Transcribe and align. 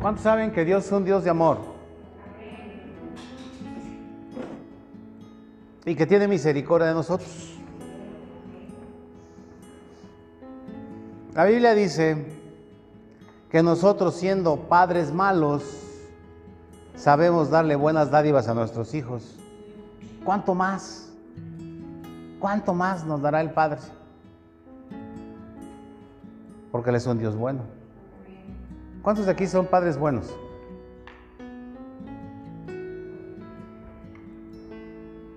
¿Cuántos 0.00 0.22
saben 0.22 0.50
que 0.50 0.64
Dios 0.64 0.86
es 0.86 0.92
un 0.92 1.04
Dios 1.04 1.24
de 1.24 1.30
amor? 1.30 1.58
Y 5.84 5.94
que 5.94 6.06
tiene 6.06 6.26
misericordia 6.26 6.88
de 6.88 6.94
nosotros. 6.94 7.58
La 11.34 11.44
Biblia 11.44 11.74
dice 11.74 12.26
que 13.50 13.62
nosotros 13.62 14.14
siendo 14.14 14.56
padres 14.56 15.12
malos, 15.12 15.62
sabemos 16.96 17.50
darle 17.50 17.76
buenas 17.76 18.10
dádivas 18.10 18.48
a 18.48 18.54
nuestros 18.54 18.94
hijos. 18.94 19.36
¿Cuánto 20.24 20.54
más? 20.54 21.10
¿Cuánto 22.38 22.72
más 22.72 23.04
nos 23.04 23.20
dará 23.20 23.42
el 23.42 23.50
Padre? 23.50 23.80
Porque 26.72 26.88
Él 26.88 26.96
es 26.96 27.06
un 27.06 27.18
Dios 27.18 27.36
bueno. 27.36 27.79
¿Cuántos 29.02 29.26
de 29.26 29.32
aquí 29.32 29.46
son 29.46 29.66
padres 29.66 29.96
buenos? 29.98 30.36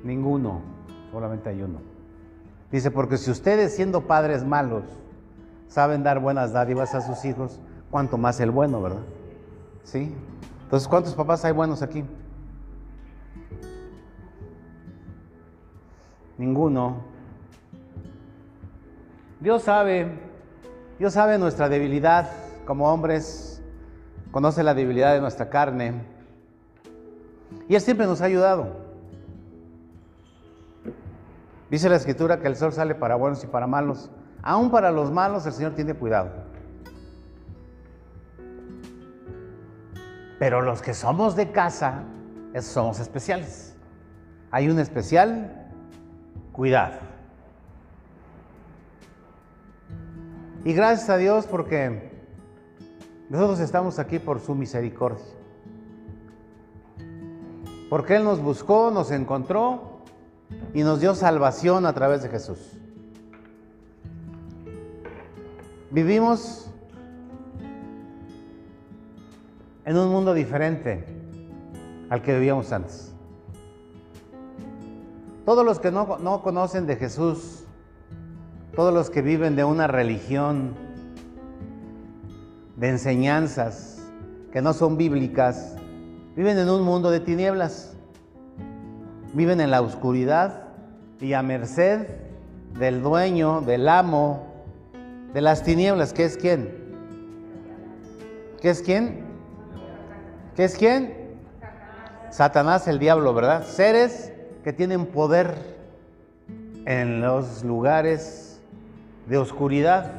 Ninguno, 0.03 0.61
solamente 1.11 1.49
hay 1.49 1.61
uno. 1.61 1.79
Dice, 2.71 2.91
porque 2.91 3.17
si 3.17 3.31
ustedes 3.31 3.75
siendo 3.75 4.01
padres 4.01 4.43
malos 4.43 4.83
saben 5.67 6.03
dar 6.03 6.19
buenas 6.19 6.51
dádivas 6.51 6.93
a 6.93 7.01
sus 7.01 7.23
hijos, 7.23 7.59
cuánto 7.89 8.17
más 8.17 8.39
el 8.39 8.51
bueno, 8.51 8.81
¿verdad? 8.81 9.03
¿Sí? 9.83 10.13
Entonces, 10.63 10.87
¿cuántos 10.87 11.13
papás 11.13 11.45
hay 11.45 11.53
buenos 11.53 11.81
aquí? 11.81 12.03
Ninguno. 16.37 16.97
Dios 19.39 19.63
sabe, 19.63 20.07
Dios 20.97 21.13
sabe 21.13 21.37
nuestra 21.37 21.69
debilidad 21.69 22.29
como 22.65 22.91
hombres, 22.91 23.52
conoce 24.33 24.63
la 24.63 24.73
debilidad 24.73 25.13
de 25.13 25.21
nuestra 25.21 25.51
carne 25.51 26.01
y 27.69 27.75
Él 27.75 27.81
siempre 27.81 28.07
nos 28.07 28.19
ha 28.19 28.25
ayudado. 28.25 28.75
Dice 31.69 31.87
la 31.87 31.97
escritura 31.97 32.39
que 32.39 32.47
el 32.47 32.55
sol 32.55 32.73
sale 32.73 32.95
para 32.95 33.15
buenos 33.15 33.43
y 33.43 33.47
para 33.47 33.67
malos. 33.67 34.09
Aún 34.41 34.71
para 34.71 34.91
los 34.91 35.11
malos 35.11 35.45
el 35.45 35.53
Señor 35.53 35.75
tiene 35.75 35.93
cuidado. 35.93 36.31
Pero 40.39 40.63
los 40.63 40.81
que 40.81 40.95
somos 40.95 41.35
de 41.35 41.51
casa, 41.51 42.01
somos 42.59 42.99
especiales. 42.99 43.75
Hay 44.49 44.67
un 44.67 44.79
especial 44.79 45.69
cuidado. 46.51 46.97
Y 50.65 50.73
gracias 50.73 51.09
a 51.11 51.17
Dios 51.17 51.45
porque 51.45 52.12
nosotros 53.29 53.59
estamos 53.59 53.99
aquí 53.99 54.19
por 54.19 54.39
su 54.39 54.55
misericordia. 54.55 55.23
Porque 57.89 58.15
Él 58.15 58.23
nos 58.23 58.41
buscó, 58.41 58.91
nos 58.91 59.11
encontró 59.11 60.01
y 60.73 60.83
nos 60.83 60.99
dio 60.99 61.15
salvación 61.15 61.85
a 61.85 61.93
través 61.93 62.23
de 62.23 62.29
Jesús. 62.29 62.59
Vivimos 65.91 66.71
en 69.85 69.97
un 69.97 70.09
mundo 70.09 70.33
diferente 70.33 71.05
al 72.09 72.21
que 72.21 72.33
vivíamos 72.33 72.71
antes. 72.71 73.13
Todos 75.45 75.65
los 75.65 75.79
que 75.79 75.91
no, 75.91 76.17
no, 76.19 76.41
conocen 76.41 76.87
de 76.87 76.95
Jesús, 76.95 77.65
todos 78.75 78.93
los 78.93 79.09
que 79.09 79.21
viven 79.21 79.55
de 79.55 79.65
una 79.65 79.87
religión, 79.87 80.73
de 82.75 82.89
enseñanzas 82.89 83.99
que 84.51 84.61
no 84.61 84.73
son 84.73 84.97
bíblicas, 84.97 85.75
viven 86.35 86.57
en 86.57 86.69
un 86.69 86.83
mundo 86.83 87.11
de 87.11 87.19
tinieblas, 87.19 87.95
viven 89.33 89.61
en 89.61 89.71
la 89.71 89.81
oscuridad 89.81 90.63
y 91.19 91.33
a 91.33 91.41
merced 91.41 92.07
del 92.77 93.01
dueño, 93.01 93.61
del 93.61 93.87
amo, 93.87 94.53
de 95.33 95.41
las 95.41 95.63
tinieblas, 95.63 96.13
¿qué 96.13 96.25
es 96.25 96.37
quién? 96.37 96.69
¿Qué 98.61 98.69
es 98.69 98.81
quién? 98.81 99.23
¿Qué 100.55 100.65
es 100.65 100.77
quién? 100.77 101.13
Satanás, 102.29 102.87
el 102.87 102.99
diablo, 102.99 103.33
¿verdad? 103.33 103.65
Seres 103.65 104.31
que 104.63 104.73
tienen 104.73 105.05
poder 105.05 105.55
en 106.85 107.21
los 107.21 107.63
lugares 107.63 108.59
de 109.27 109.37
oscuridad. 109.37 110.11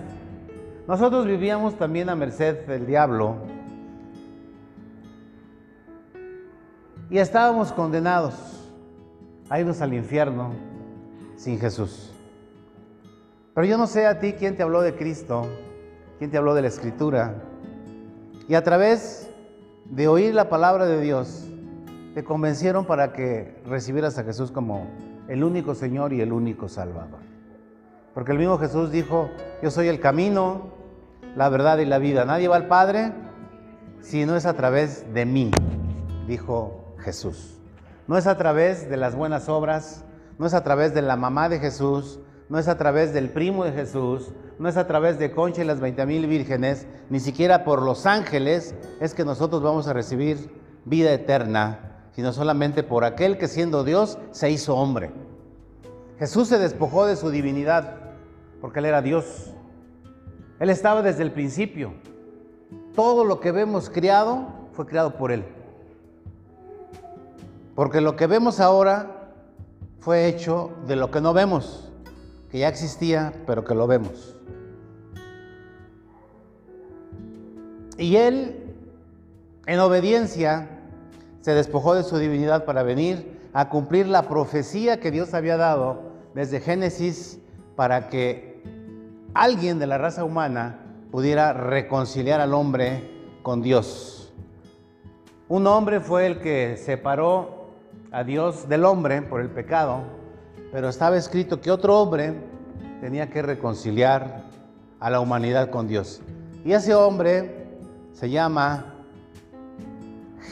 Nosotros 0.86 1.26
vivíamos 1.26 1.76
también 1.76 2.10
a 2.10 2.14
merced 2.14 2.66
del 2.66 2.86
diablo 2.86 3.36
y 7.08 7.16
estábamos 7.18 7.72
condenados 7.72 8.34
a 9.48 9.60
irnos 9.60 9.80
al 9.80 9.94
infierno 9.94 10.52
sin 11.36 11.58
Jesús. 11.58 12.12
Pero 13.54 13.66
yo 13.66 13.78
no 13.78 13.86
sé 13.86 14.06
a 14.06 14.18
ti 14.18 14.34
quién 14.34 14.56
te 14.56 14.62
habló 14.62 14.82
de 14.82 14.94
Cristo, 14.94 15.46
quién 16.18 16.30
te 16.30 16.36
habló 16.36 16.54
de 16.54 16.62
la 16.62 16.68
Escritura. 16.68 17.34
Y 18.46 18.54
a 18.54 18.62
través 18.62 19.30
de 19.86 20.06
oír 20.06 20.34
la 20.34 20.50
palabra 20.50 20.84
de 20.84 21.00
Dios, 21.00 21.48
te 22.14 22.24
convencieron 22.24 22.84
para 22.84 23.14
que 23.14 23.56
recibieras 23.66 24.18
a 24.18 24.24
Jesús 24.24 24.50
como 24.50 24.86
el 25.28 25.44
único 25.44 25.74
Señor 25.74 26.12
y 26.12 26.20
el 26.20 26.32
único 26.32 26.68
Salvador. 26.68 27.33
Porque 28.14 28.32
el 28.32 28.38
mismo 28.38 28.58
Jesús 28.58 28.92
dijo, 28.92 29.28
yo 29.60 29.70
soy 29.70 29.88
el 29.88 29.98
camino, 29.98 30.70
la 31.34 31.48
verdad 31.48 31.78
y 31.78 31.84
la 31.84 31.98
vida. 31.98 32.24
Nadie 32.24 32.46
va 32.48 32.56
al 32.56 32.68
Padre 32.68 33.12
si 34.00 34.24
no 34.24 34.36
es 34.36 34.46
a 34.46 34.54
través 34.54 35.12
de 35.12 35.26
mí, 35.26 35.50
dijo 36.28 36.94
Jesús. 36.98 37.58
No 38.06 38.16
es 38.16 38.26
a 38.26 38.36
través 38.36 38.88
de 38.88 38.96
las 38.96 39.16
buenas 39.16 39.48
obras, 39.48 40.04
no 40.38 40.46
es 40.46 40.54
a 40.54 40.62
través 40.62 40.94
de 40.94 41.02
la 41.02 41.16
mamá 41.16 41.48
de 41.48 41.58
Jesús, 41.58 42.20
no 42.48 42.58
es 42.58 42.68
a 42.68 42.76
través 42.76 43.12
del 43.14 43.30
primo 43.30 43.64
de 43.64 43.72
Jesús, 43.72 44.32
no 44.58 44.68
es 44.68 44.76
a 44.76 44.86
través 44.86 45.18
de 45.18 45.32
Concha 45.32 45.62
y 45.62 45.64
las 45.64 45.80
20 45.80 46.06
mil 46.06 46.26
vírgenes, 46.26 46.86
ni 47.10 47.18
siquiera 47.18 47.64
por 47.64 47.82
los 47.82 48.06
ángeles, 48.06 48.74
es 49.00 49.14
que 49.14 49.24
nosotros 49.24 49.62
vamos 49.62 49.88
a 49.88 49.92
recibir 49.92 50.50
vida 50.84 51.12
eterna, 51.12 52.10
sino 52.12 52.32
solamente 52.32 52.82
por 52.82 53.04
aquel 53.04 53.38
que 53.38 53.48
siendo 53.48 53.82
Dios 53.82 54.18
se 54.30 54.50
hizo 54.50 54.76
hombre. 54.76 55.12
Jesús 56.18 56.48
se 56.48 56.58
despojó 56.58 57.06
de 57.06 57.16
su 57.16 57.30
divinidad 57.30 58.03
porque 58.64 58.78
Él 58.78 58.86
era 58.86 59.02
Dios. 59.02 59.52
Él 60.58 60.70
estaba 60.70 61.02
desde 61.02 61.22
el 61.22 61.32
principio. 61.32 61.92
Todo 62.94 63.26
lo 63.26 63.38
que 63.38 63.52
vemos 63.52 63.90
criado 63.90 64.46
fue 64.72 64.86
creado 64.86 65.18
por 65.18 65.32
Él. 65.32 65.44
Porque 67.74 68.00
lo 68.00 68.16
que 68.16 68.26
vemos 68.26 68.60
ahora 68.60 69.34
fue 69.98 70.28
hecho 70.28 70.70
de 70.86 70.96
lo 70.96 71.10
que 71.10 71.20
no 71.20 71.34
vemos 71.34 71.92
que 72.50 72.60
ya 72.60 72.68
existía, 72.68 73.34
pero 73.46 73.64
que 73.64 73.74
lo 73.74 73.86
vemos. 73.86 74.34
Y 77.98 78.16
él, 78.16 78.74
en 79.66 79.78
obediencia, 79.78 80.70
se 81.42 81.52
despojó 81.52 81.94
de 81.94 82.02
su 82.02 82.16
divinidad 82.16 82.64
para 82.64 82.82
venir 82.82 83.38
a 83.52 83.68
cumplir 83.68 84.08
la 84.08 84.22
profecía 84.22 85.00
que 85.00 85.10
Dios 85.10 85.34
había 85.34 85.58
dado 85.58 86.00
desde 86.32 86.60
Génesis 86.60 87.40
para 87.76 88.08
que 88.08 88.53
alguien 89.34 89.78
de 89.78 89.86
la 89.86 89.98
raza 89.98 90.24
humana 90.24 90.78
pudiera 91.10 91.52
reconciliar 91.52 92.40
al 92.40 92.54
hombre 92.54 93.10
con 93.42 93.60
Dios. 93.60 94.32
Un 95.48 95.66
hombre 95.66 96.00
fue 96.00 96.26
el 96.26 96.40
que 96.40 96.76
separó 96.76 97.70
a 98.10 98.24
Dios 98.24 98.68
del 98.68 98.84
hombre 98.84 99.20
por 99.22 99.40
el 99.40 99.50
pecado 99.50 100.24
pero 100.74 100.88
estaba 100.88 101.16
escrito 101.16 101.60
que 101.60 101.70
otro 101.70 102.00
hombre 102.00 102.34
tenía 103.00 103.30
que 103.30 103.42
reconciliar 103.42 104.42
a 104.98 105.08
la 105.08 105.20
humanidad 105.20 105.70
con 105.70 105.86
Dios. 105.86 106.20
Y 106.64 106.72
ese 106.72 106.96
hombre 106.96 107.78
se 108.12 108.28
llama 108.28 108.92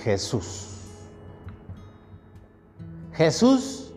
Jesús. 0.04 1.00
Jesús 3.14 3.92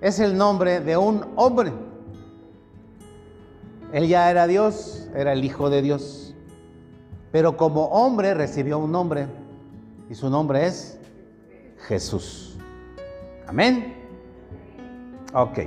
es 0.00 0.18
el 0.18 0.36
nombre 0.36 0.80
de 0.80 0.96
un 0.96 1.24
hombre. 1.36 1.72
Él 3.92 4.06
ya 4.08 4.30
era 4.30 4.46
Dios, 4.46 5.08
era 5.14 5.32
el 5.32 5.44
Hijo 5.44 5.70
de 5.70 5.82
Dios. 5.82 6.34
Pero 7.32 7.56
como 7.56 7.86
hombre 7.86 8.34
recibió 8.34 8.78
un 8.78 8.92
nombre 8.92 9.26
y 10.10 10.14
su 10.14 10.28
nombre 10.28 10.66
es 10.66 10.98
Jesús. 11.86 12.58
Amén. 13.46 13.94
Ok. 15.32 15.60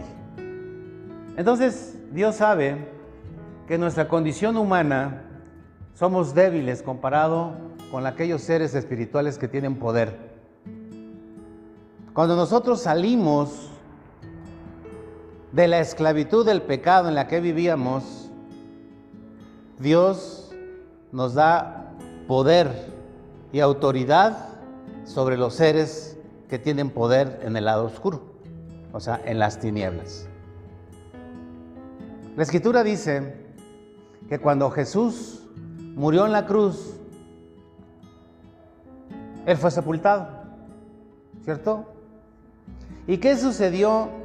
Entonces, 1.38 1.97
Dios 2.12 2.35
sabe 2.35 2.77
que 3.68 3.77
nuestra 3.77 4.07
condición 4.07 4.57
humana 4.57 5.23
somos 5.95 6.33
débiles 6.35 6.83
comparado 6.83 7.53
con 7.91 8.06
aquellos 8.06 8.41
seres 8.41 8.75
espirituales 8.75 9.38
que 9.38 9.47
tienen 9.47 9.75
poder. 9.75 10.31
Cuando 12.13 12.35
nosotros 12.35 12.81
salimos 12.81 13.70
de 15.51 15.68
la 15.68 15.80
esclavitud 15.80 16.45
del 16.45 16.62
pecado 16.62 17.09
en 17.09 17.15
la 17.15 17.27
que 17.27 17.42
vivíamos, 17.42 18.30
Dios 19.80 20.53
nos 21.12 21.33
da 21.33 21.92
poder 22.27 22.69
y 23.51 23.59
autoridad 23.59 24.38
sobre 25.03 25.38
los 25.38 25.56
seres 25.56 26.18
que 26.50 26.57
tienen 26.59 26.89
poder 26.89 27.42
en 27.44 27.57
el 27.57 27.65
lado 27.65 27.86
oscuro, 27.86 28.21
o 28.94 29.00
sea, 29.00 29.21
en 29.25 29.39
las 29.39 29.59
tinieblas. 29.59 30.27
La 32.38 32.44
escritura 32.44 32.83
dice 32.83 33.36
que 34.30 34.39
cuando 34.39 34.69
Jesús 34.69 35.44
murió 35.95 36.25
en 36.25 36.31
la 36.31 36.45
cruz, 36.45 36.94
Él 39.45 39.57
fue 39.57 39.71
sepultado, 39.71 40.30
¿cierto? 41.44 41.86
¿Y 43.07 43.18
qué 43.18 43.36
sucedió 43.36 44.20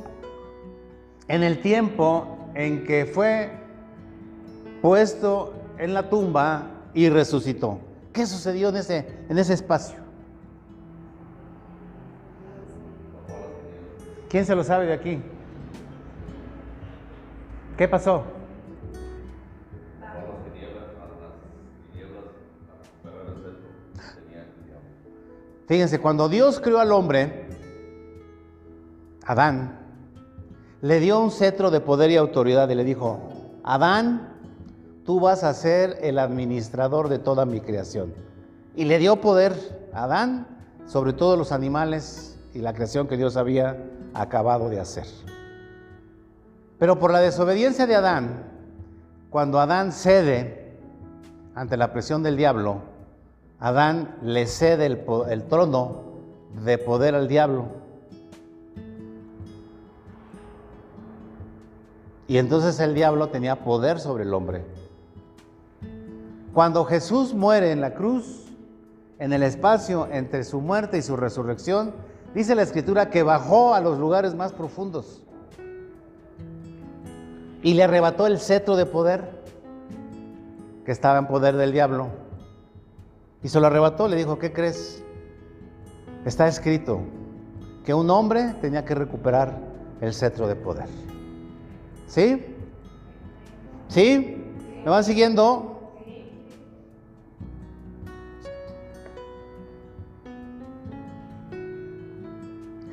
en 1.29 1.43
el 1.43 1.61
tiempo 1.61 2.51
en 2.55 2.85
que 2.85 3.07
fue 3.07 3.51
puesto 4.81 5.55
en 5.79 5.95
la 5.95 6.09
tumba 6.09 6.71
y 6.95 7.09
resucitó? 7.09 7.79
¿Qué 8.13 8.27
sucedió 8.27 8.71
en 8.71 8.77
ese, 8.77 9.07
en 9.29 9.39
ese 9.39 9.55
espacio? 9.55 9.97
¿Quién 14.29 14.45
se 14.45 14.55
lo 14.55 14.65
sabe 14.65 14.87
de 14.87 14.93
aquí? 14.93 15.21
¿Qué 17.77 17.87
pasó? 17.89 18.25
Fíjense, 25.67 25.99
cuando 25.99 26.29
Dios 26.29 26.61
creó 26.61 26.79
al 26.79 26.93
hombre, 26.93 27.49
Adán, 29.25 29.86
le 30.87 31.01
dio 31.01 31.19
un 31.19 31.33
cetro 31.33 31.73
de 31.73 31.81
poder 31.81 32.13
y 32.13 32.17
autoridad 32.17 32.69
y 32.69 32.77
le 32.77 32.85
dijo, 32.85 33.19
Adán, 33.65 34.35
tú 35.05 35.19
vas 35.19 35.43
a 35.43 35.53
ser 35.53 35.99
el 36.01 36.17
administrador 36.19 37.09
de 37.09 37.19
toda 37.19 37.45
mi 37.45 37.61
creación. 37.61 38.15
Y 38.77 38.85
le 38.85 38.99
dio 38.99 39.21
poder 39.21 39.55
a 39.93 40.05
Adán 40.05 40.47
sobre 40.87 41.13
todos 41.13 41.37
los 41.37 41.51
animales 41.51 42.39
y 42.55 42.61
la 42.61 42.73
creación 42.73 43.09
que 43.09 43.17
Dios 43.17 43.37
había 43.37 43.77
acabado 44.15 44.69
de 44.69 44.79
hacer. 44.79 45.07
Pero 46.79 47.01
por 47.01 47.11
la 47.11 47.19
desobediencia 47.19 47.89
de 47.89 47.97
Adán, 47.97 48.45
cuando 49.29 49.59
Adán 49.59 49.91
cede 49.91 50.77
ante 51.57 51.77
la 51.77 51.93
presión 51.93 52.23
del 52.23 52.37
diablo, 52.37 52.83
Adán 53.59 54.17
le 54.23 54.47
cede 54.47 54.87
el, 54.87 55.43
trono 55.49 56.05
de 56.65 56.79
poder 56.79 57.17
al 57.17 57.27
diablo. 57.27 57.86
Y 62.29 62.39
entonces 62.39 62.81
el 62.81 62.95
diablo 62.95 63.29
tenía 63.29 63.65
poder 63.65 64.01
sobre 64.01 64.25
el 64.25 64.35
hombre. 64.35 64.65
Cuando 66.53 66.85
Jesús 66.85 67.35
muere 67.35 67.71
en 67.71 67.81
la 67.81 67.95
cruz, 67.95 68.47
en 69.19 69.33
el 69.33 69.43
espacio 69.43 70.09
entre 70.11 70.45
su 70.45 70.61
muerte 70.61 70.99
y 70.99 71.03
su 71.03 71.17
resurrección, 71.17 71.93
dice 72.35 72.55
la 72.55 72.63
escritura 72.63 73.11
que 73.11 73.23
bajó 73.23 73.75
a 73.75 73.81
los 73.81 73.99
lugares 73.99 74.35
más 74.35 74.53
profundos 74.53 75.23
y 77.63 77.75
le 77.75 77.85
arrebató 77.85 78.27
el 78.27 78.39
cetro 78.39 78.77
de 78.77 78.87
poder 78.87 79.43
que 80.85 80.93
estaba 80.93 81.19
en 81.19 81.27
poder 81.27 81.57
del 81.57 81.73
diablo. 81.73 82.09
Y 83.43 83.49
se 83.49 83.61
lo 83.61 83.67
arrebató, 83.67 84.09
le 84.09 84.17
dijo, 84.17 84.39
¿qué 84.39 84.53
crees? 84.53 85.03
Está 86.25 86.49
escrito 86.49 87.01
que 87.85 87.95
un 87.95 88.09
hombre 88.11 88.55
tenía 88.61 88.85
que 88.85 88.95
recuperar 88.95 89.59
el 90.01 90.13
cetro 90.13 90.49
de 90.49 90.57
poder. 90.57 90.87
¿Sí? 92.07 92.45
¿Sí? 93.89 94.45
¿Me 94.85 94.91
van 94.91 95.05
siguiendo? 95.05 95.73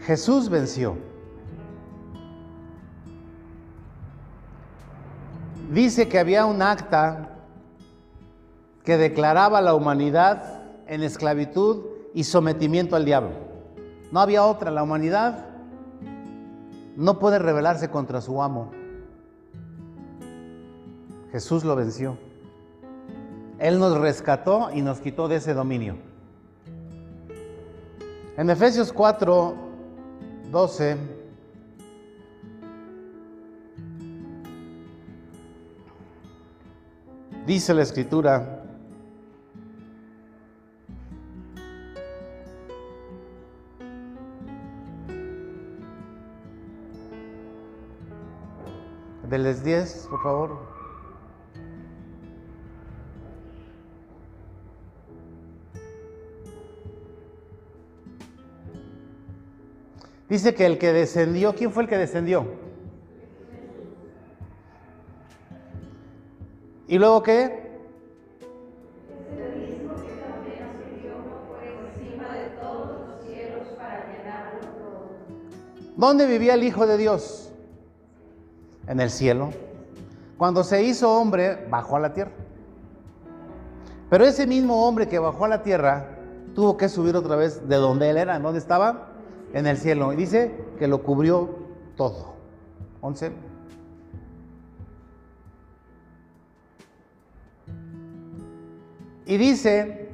Jesús 0.01 0.49
venció. 0.49 0.97
dice 5.73 6.07
que 6.07 6.19
había 6.19 6.45
un 6.45 6.61
acta 6.61 7.29
que 8.83 8.97
declaraba 8.97 9.57
a 9.57 9.61
la 9.61 9.73
humanidad 9.73 10.61
en 10.87 11.03
esclavitud 11.03 11.85
y 12.13 12.25
sometimiento 12.25 12.95
al 12.95 13.05
diablo. 13.05 13.31
No 14.11 14.19
había 14.19 14.45
otra, 14.45 14.69
la 14.69 14.83
humanidad 14.83 15.45
no 16.95 17.17
puede 17.17 17.39
rebelarse 17.39 17.89
contra 17.89 18.21
su 18.21 18.41
amo. 18.43 18.71
Jesús 21.33 21.63
lo 21.63 21.75
venció. 21.75 22.15
Él 23.57 23.79
nos 23.79 23.97
rescató 23.97 24.69
y 24.71 24.83
nos 24.83 24.99
quitó 24.99 25.27
de 25.27 25.37
ese 25.37 25.55
dominio. 25.55 25.97
En 28.37 28.51
Efesios 28.51 28.93
4, 28.93 29.55
12 30.51 30.97
Dice 37.47 37.73
la 37.73 37.81
escritura, 37.81 38.63
Deles 49.27 49.63
10, 49.63 50.07
por 50.11 50.21
favor. 50.21 50.72
Dice 60.33 60.55
que 60.55 60.65
el 60.65 60.79
que 60.79 60.91
descendió, 60.91 61.53
¿quién 61.53 61.71
fue 61.71 61.83
el 61.83 61.89
que 61.89 61.95
descendió? 61.95 62.47
¿Y 66.87 66.97
luego 66.97 67.21
qué? 67.21 67.69
¿Dónde 75.95 76.25
vivía 76.25 76.55
el 76.55 76.63
Hijo 76.63 76.87
de 76.87 76.97
Dios? 76.97 77.51
En 78.87 78.99
el 79.01 79.11
cielo. 79.11 79.51
Cuando 80.39 80.63
se 80.63 80.81
hizo 80.81 81.15
hombre, 81.15 81.67
bajó 81.69 81.97
a 81.97 81.99
la 81.99 82.13
tierra. 82.15 82.31
Pero 84.09 84.25
ese 84.25 84.47
mismo 84.47 84.87
hombre 84.87 85.07
que 85.07 85.19
bajó 85.19 85.45
a 85.45 85.49
la 85.49 85.61
tierra 85.61 86.17
tuvo 86.55 86.75
que 86.75 86.89
subir 86.89 87.15
otra 87.15 87.35
vez 87.35 87.69
de 87.69 87.75
donde 87.75 88.09
él 88.09 88.17
era. 88.17 88.35
¿En 88.35 88.41
dónde 88.41 88.57
estaba? 88.57 89.12
En 89.53 89.67
el 89.67 89.77
cielo. 89.77 90.11
Y 90.11 90.15
dice 90.15 90.51
que 90.77 90.87
lo 90.87 91.03
cubrió 91.03 91.49
todo. 91.95 92.33
11. 93.01 93.31
Y 99.25 99.37
dice 99.37 100.09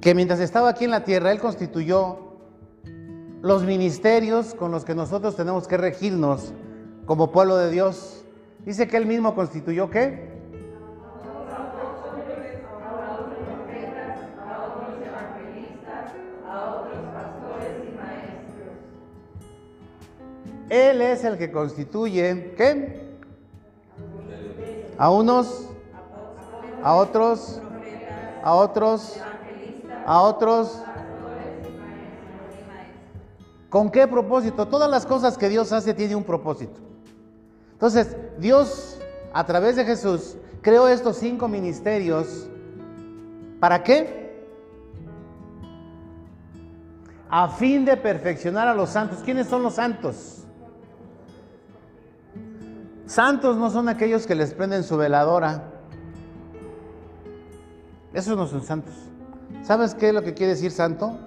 que 0.00 0.14
mientras 0.14 0.40
estaba 0.40 0.68
aquí 0.68 0.84
en 0.84 0.90
la 0.90 1.04
tierra, 1.04 1.32
Él 1.32 1.38
constituyó 1.38 2.32
los 3.40 3.64
ministerios 3.64 4.54
con 4.54 4.70
los 4.70 4.84
que 4.84 4.94
nosotros 4.94 5.36
tenemos 5.36 5.66
que 5.66 5.76
regirnos 5.76 6.52
como 7.06 7.32
pueblo 7.32 7.56
de 7.56 7.70
Dios. 7.70 8.24
Dice 8.64 8.86
que 8.88 8.96
Él 8.96 9.06
mismo 9.06 9.34
constituyó 9.34 9.90
qué? 9.90 10.31
Él 20.72 21.02
es 21.02 21.22
el 21.22 21.36
que 21.36 21.52
constituye, 21.52 22.54
¿qué? 22.56 23.12
A 24.96 25.10
unos 25.10 25.68
a 26.82 26.94
otros, 26.94 27.60
a 28.42 28.54
otros, 28.54 29.20
a 30.06 30.22
otros. 30.22 30.82
¿Con 33.68 33.90
qué 33.90 34.06
propósito? 34.06 34.66
Todas 34.66 34.90
las 34.90 35.04
cosas 35.04 35.36
que 35.36 35.50
Dios 35.50 35.72
hace 35.72 35.92
tiene 35.92 36.16
un 36.16 36.24
propósito. 36.24 36.80
Entonces, 37.72 38.16
Dios, 38.38 38.98
a 39.34 39.44
través 39.44 39.76
de 39.76 39.84
Jesús, 39.84 40.36
creó 40.62 40.88
estos 40.88 41.18
cinco 41.18 41.48
ministerios. 41.48 42.48
¿Para 43.60 43.82
qué? 43.82 44.22
A 47.28 47.48
fin 47.48 47.84
de 47.84 47.98
perfeccionar 47.98 48.68
a 48.68 48.74
los 48.74 48.88
santos. 48.88 49.18
¿Quiénes 49.22 49.48
son 49.48 49.62
los 49.62 49.74
santos? 49.74 50.41
Santos 53.12 53.58
no 53.58 53.68
son 53.68 53.90
aquellos 53.90 54.26
que 54.26 54.34
les 54.34 54.54
prenden 54.54 54.84
su 54.84 54.96
veladora 54.96 55.72
esos 58.12 58.36
no 58.36 58.46
son 58.46 58.62
santos. 58.62 58.94
¿Sabes 59.62 59.94
qué 59.94 60.08
es 60.08 60.14
lo 60.14 60.22
que 60.22 60.34
quiere 60.34 60.52
decir 60.52 60.70
santo? 60.70 61.18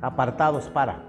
Apartados 0.00 0.68
para. 0.68 1.02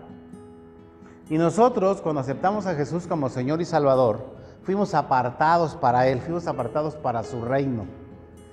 Y 1.29 1.37
nosotros, 1.37 2.01
cuando 2.01 2.21
aceptamos 2.21 2.65
a 2.65 2.75
Jesús 2.75 3.07
como 3.07 3.29
Señor 3.29 3.61
y 3.61 3.65
Salvador, 3.65 4.25
fuimos 4.63 4.93
apartados 4.93 5.75
para 5.75 6.07
Él, 6.07 6.19
fuimos 6.19 6.47
apartados 6.47 6.95
para 6.95 7.23
su 7.23 7.41
reino. 7.41 7.85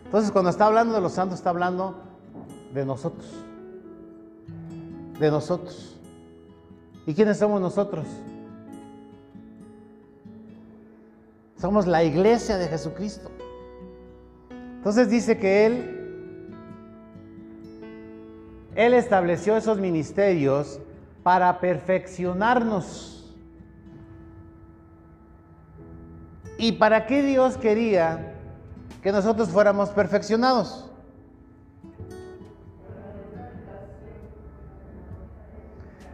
Entonces 0.04 0.30
cuando 0.30 0.50
está 0.50 0.66
hablando 0.66 0.94
de 0.94 1.00
los 1.00 1.12
santos, 1.12 1.38
está 1.38 1.50
hablando 1.50 1.96
de 2.72 2.84
nosotros. 2.84 3.32
De 5.18 5.30
nosotros. 5.30 5.96
¿Y 7.06 7.14
quiénes 7.14 7.38
somos 7.38 7.60
nosotros? 7.60 8.06
Somos 11.64 11.86
la 11.86 12.04
iglesia 12.04 12.58
de 12.58 12.68
Jesucristo. 12.68 13.30
Entonces 14.50 15.08
dice 15.08 15.38
que 15.38 15.64
Él, 15.64 16.50
Él 18.74 18.92
estableció 18.92 19.56
esos 19.56 19.78
ministerios 19.78 20.78
para 21.22 21.60
perfeccionarnos. 21.60 23.34
¿Y 26.58 26.72
para 26.72 27.06
qué 27.06 27.22
Dios 27.22 27.56
quería 27.56 28.34
que 29.02 29.10
nosotros 29.10 29.48
fuéramos 29.48 29.88
perfeccionados. 29.88 30.90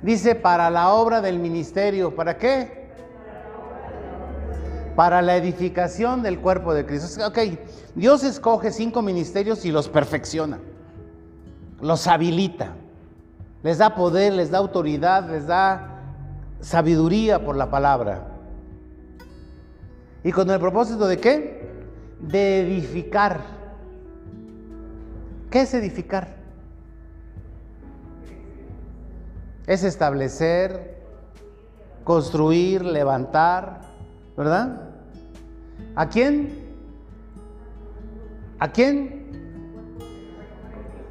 Dice 0.01 0.37
para 0.37 0.71
la 0.71 0.91
obra 0.93 1.21
del 1.21 1.41
ministerio, 1.41 2.15
¿para 2.15 2.39
qué? 2.39 2.80
Para 5.01 5.23
la 5.23 5.35
edificación 5.35 6.23
del 6.23 6.41
cuerpo 6.41 6.75
de 6.75 6.85
Cristo. 6.85 7.27
Ok, 7.27 7.39
Dios 7.95 8.23
escoge 8.23 8.71
cinco 8.71 9.01
ministerios 9.01 9.65
y 9.65 9.73
los 9.73 9.89
perfecciona, 9.89 10.59
los 11.81 12.07
habilita, 12.07 12.75
les 13.63 13.79
da 13.79 13.95
poder, 13.95 14.35
les 14.35 14.51
da 14.51 14.59
autoridad, 14.59 15.27
les 15.31 15.47
da 15.47 16.03
sabiduría 16.61 17.43
por 17.43 17.57
la 17.57 17.71
palabra. 17.71 18.27
¿Y 20.23 20.33
con 20.33 20.51
el 20.51 20.61
propósito 20.61 21.09
de 21.09 21.17
qué? 21.17 21.71
de 22.21 22.61
edificar. 22.61 23.41
¿Qué 25.51 25.63
es 25.63 25.73
edificar? 25.73 26.29
Es 29.67 29.83
establecer, 29.83 31.03
construir, 32.05 32.85
levantar, 32.85 33.81
¿verdad? 34.37 34.90
¿A 35.95 36.09
quién? 36.09 36.71
¿A 38.59 38.71
quién? 38.71 39.31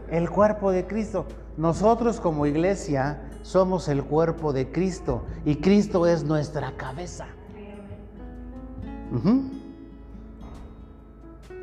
El 0.09 0.29
cuerpo 0.29 0.71
de 0.71 0.87
Cristo. 0.87 1.25
Nosotros 1.57 2.19
como 2.19 2.45
iglesia 2.45 3.21
somos 3.41 3.87
el 3.87 4.03
cuerpo 4.03 4.53
de 4.53 4.71
Cristo 4.71 5.25
y 5.45 5.57
Cristo 5.57 6.07
es 6.07 6.23
nuestra 6.23 6.71
cabeza. 6.77 7.27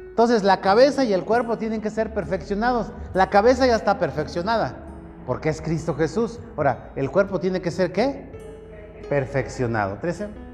Entonces 0.08 0.42
la 0.42 0.60
cabeza 0.60 1.04
y 1.04 1.12
el 1.12 1.24
cuerpo 1.24 1.58
tienen 1.58 1.80
que 1.80 1.90
ser 1.90 2.12
perfeccionados. 2.12 2.92
La 3.14 3.30
cabeza 3.30 3.66
ya 3.66 3.76
está 3.76 3.98
perfeccionada 3.98 4.76
porque 5.26 5.48
es 5.48 5.60
Cristo 5.60 5.94
Jesús. 5.94 6.40
Ahora, 6.56 6.92
el 6.96 7.10
cuerpo 7.10 7.40
tiene 7.40 7.60
que 7.60 7.70
ser 7.70 7.92
qué? 7.92 8.30
Perfeccionado. 9.08 9.98
13. 9.98 10.45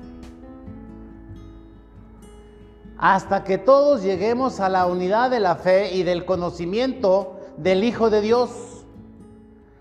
Hasta 3.02 3.42
que 3.42 3.58
todos 3.58 4.04
lleguemos 4.04 4.60
a 4.60 4.68
la 4.68 4.86
unidad 4.86 5.28
de 5.28 5.40
la 5.40 5.56
fe 5.56 5.92
y 5.92 6.04
del 6.04 6.24
conocimiento 6.24 7.40
del 7.56 7.82
Hijo 7.82 8.10
de 8.10 8.20
Dios, 8.20 8.86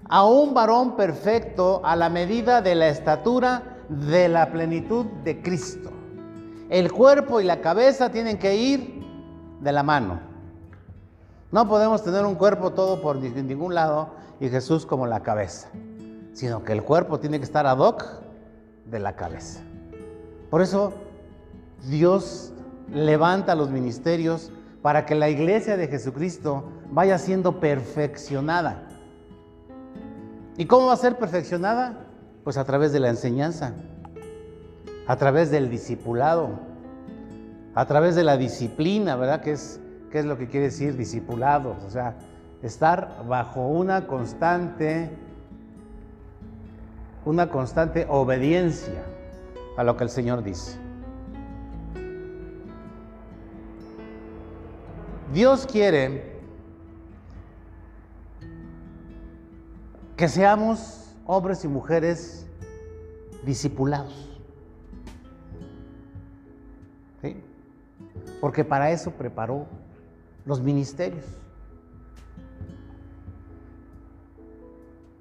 a 0.09 0.25
un 0.25 0.55
varón 0.55 0.95
perfecto 0.95 1.81
a 1.83 1.95
la 1.95 2.09
medida 2.09 2.63
de 2.63 2.73
la 2.73 2.87
estatura 2.87 3.77
de 3.89 4.27
la 4.27 4.51
plenitud 4.51 5.05
de 5.23 5.39
Cristo. 5.39 5.91
El 6.71 6.91
cuerpo 6.91 7.39
y 7.39 7.43
la 7.43 7.61
cabeza 7.61 8.09
tienen 8.09 8.39
que 8.39 8.55
ir 8.55 9.05
de 9.59 9.71
la 9.71 9.83
mano. 9.83 10.19
No 11.51 11.67
podemos 11.67 12.03
tener 12.03 12.25
un 12.25 12.33
cuerpo 12.33 12.71
todo 12.71 13.03
por 13.03 13.17
ningún 13.17 13.75
lado 13.75 14.15
y 14.39 14.49
Jesús 14.49 14.87
como 14.87 15.05
la 15.05 15.21
cabeza, 15.21 15.69
sino 16.33 16.63
que 16.63 16.73
el 16.73 16.81
cuerpo 16.81 17.19
tiene 17.19 17.37
que 17.37 17.45
estar 17.45 17.67
ad 17.67 17.77
hoc 17.77 18.03
de 18.87 18.97
la 18.97 19.15
cabeza. 19.15 19.61
Por 20.49 20.63
eso 20.63 20.93
Dios 21.87 22.51
levanta 22.93 23.55
los 23.55 23.69
ministerios 23.69 24.51
para 24.81 25.05
que 25.05 25.15
la 25.15 25.29
iglesia 25.29 25.77
de 25.77 25.87
Jesucristo 25.87 26.65
vaya 26.91 27.17
siendo 27.17 27.59
perfeccionada. 27.59 28.87
¿Y 30.57 30.65
cómo 30.65 30.87
va 30.87 30.93
a 30.93 30.97
ser 30.97 31.17
perfeccionada? 31.17 32.05
Pues 32.43 32.57
a 32.57 32.65
través 32.65 32.91
de 32.91 32.99
la 32.99 33.09
enseñanza, 33.09 33.73
a 35.07 35.15
través 35.15 35.51
del 35.51 35.69
discipulado, 35.69 36.59
a 37.75 37.85
través 37.85 38.15
de 38.15 38.23
la 38.23 38.37
disciplina, 38.37 39.15
¿verdad? 39.15 39.41
¿Qué 39.41 39.51
es, 39.53 39.79
es 40.11 40.25
lo 40.25 40.37
que 40.37 40.47
quiere 40.47 40.67
decir 40.67 40.97
discipulados? 40.97 41.83
O 41.83 41.89
sea, 41.89 42.15
estar 42.61 43.23
bajo 43.27 43.67
una 43.67 44.07
constante, 44.07 45.09
una 47.23 47.49
constante 47.49 48.05
obediencia 48.09 49.03
a 49.77 49.83
lo 49.83 49.95
que 49.95 50.03
el 50.03 50.09
Señor 50.09 50.43
dice. 50.43 50.80
Dios 55.33 55.65
quiere 55.65 56.39
que 60.17 60.27
seamos 60.27 61.15
hombres 61.25 61.63
y 61.63 61.67
mujeres 61.67 62.45
discipulados. 63.43 64.29
¿Sí? 67.21 67.35
porque 68.41 68.65
para 68.65 68.91
eso 68.91 69.11
preparó 69.11 69.67
los 70.45 70.59
ministerios. 70.61 71.23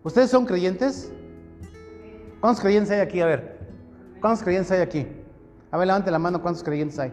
¿Ustedes 0.02 0.30
son 0.30 0.46
creyentes? 0.46 1.12
¿Cuántos 2.40 2.62
creyentes 2.62 2.90
hay 2.90 3.00
aquí? 3.00 3.20
A 3.20 3.26
ver, 3.26 3.58
¿cuántos 4.20 4.42
creyentes 4.42 4.72
hay 4.72 4.80
aquí? 4.80 5.06
A 5.70 5.76
ver, 5.76 5.86
levante 5.86 6.10
la 6.10 6.18
mano, 6.18 6.40
¿cuántos 6.40 6.64
creyentes 6.64 6.98
hay? 6.98 7.12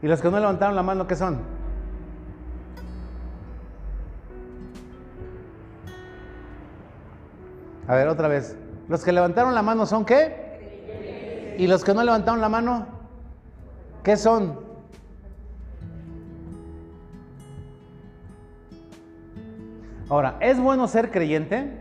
¿Y 0.00 0.06
los 0.06 0.20
que 0.22 0.30
no 0.30 0.38
levantaron 0.38 0.76
la 0.76 0.82
mano, 0.82 1.06
qué 1.06 1.16
son? 1.16 1.40
A 7.88 7.94
ver, 7.94 8.08
otra 8.08 8.28
vez. 8.28 8.56
Los 8.88 9.02
que 9.02 9.12
levantaron 9.12 9.54
la 9.54 9.62
mano 9.62 9.86
son 9.86 10.04
qué? 10.04 11.56
¿Y 11.58 11.66
los 11.66 11.82
que 11.82 11.94
no 11.94 12.04
levantaron 12.04 12.40
la 12.40 12.48
mano? 12.48 12.86
¿Qué 14.04 14.16
son? 14.16 14.60
Ahora, 20.08 20.36
¿es 20.40 20.60
bueno 20.60 20.86
ser 20.86 21.10
creyente? 21.10 21.76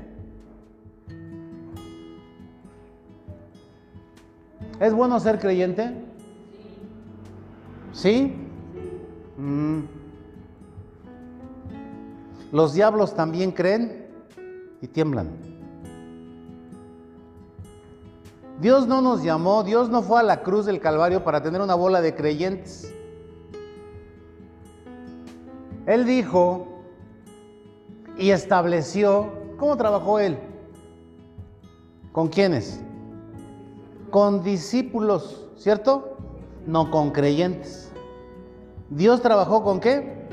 ¿Es 4.80 4.94
bueno 4.94 5.20
ser 5.20 5.40
creyente? 5.40 6.07
¿Sí? 7.98 8.32
Mm. 9.38 9.80
Los 12.52 12.76
diablos 12.76 13.16
también 13.16 13.52
creen 13.52 14.06
y 14.82 14.88
tiemblan. 14.88 15.32
Dios 18.62 18.86
no 18.86 19.02
nos 19.02 19.24
llamó, 19.24 19.64
Dios 19.64 19.90
no 19.90 20.04
fue 20.04 20.20
a 20.20 20.24
la 20.24 20.44
cruz 20.44 20.68
del 20.68 20.80
Calvario 20.80 21.24
para 21.24 21.42
tener 21.42 21.60
una 21.60 21.74
bola 21.74 22.00
de 22.02 22.14
creyentes. 22.14 22.94
Él 25.88 26.06
dijo 26.06 26.68
y 28.16 28.30
estableció, 28.30 29.32
¿cómo 29.58 29.76
trabajó 29.76 30.20
Él? 30.20 30.38
¿Con 32.12 32.28
quiénes? 32.28 32.80
Con 34.12 34.44
discípulos, 34.44 35.48
¿cierto? 35.58 36.16
No 36.68 36.92
con 36.92 37.10
creyentes. 37.10 37.87
¿Dios 38.90 39.22
trabajó 39.22 39.64
con 39.64 39.80
qué? 39.80 40.28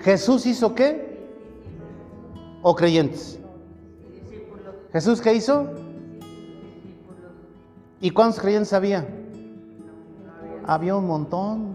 ¿Jesús 0.00 0.46
hizo 0.46 0.74
qué? 0.74 1.28
¿O 2.62 2.74
creyentes? 2.74 3.38
¿Jesús 4.92 5.20
qué 5.20 5.34
hizo? 5.34 5.70
¿Y 8.00 8.10
cuántos 8.10 8.40
creyentes 8.40 8.72
había? 8.72 9.06
Había 10.64 10.96
un 10.96 11.06
montón. 11.06 11.74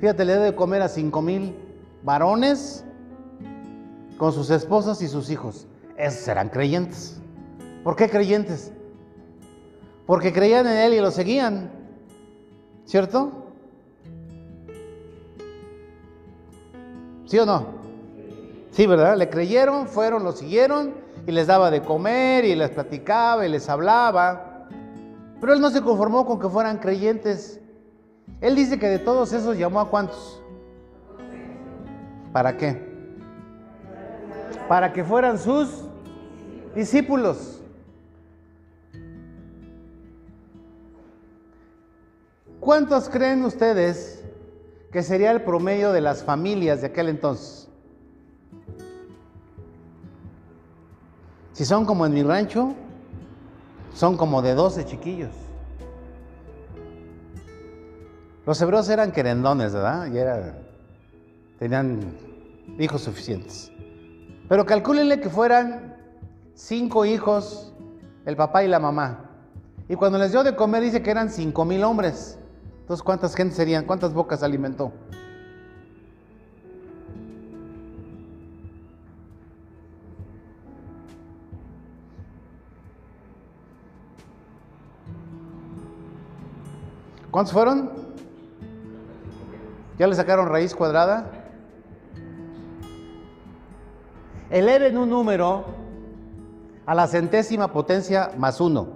Fíjate, 0.00 0.24
le 0.24 0.34
debe 0.34 0.44
de 0.46 0.54
comer 0.54 0.82
a 0.82 0.88
cinco 0.88 1.22
mil 1.22 1.54
varones 2.02 2.84
con 4.16 4.32
sus 4.32 4.50
esposas 4.50 5.02
y 5.02 5.08
sus 5.08 5.30
hijos. 5.30 5.66
Esos 5.96 6.26
eran 6.28 6.48
creyentes. 6.48 7.20
¿Por 7.82 7.96
qué 7.96 8.08
creyentes? 8.08 8.72
Porque 10.06 10.32
creían 10.32 10.66
en 10.66 10.78
Él 10.78 10.94
y 10.94 11.00
lo 11.00 11.10
seguían. 11.10 11.70
¿Cierto? 12.84 13.43
¿Sí 17.34 17.40
o 17.40 17.46
no? 17.46 17.66
Sí, 18.70 18.86
¿verdad? 18.86 19.16
Le 19.16 19.28
creyeron, 19.28 19.88
fueron, 19.88 20.22
lo 20.22 20.30
siguieron 20.30 20.94
y 21.26 21.32
les 21.32 21.48
daba 21.48 21.68
de 21.72 21.82
comer 21.82 22.44
y 22.44 22.54
les 22.54 22.70
platicaba 22.70 23.44
y 23.44 23.48
les 23.48 23.68
hablaba. 23.68 24.68
Pero 25.40 25.52
él 25.52 25.60
no 25.60 25.68
se 25.70 25.82
conformó 25.82 26.26
con 26.26 26.38
que 26.38 26.48
fueran 26.48 26.78
creyentes. 26.78 27.60
Él 28.40 28.54
dice 28.54 28.78
que 28.78 28.88
de 28.88 29.00
todos 29.00 29.32
esos 29.32 29.58
llamó 29.58 29.80
a 29.80 29.90
cuántos. 29.90 30.40
¿Para 32.32 32.56
qué? 32.56 32.80
Para 34.68 34.92
que 34.92 35.02
fueran 35.02 35.36
sus 35.36 35.86
discípulos. 36.72 37.60
¿Cuántos 42.60 43.08
creen 43.08 43.44
ustedes 43.44 44.23
que 44.94 45.02
sería 45.02 45.32
el 45.32 45.42
promedio 45.42 45.90
de 45.90 46.00
las 46.00 46.22
familias 46.22 46.80
de 46.80 46.86
aquel 46.86 47.08
entonces? 47.08 47.66
Si 51.52 51.64
son 51.64 51.84
como 51.84 52.06
en 52.06 52.14
mi 52.14 52.22
rancho, 52.22 52.74
son 53.92 54.16
como 54.16 54.40
de 54.40 54.54
12 54.54 54.84
chiquillos. 54.84 55.32
Los 58.46 58.62
hebreos 58.62 58.88
eran 58.88 59.10
querendones, 59.10 59.74
¿verdad? 59.74 60.12
Y 60.12 60.16
era, 60.16 60.62
tenían 61.58 62.16
hijos 62.78 63.02
suficientes. 63.02 63.72
Pero 64.48 64.64
calcúlenle 64.64 65.18
que 65.18 65.28
fueran 65.28 65.96
cinco 66.54 67.04
hijos, 67.04 67.74
el 68.26 68.36
papá 68.36 68.62
y 68.62 68.68
la 68.68 68.78
mamá. 68.78 69.28
Y 69.88 69.96
cuando 69.96 70.18
les 70.18 70.30
dio 70.30 70.44
de 70.44 70.54
comer 70.54 70.84
dice 70.84 71.02
que 71.02 71.10
eran 71.10 71.30
cinco 71.30 71.64
mil 71.64 71.82
hombres. 71.82 72.38
Entonces, 72.84 73.02
¿cuántas 73.02 73.34
gente 73.34 73.54
serían? 73.54 73.86
¿Cuántas 73.86 74.12
bocas 74.12 74.42
alimentó? 74.42 74.92
¿Cuántos 87.30 87.54
fueron? 87.54 87.90
¿Ya 89.98 90.06
le 90.06 90.14
sacaron 90.14 90.50
raíz 90.50 90.74
cuadrada? 90.74 91.30
Eleven 94.50 94.98
un 94.98 95.08
número 95.08 95.64
a 96.84 96.94
la 96.94 97.06
centésima 97.06 97.72
potencia 97.72 98.32
más 98.36 98.60
uno. 98.60 98.88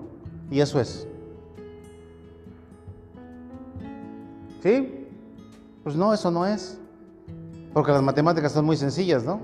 Y 0.51 0.61
eso 0.61 0.79
es. 0.79 1.08
¿Sí? 4.63 5.07
Pues 5.83 5.97
no, 5.97 6.13
eso 6.13 6.31
no 6.31 6.47
es. 6.47 6.79
Porque 7.73 7.93
las 7.93 8.03
matemáticas 8.03 8.53
son 8.53 8.65
muy 8.65 8.77
sencillas, 8.77 9.25
¿no? 9.25 9.41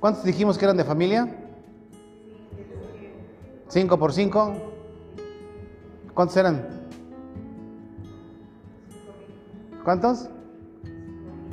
¿Cuántos 0.00 0.24
dijimos 0.24 0.58
que 0.58 0.64
eran 0.64 0.76
de 0.76 0.84
familia? 0.84 1.34
¿Cinco 3.68 3.98
por 3.98 4.12
cinco? 4.12 4.52
¿Cuántos 6.14 6.36
eran? 6.36 6.68
¿Cuántos? 9.84 10.28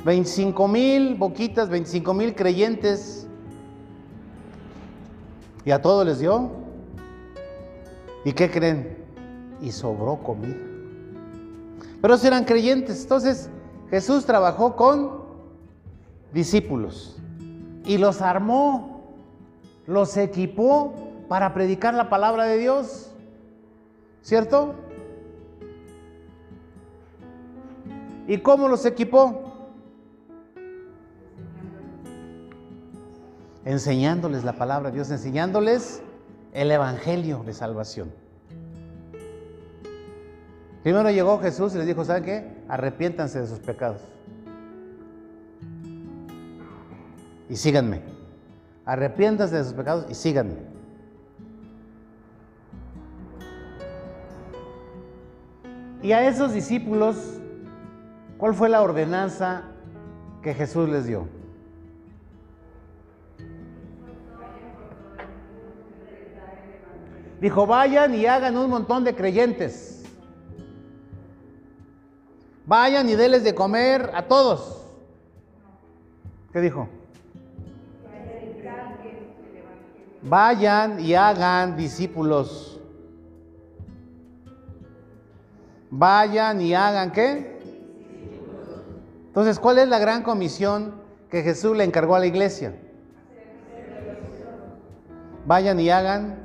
25 0.04 0.68
mil 0.68 1.14
boquitas, 1.14 1.68
25 1.68 2.14
mil 2.14 2.34
creyentes. 2.34 3.26
¿Y 5.64 5.70
a 5.70 5.80
todos 5.80 6.06
les 6.06 6.18
dio? 6.18 6.50
¿Y 8.24 8.32
qué 8.32 8.50
creen? 8.50 8.98
Y 9.60 9.72
sobró 9.72 10.16
comida. 10.22 10.69
Pero 12.00 12.14
eran 12.14 12.44
creyentes. 12.44 13.02
Entonces 13.02 13.50
Jesús 13.90 14.24
trabajó 14.24 14.76
con 14.76 15.20
discípulos 16.32 17.16
y 17.84 17.98
los 17.98 18.22
armó, 18.22 19.14
los 19.86 20.16
equipó 20.16 20.94
para 21.28 21.52
predicar 21.54 21.94
la 21.94 22.08
palabra 22.08 22.44
de 22.44 22.58
Dios. 22.58 23.10
¿Cierto? 24.22 24.74
¿Y 28.26 28.38
cómo 28.38 28.68
los 28.68 28.84
equipó? 28.86 29.42
Enseñándoles 33.64 34.44
la 34.44 34.52
palabra 34.52 34.90
de 34.90 34.96
Dios, 34.96 35.10
enseñándoles 35.10 36.02
el 36.52 36.70
Evangelio 36.70 37.42
de 37.44 37.52
salvación. 37.52 38.19
Primero 40.82 41.10
llegó 41.10 41.38
Jesús 41.38 41.74
y 41.74 41.78
les 41.78 41.86
dijo, 41.86 42.04
¿saben 42.04 42.24
qué? 42.24 42.64
Arrepiéntanse 42.68 43.40
de 43.40 43.46
sus 43.46 43.58
pecados. 43.58 44.00
Y 47.48 47.56
síganme. 47.56 48.02
Arrepiéntanse 48.84 49.56
de 49.56 49.64
sus 49.64 49.74
pecados 49.74 50.06
y 50.08 50.14
síganme. 50.14 50.70
Y 56.02 56.12
a 56.12 56.26
esos 56.26 56.54
discípulos 56.54 57.40
¿Cuál 58.40 58.54
fue 58.54 58.70
la 58.70 58.80
ordenanza 58.80 59.64
que 60.42 60.54
Jesús 60.54 60.88
les 60.88 61.04
dio? 61.04 61.28
Dijo, 67.38 67.66
vayan 67.66 68.14
y 68.14 68.24
hagan 68.24 68.56
un 68.56 68.70
montón 68.70 69.04
de 69.04 69.14
creyentes. 69.14 69.99
Vayan 72.66 73.08
y 73.08 73.14
denles 73.14 73.44
de 73.44 73.54
comer 73.54 74.10
a 74.14 74.26
todos. 74.26 74.84
¿Qué 76.52 76.60
dijo? 76.60 76.88
Vayan 80.22 81.00
y 81.00 81.14
hagan 81.14 81.76
discípulos. 81.76 82.78
Vayan 85.90 86.60
y 86.60 86.74
hagan 86.74 87.12
qué? 87.12 87.58
Entonces, 89.28 89.58
¿cuál 89.58 89.78
es 89.78 89.88
la 89.88 89.98
gran 89.98 90.22
comisión 90.22 90.94
que 91.30 91.42
Jesús 91.42 91.76
le 91.76 91.84
encargó 91.84 92.16
a 92.16 92.18
la 92.18 92.26
iglesia? 92.26 92.74
Vayan 95.46 95.80
y 95.80 95.88
hagan. 95.88 96.44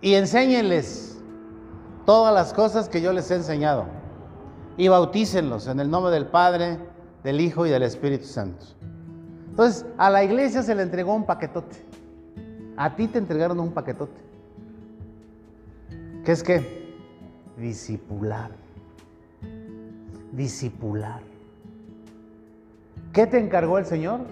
Y 0.00 0.14
enséñenles 0.14 1.09
todas 2.10 2.34
las 2.34 2.52
cosas 2.52 2.88
que 2.88 3.00
yo 3.00 3.12
les 3.12 3.30
he 3.30 3.36
enseñado. 3.36 3.84
Y 4.76 4.88
bautícenlos 4.88 5.68
en 5.68 5.78
el 5.78 5.88
nombre 5.88 6.10
del 6.12 6.26
Padre, 6.26 6.76
del 7.22 7.40
Hijo 7.40 7.66
y 7.66 7.70
del 7.70 7.84
Espíritu 7.84 8.24
Santo. 8.24 8.66
Entonces, 9.50 9.86
a 9.96 10.10
la 10.10 10.24
iglesia 10.24 10.64
se 10.64 10.74
le 10.74 10.82
entregó 10.82 11.14
un 11.14 11.24
paquetote. 11.24 11.76
A 12.76 12.96
ti 12.96 13.06
te 13.06 13.18
entregaron 13.18 13.60
un 13.60 13.70
paquetote. 13.70 14.20
¿Qué 16.24 16.32
es 16.32 16.42
qué? 16.42 16.96
Discipular. 17.56 18.50
Discipular. 20.32 21.20
¿Qué 23.12 23.28
te 23.28 23.38
encargó 23.38 23.78
el 23.78 23.86
Señor? 23.86 24.22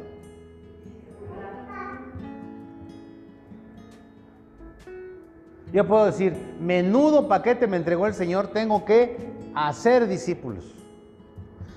Yo 5.73 5.87
puedo 5.87 6.07
decir, 6.07 6.35
menudo 6.61 7.29
paquete 7.29 7.67
me 7.67 7.77
entregó 7.77 8.07
el 8.07 8.15
Señor, 8.15 8.49
tengo 8.49 8.85
que 8.85 9.33
hacer 9.55 10.09
discípulos. 10.09 10.75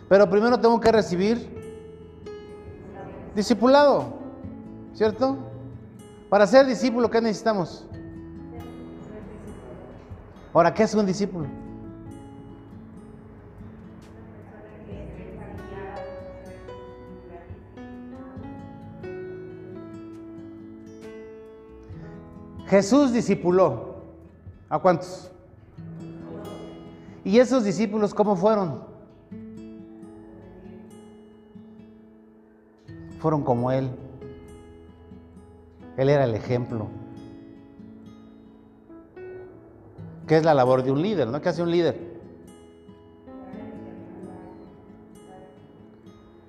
Pero 0.07 0.29
primero 0.29 0.59
tengo 0.59 0.79
que 0.79 0.91
recibir 0.91 1.61
discipulado, 3.35 4.13
¿cierto? 4.93 5.37
Para 6.29 6.47
ser 6.47 6.65
discípulo, 6.65 7.09
¿qué 7.09 7.21
necesitamos? 7.21 7.85
Ahora, 10.53 10.73
¿qué 10.73 10.83
es 10.83 10.93
un 10.93 11.05
discípulo? 11.05 11.47
Jesús 22.71 23.11
discipuló. 23.11 23.95
¿A 24.69 24.79
cuántos? 24.79 25.29
¿Y 27.25 27.37
esos 27.37 27.65
discípulos 27.65 28.13
cómo 28.13 28.37
fueron? 28.37 28.85
Fueron 33.19 33.43
como 33.43 33.73
Él. 33.73 33.89
Él 35.97 36.07
era 36.07 36.23
el 36.23 36.33
ejemplo. 36.33 36.87
¿Qué 40.25 40.37
es 40.37 40.45
la 40.45 40.53
labor 40.53 40.81
de 40.81 40.93
un 40.93 41.01
líder? 41.01 41.27
¿no? 41.27 41.41
¿Qué 41.41 41.49
hace 41.49 41.61
un 41.61 41.71
líder? 41.71 41.99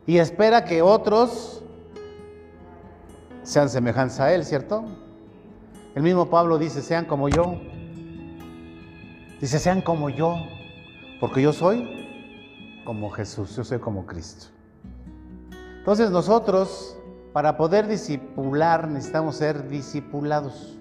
Y 0.06 0.18
espera 0.18 0.64
que 0.64 0.82
otros 0.82 1.64
sean 3.42 3.68
semejantes 3.68 4.20
a 4.20 4.32
Él, 4.32 4.44
¿cierto? 4.44 4.85
El 5.94 6.02
mismo 6.02 6.28
Pablo 6.31 6.59
dice, 6.59 6.83
sean 6.83 7.05
como 7.05 7.28
yo. 7.28 7.61
Dice, 9.40 9.59
sean 9.59 9.81
como 9.83 10.09
yo, 10.09 10.37
porque 11.20 11.42
yo 11.42 11.52
soy 11.52 12.83
como 12.85 13.11
Jesús, 13.11 13.57
yo 13.57 13.64
soy 13.64 13.78
como 13.78 14.07
Cristo. 14.07 14.46
Entonces 15.78 16.11
nosotros, 16.11 16.96
para 17.33 17.57
poder 17.57 17.87
discipular, 17.88 18.88
necesitamos 18.88 19.37
ser 19.37 19.68
discipulados. 19.68 20.78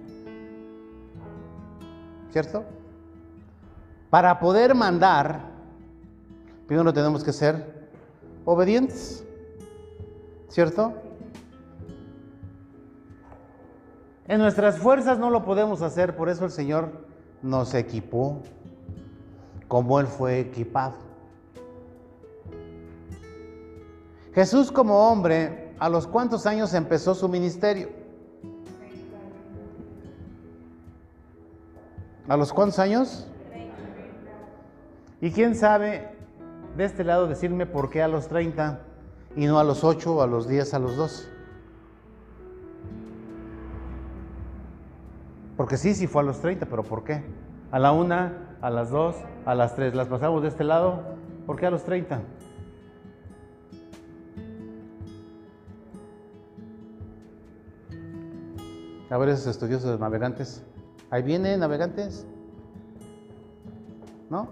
¿cierto? 2.32 2.64
Para 4.10 4.40
poder 4.40 4.74
mandar, 4.74 5.52
primero 6.68 6.94
tenemos 6.94 7.24
que 7.24 7.34
ser 7.34 7.90
obedientes, 8.46 9.24
¿cierto? 10.50 10.94
En 14.28 14.40
nuestras 14.40 14.78
fuerzas 14.78 15.18
no 15.18 15.30
lo 15.30 15.44
podemos 15.44 15.82
hacer, 15.82 16.16
por 16.16 16.30
eso 16.30 16.46
el 16.46 16.52
Señor 16.52 16.92
nos 17.42 17.74
equipó 17.74 18.42
como 19.68 20.00
Él 20.00 20.08
fue 20.08 20.40
equipado. 20.40 20.96
Jesús 24.34 24.72
como 24.72 25.10
hombre, 25.10 25.74
¿a 25.80 25.90
los 25.90 26.08
cuántos 26.08 26.46
años 26.46 26.74
empezó 26.74 27.16
su 27.16 27.28
ministerio? 27.28 27.90
¿A 32.28 32.38
los 32.38 32.54
cuántos 32.54 32.80
años? 32.80 33.28
¿Y 35.20 35.32
quién 35.32 35.56
sabe 35.56 36.10
de 36.78 36.86
este 36.86 37.04
lado 37.04 37.28
decirme 37.28 37.66
por 37.66 37.90
qué 37.90 38.02
a 38.02 38.08
los 38.08 38.28
30 38.28 38.80
y 39.36 39.46
no 39.46 39.60
a 39.60 39.64
los 39.64 39.84
8, 39.84 40.22
a 40.22 40.28
los 40.28 40.48
10, 40.48 40.74
a 40.74 40.80
los 40.80 40.96
12? 40.96 41.31
Porque 45.62 45.78
sí, 45.78 45.94
sí 45.94 46.08
fue 46.08 46.24
a 46.24 46.26
los 46.26 46.42
30, 46.42 46.66
pero 46.66 46.82
¿por 46.82 47.04
qué? 47.04 47.22
A 47.70 47.78
la 47.78 47.92
una, 47.92 48.58
a 48.62 48.72
las 48.72 48.90
dos, 48.90 49.16
a 49.46 49.54
las 49.54 49.76
tres. 49.76 49.94
Las 49.94 50.08
pasamos 50.08 50.42
de 50.42 50.48
este 50.48 50.64
lado. 50.64 51.04
¿Por 51.46 51.56
qué 51.56 51.68
a 51.68 51.70
los 51.70 51.84
30? 51.84 52.20
A 59.12 59.18
ver 59.20 59.30
esos 59.30 59.46
estudiosos 59.46 60.00
navegantes. 60.00 60.64
Ahí 61.12 61.22
viene, 61.22 61.56
navegantes. 61.58 62.26
¿No? 64.32 64.48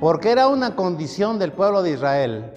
Porque 0.00 0.30
era 0.30 0.48
una 0.48 0.74
condición 0.74 1.38
del 1.38 1.52
pueblo 1.52 1.82
de 1.82 1.90
Israel 1.90 2.50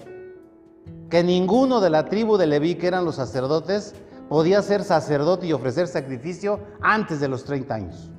que 1.10 1.22
ninguno 1.22 1.82
de 1.82 1.90
la 1.90 2.06
tribu 2.06 2.38
de 2.38 2.46
Leví, 2.46 2.76
que 2.76 2.86
eran 2.86 3.04
los 3.04 3.16
sacerdotes, 3.16 3.94
podía 4.28 4.62
ser 4.62 4.84
sacerdote 4.84 5.46
y 5.46 5.52
ofrecer 5.52 5.86
sacrificio 5.86 6.60
antes 6.80 7.20
de 7.20 7.28
los 7.28 7.44
30 7.44 7.74
años. 7.74 8.10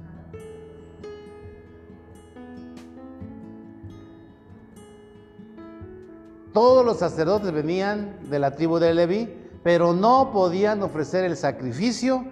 Todos 6.53 6.83
los 6.83 6.97
sacerdotes 6.97 7.51
venían 7.51 8.17
de 8.29 8.39
la 8.39 8.55
tribu 8.55 8.79
de 8.79 8.93
Leví, 8.93 9.33
pero 9.63 9.93
no 9.93 10.31
podían 10.31 10.81
ofrecer 10.81 11.23
el 11.23 11.37
sacrificio 11.37 12.25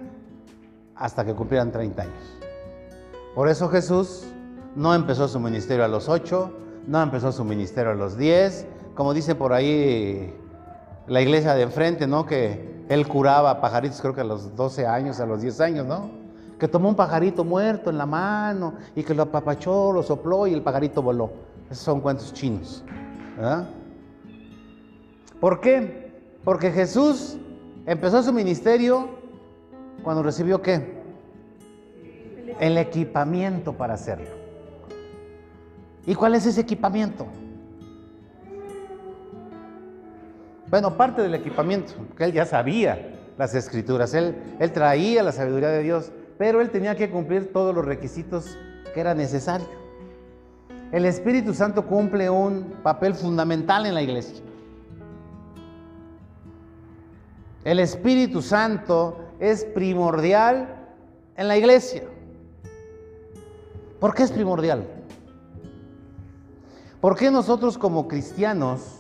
hasta 0.96 1.24
que 1.24 1.36
cumplieran 1.36 1.72
30 1.72 2.02
años. 2.02 2.38
Por 3.36 3.48
eso 3.48 3.70
Jesús 3.70 4.26
no 4.76 4.96
empezó 4.96 5.28
su 5.28 5.40
ministerio 5.40 5.86
a 5.86 5.88
los 5.88 6.10
8, 6.10 6.52
no 6.88 7.04
empezó 7.04 7.32
su 7.32 7.44
ministerio 7.44 7.92
a 7.92 7.96
los 7.96 8.18
10, 8.18 8.66
como 8.96 9.14
dice 9.14 9.36
por 9.36 9.54
ahí 9.54 10.34
la 11.08 11.22
iglesia 11.22 11.54
de 11.54 11.64
enfrente, 11.64 12.08
¿no? 12.08 12.26
Que 12.26 12.84
él 12.90 13.08
curaba 13.08 13.60
pajaritos 13.62 14.02
creo 14.02 14.14
que 14.14 14.22
a 14.22 14.26
los 14.26 14.56
12 14.56 14.86
años, 14.86 15.20
a 15.20 15.26
los 15.26 15.42
10 15.42 15.62
años, 15.62 15.86
¿no? 15.86 16.10
Que 16.60 16.68
tomó 16.68 16.90
un 16.90 16.96
pajarito 16.96 17.44
muerto 17.44 17.90
en 17.90 17.98
la 17.98 18.06
mano 18.06 18.74
y 18.96 19.04
que 19.04 19.14
lo 19.14 19.24
apapachó, 19.24 19.92
lo 19.92 20.04
sopló 20.04 20.48
y 20.48 20.54
el 20.54 20.62
pajarito 20.62 21.02
voló. 21.02 21.32
Esos 21.70 21.84
son 21.84 22.02
cuentos 22.02 22.34
chinos. 22.34 22.84
¿verdad? 23.36 23.68
¿Por 25.40 25.62
qué? 25.62 26.12
Porque 26.44 26.72
Jesús 26.72 27.38
empezó 27.86 28.24
su 28.24 28.34
ministerio 28.34 29.10
cuando 30.04 30.24
recibió 30.24 30.62
qué? 30.62 30.98
El 32.60 32.78
equipamiento 32.78 33.74
para 33.74 33.94
hacerlo. 33.94 34.30
¿Y 36.06 36.16
cuál 36.16 36.36
es 36.36 36.46
ese 36.46 36.62
equipamiento? 36.62 37.28
Bueno, 40.70 40.98
parte 40.98 41.22
del 41.22 41.34
equipamiento, 41.34 41.94
que 42.18 42.26
él 42.26 42.34
ya 42.34 42.46
sabía 42.46 43.14
las 43.38 43.56
escrituras, 43.56 44.14
él, 44.14 44.36
él 44.60 44.72
traía 44.74 45.24
la 45.24 45.32
sabiduría 45.32 45.70
de 45.70 45.82
Dios, 45.82 46.12
pero 46.38 46.60
él 46.60 46.70
tenía 46.72 46.96
que 46.96 47.10
cumplir 47.10 47.54
todos 47.54 47.74
los 47.74 47.86
requisitos 47.86 48.58
que 48.94 49.00
era 49.00 49.14
necesario. 49.14 49.68
El 50.92 51.06
Espíritu 51.06 51.54
Santo 51.54 51.86
cumple 51.86 52.30
un 52.30 52.76
papel 52.84 53.14
fundamental 53.16 53.86
en 53.86 53.94
la 53.94 54.02
iglesia. 54.02 54.44
El 57.64 57.80
Espíritu 57.80 58.42
Santo 58.42 59.20
es 59.40 59.66
primordial 59.66 60.68
en 61.36 61.48
la 61.48 61.58
iglesia. 61.58 62.04
¿Por 64.00 64.14
qué 64.14 64.24
es 64.24 64.32
primordial? 64.32 64.86
¿Por 67.02 67.16
qué 67.16 67.32
nosotros 67.32 67.78
como 67.78 68.08
cristianos 68.08 68.97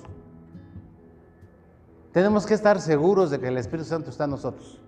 tenemos 2.18 2.48
que 2.48 2.56
estar 2.56 2.82
seguros 2.82 3.30
de 3.30 3.40
que 3.40 3.48
el 3.48 3.60
Espíritu 3.60 3.88
Santo 3.88 4.10
está 4.10 4.24
en 4.24 4.32
nosotros. 4.32 4.80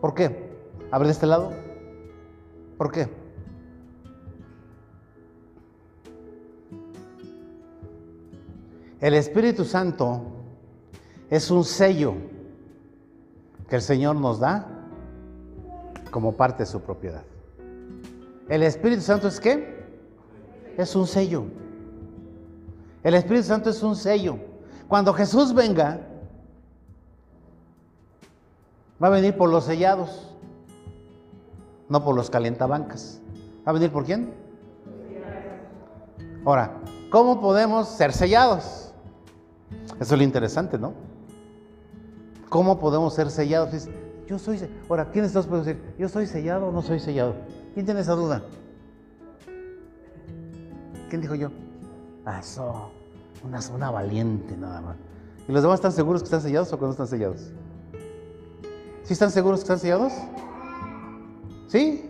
¿Por 0.00 0.14
qué? 0.14 0.50
A 0.90 0.98
de 0.98 1.08
este 1.08 1.26
lado. 1.26 1.52
¿Por 2.76 2.90
qué? 2.90 3.08
El 9.00 9.14
Espíritu 9.14 9.64
Santo 9.64 10.22
es 11.30 11.52
un 11.52 11.62
sello 11.62 12.14
que 13.68 13.76
el 13.76 13.82
Señor 13.82 14.16
nos 14.16 14.40
da 14.40 14.66
como 16.10 16.32
parte 16.32 16.64
de 16.64 16.66
su 16.66 16.80
propiedad. 16.80 17.22
El 18.48 18.64
Espíritu 18.64 19.02
Santo 19.02 19.28
es 19.28 19.38
qué? 19.38 19.84
Es 20.76 20.96
un 20.96 21.06
sello. 21.06 21.44
El 23.04 23.14
Espíritu 23.14 23.44
Santo 23.44 23.70
es 23.70 23.80
un 23.84 23.94
sello. 23.94 24.49
Cuando 24.90 25.14
Jesús 25.14 25.54
venga, 25.54 26.00
va 29.00 29.06
a 29.06 29.10
venir 29.10 29.36
por 29.36 29.48
los 29.48 29.62
sellados, 29.62 30.34
no 31.88 32.02
por 32.02 32.16
los 32.16 32.28
calentabancas. 32.28 33.20
¿Va 33.64 33.70
a 33.70 33.72
venir 33.72 33.92
por 33.92 34.04
quién? 34.04 34.34
Ahora, 36.44 36.72
¿cómo 37.08 37.40
podemos 37.40 37.86
ser 37.86 38.12
sellados? 38.12 38.92
Eso 40.00 40.14
es 40.14 40.18
lo 40.18 40.24
interesante, 40.24 40.76
¿no? 40.76 40.92
¿Cómo 42.48 42.80
podemos 42.80 43.14
ser 43.14 43.30
sellados? 43.30 43.88
yo 44.26 44.40
soy. 44.40 44.58
Ahora, 44.88 45.08
¿quién 45.12 45.24
está 45.24 45.40
puede 45.44 45.62
decir, 45.62 45.94
yo 46.00 46.08
soy 46.08 46.26
sellado 46.26 46.66
o 46.66 46.72
no 46.72 46.82
soy 46.82 46.98
sellado? 46.98 47.36
¿Quién 47.74 47.86
tiene 47.86 48.00
esa 48.00 48.14
duda? 48.14 48.42
¿Quién 51.08 51.20
dijo 51.20 51.36
yo? 51.36 51.52
Ah, 52.24 52.40
eso. 52.40 52.90
Una 53.42 53.62
zona 53.62 53.90
valiente 53.90 54.56
nada 54.56 54.80
más. 54.80 54.96
¿Y 55.48 55.52
los 55.52 55.62
demás 55.62 55.78
están 55.78 55.92
seguros 55.92 56.22
que 56.22 56.26
están 56.26 56.42
sellados 56.42 56.72
o 56.72 56.78
que 56.78 56.84
no 56.84 56.90
están 56.90 57.06
sellados? 57.06 57.52
¿Sí 59.02 59.12
están 59.12 59.30
seguros 59.30 59.60
que 59.60 59.64
están 59.64 59.78
sellados? 59.78 60.12
¿Sí? 61.68 62.06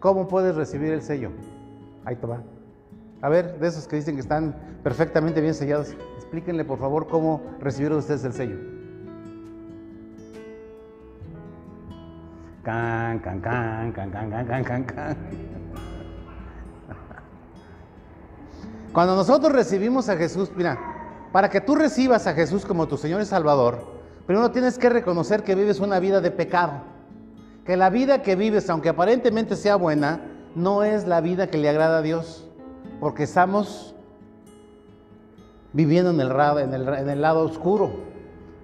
¿Cómo 0.00 0.28
puedes 0.28 0.54
recibir 0.54 0.92
el 0.92 1.00
sello? 1.00 1.30
Ahí 2.04 2.16
te 2.16 2.26
va. 2.26 2.42
A 3.22 3.30
ver, 3.30 3.58
de 3.58 3.68
esos 3.68 3.88
que 3.88 3.96
dicen 3.96 4.16
que 4.16 4.20
están 4.20 4.54
perfectamente 4.82 5.40
bien 5.40 5.54
sellados, 5.54 5.96
explíquenle 6.16 6.66
por 6.66 6.78
favor 6.78 7.08
cómo 7.08 7.40
recibieron 7.58 7.98
ustedes 7.98 8.22
el 8.24 8.34
sello. 8.34 8.58
Can, 12.62 13.18
can, 13.20 13.40
can, 13.40 13.92
can, 13.92 14.10
can, 14.10 14.30
can, 14.30 14.46
can, 14.46 14.64
can, 14.64 14.84
can. 14.84 15.16
Cuando 18.94 19.16
nosotros 19.16 19.52
recibimos 19.52 20.08
a 20.08 20.16
Jesús, 20.16 20.52
mira, 20.54 20.78
para 21.32 21.50
que 21.50 21.60
tú 21.60 21.74
recibas 21.74 22.28
a 22.28 22.32
Jesús 22.32 22.64
como 22.64 22.86
tu 22.86 22.96
Señor 22.96 23.20
y 23.20 23.24
Salvador, 23.24 23.84
primero 24.24 24.52
tienes 24.52 24.78
que 24.78 24.88
reconocer 24.88 25.42
que 25.42 25.56
vives 25.56 25.80
una 25.80 25.98
vida 25.98 26.20
de 26.20 26.30
pecado. 26.30 26.74
Que 27.66 27.76
la 27.76 27.90
vida 27.90 28.22
que 28.22 28.36
vives, 28.36 28.70
aunque 28.70 28.90
aparentemente 28.90 29.56
sea 29.56 29.74
buena, 29.74 30.20
no 30.54 30.84
es 30.84 31.08
la 31.08 31.20
vida 31.20 31.48
que 31.48 31.58
le 31.58 31.68
agrada 31.68 31.98
a 31.98 32.02
Dios. 32.02 32.48
Porque 33.00 33.24
estamos 33.24 33.96
viviendo 35.72 36.10
en 36.10 36.20
el, 36.20 37.20
lado 37.20 37.40
oscuro, 37.40 37.90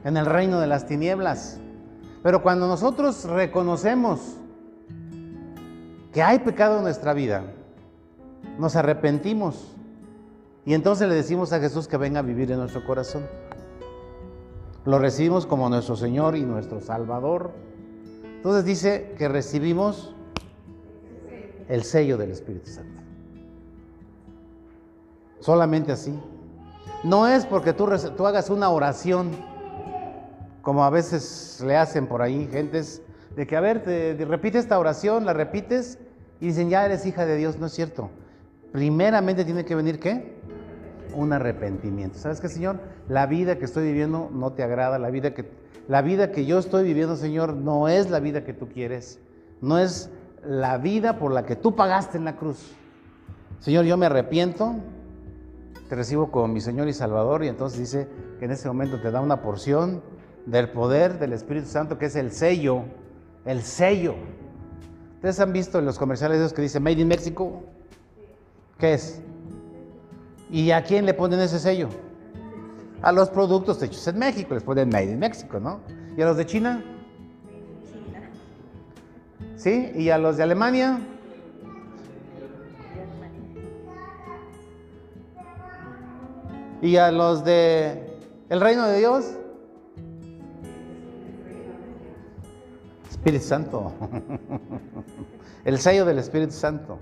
en 0.05 0.17
el 0.17 0.27
reino 0.27 0.61
de 0.61 0.69
las 0.69 0.87
tinieblas. 0.87 1.59
Pero 2.23 2.41
cuando 2.41 2.69
nosotros 2.69 3.25
reconocemos 3.25 4.37
que 6.13 6.23
hay 6.23 6.39
pecado 6.39 6.77
en 6.77 6.85
nuestra 6.85 7.15
vida, 7.15 7.43
nos 8.61 8.77
arrepentimos 8.77 9.75
y 10.65 10.75
entonces 10.75 11.09
le 11.09 11.15
decimos 11.15 11.53
a 11.53 11.61
Jesús 11.61 11.89
que 11.89 11.97
venga 11.97 12.21
a 12.21 12.23
vivir 12.23 12.51
en 12.53 12.59
nuestro 12.59 12.85
corazón. 12.85 13.27
Lo 14.85 14.99
recibimos 14.99 15.47
como 15.47 15.69
nuestro 15.69 15.97
Señor 15.97 16.37
y 16.37 16.43
nuestro 16.43 16.81
Salvador. 16.81 17.53
Entonces 18.37 18.65
dice 18.65 19.15
que 19.19 19.29
recibimos 19.29 20.15
el 21.69 21.85
sello 21.85 22.17
del 22.17 22.31
Espíritu 22.31 22.71
Santo. 22.71 23.01
Solamente 25.41 25.93
así. 25.93 26.19
No 27.03 27.27
es 27.27 27.47
porque 27.47 27.73
tú, 27.73 27.87
hagas 28.27 28.51
una 28.51 28.69
oración, 28.69 29.31
como 30.61 30.85
a 30.85 30.91
veces 30.91 31.63
le 31.67 31.77
hacen 31.77 32.07
por 32.07 32.21
ahí 32.21 32.49
gentes, 32.51 33.03
de 33.37 33.47
que, 33.47 33.57
a 33.57 33.61
ver, 33.61 33.83
te, 33.83 34.15
repite 34.27 34.59
esta 34.59 34.79
oración, 34.79 35.25
la 35.25 35.33
repites 35.33 35.99
y 36.41 36.49
dicen, 36.49 36.69
ya 36.69 36.85
eres 36.85 37.07
hija 37.07 37.25
de 37.25 37.37
Dios. 37.37 37.59
No 37.59 37.67
es 37.67 37.73
cierto. 37.73 38.11
Primeramente 38.73 39.45
tiene 39.45 39.65
que 39.65 39.75
venir, 39.75 39.99
¿qué? 39.99 40.40
Un 41.15 41.33
arrepentimiento. 41.33 42.19
¿Sabes 42.19 42.41
qué, 42.41 42.49
Señor? 42.49 42.81
La 43.09 43.27
vida 43.27 43.59
que 43.59 43.65
estoy 43.65 43.85
viviendo 43.85 44.31
no 44.33 44.53
te 44.53 44.63
agrada, 44.63 44.99
la 44.99 45.11
vida 45.11 45.35
que, 45.35 45.51
la 45.89 46.03
vida 46.03 46.31
que 46.31 46.47
yo 46.47 46.59
estoy 46.59 46.85
viviendo, 46.85 47.17
Señor, 47.17 47.55
no 47.55 47.89
es 47.89 48.11
la 48.11 48.21
vida 48.21 48.45
que 48.45 48.53
tú 48.53 48.69
quieres, 48.69 49.19
no 49.61 49.79
es 49.79 50.11
la 50.45 50.79
vida 50.79 51.19
por 51.19 51.33
la 51.33 51.45
que 51.45 51.57
tú 51.57 51.75
pagaste 51.75 52.19
en 52.19 52.25
la 52.25 52.37
cruz. 52.37 52.73
Señor, 53.61 53.85
yo 53.85 53.97
me 53.97 54.07
arrepiento, 54.07 54.77
te 55.89 55.95
recibo 55.95 56.31
como 56.31 56.49
mi 56.49 56.61
Señor 56.61 56.89
y 56.89 56.93
Salvador 56.93 57.45
y 57.45 57.49
entonces 57.49 57.79
dice 57.79 58.09
que 58.39 58.45
en 58.45 58.53
ese 58.53 58.69
momento 58.69 59.01
te 59.01 59.11
da 59.11 59.21
una 59.21 59.43
porción 59.43 60.03
del 60.47 60.71
poder 60.71 61.19
del 61.19 61.33
Espíritu 61.33 61.67
Santo 61.67 61.99
que 61.99 62.07
es 62.07 62.17
el 62.17 62.33
sello, 62.33 62.85
el 63.45 63.63
sello. 63.63 64.15
¿Ustedes 65.17 65.41
han 65.41 65.53
visto 65.53 65.79
en 65.79 65.85
los 65.85 65.99
comerciales 65.99 66.39
esos 66.39 66.53
que 66.53 66.63
dice 66.63 66.81
Made 66.81 67.01
in 67.01 67.09
Mexico? 67.09 67.63
¿Qué 68.79 68.95
es? 68.95 69.21
¿Y 70.51 70.73
a 70.73 70.83
quién 70.83 71.07
le 71.07 71.15
ponen 71.15 71.41
ese 71.41 71.59
sello? 71.59 71.89
A 73.03 73.13
los 73.13 73.31
productos 73.31 73.83
hechos 73.83 74.07
en 74.09 74.19
México, 74.19 74.55
les 74.55 74.63
ponen 74.63 74.89
Made 74.89 75.13
in 75.13 75.19
Mexico, 75.19 75.61
¿no? 75.61 75.81
¿Y 76.17 76.23
a 76.23 76.27
los 76.27 76.37
de 76.37 76.47
China? 76.47 76.85
¿Sí? 79.57 79.93
¿Y 79.95 80.11
a 80.11 80.19
los 80.19 80.37
de 80.37 80.43
Alemania? 80.43 80.99
¿Y 86.83 86.97
a 86.97 87.13
los 87.13 87.45
de 87.45 88.19
el 88.49 88.61
reino 88.61 88.87
de 88.87 88.99
Dios? 88.99 89.37
Espíritu 93.09 93.45
Santo. 93.45 93.93
El 95.65 95.79
sello 95.79 96.07
del 96.07 96.19
Espíritu 96.19 96.53
Santo. 96.53 96.99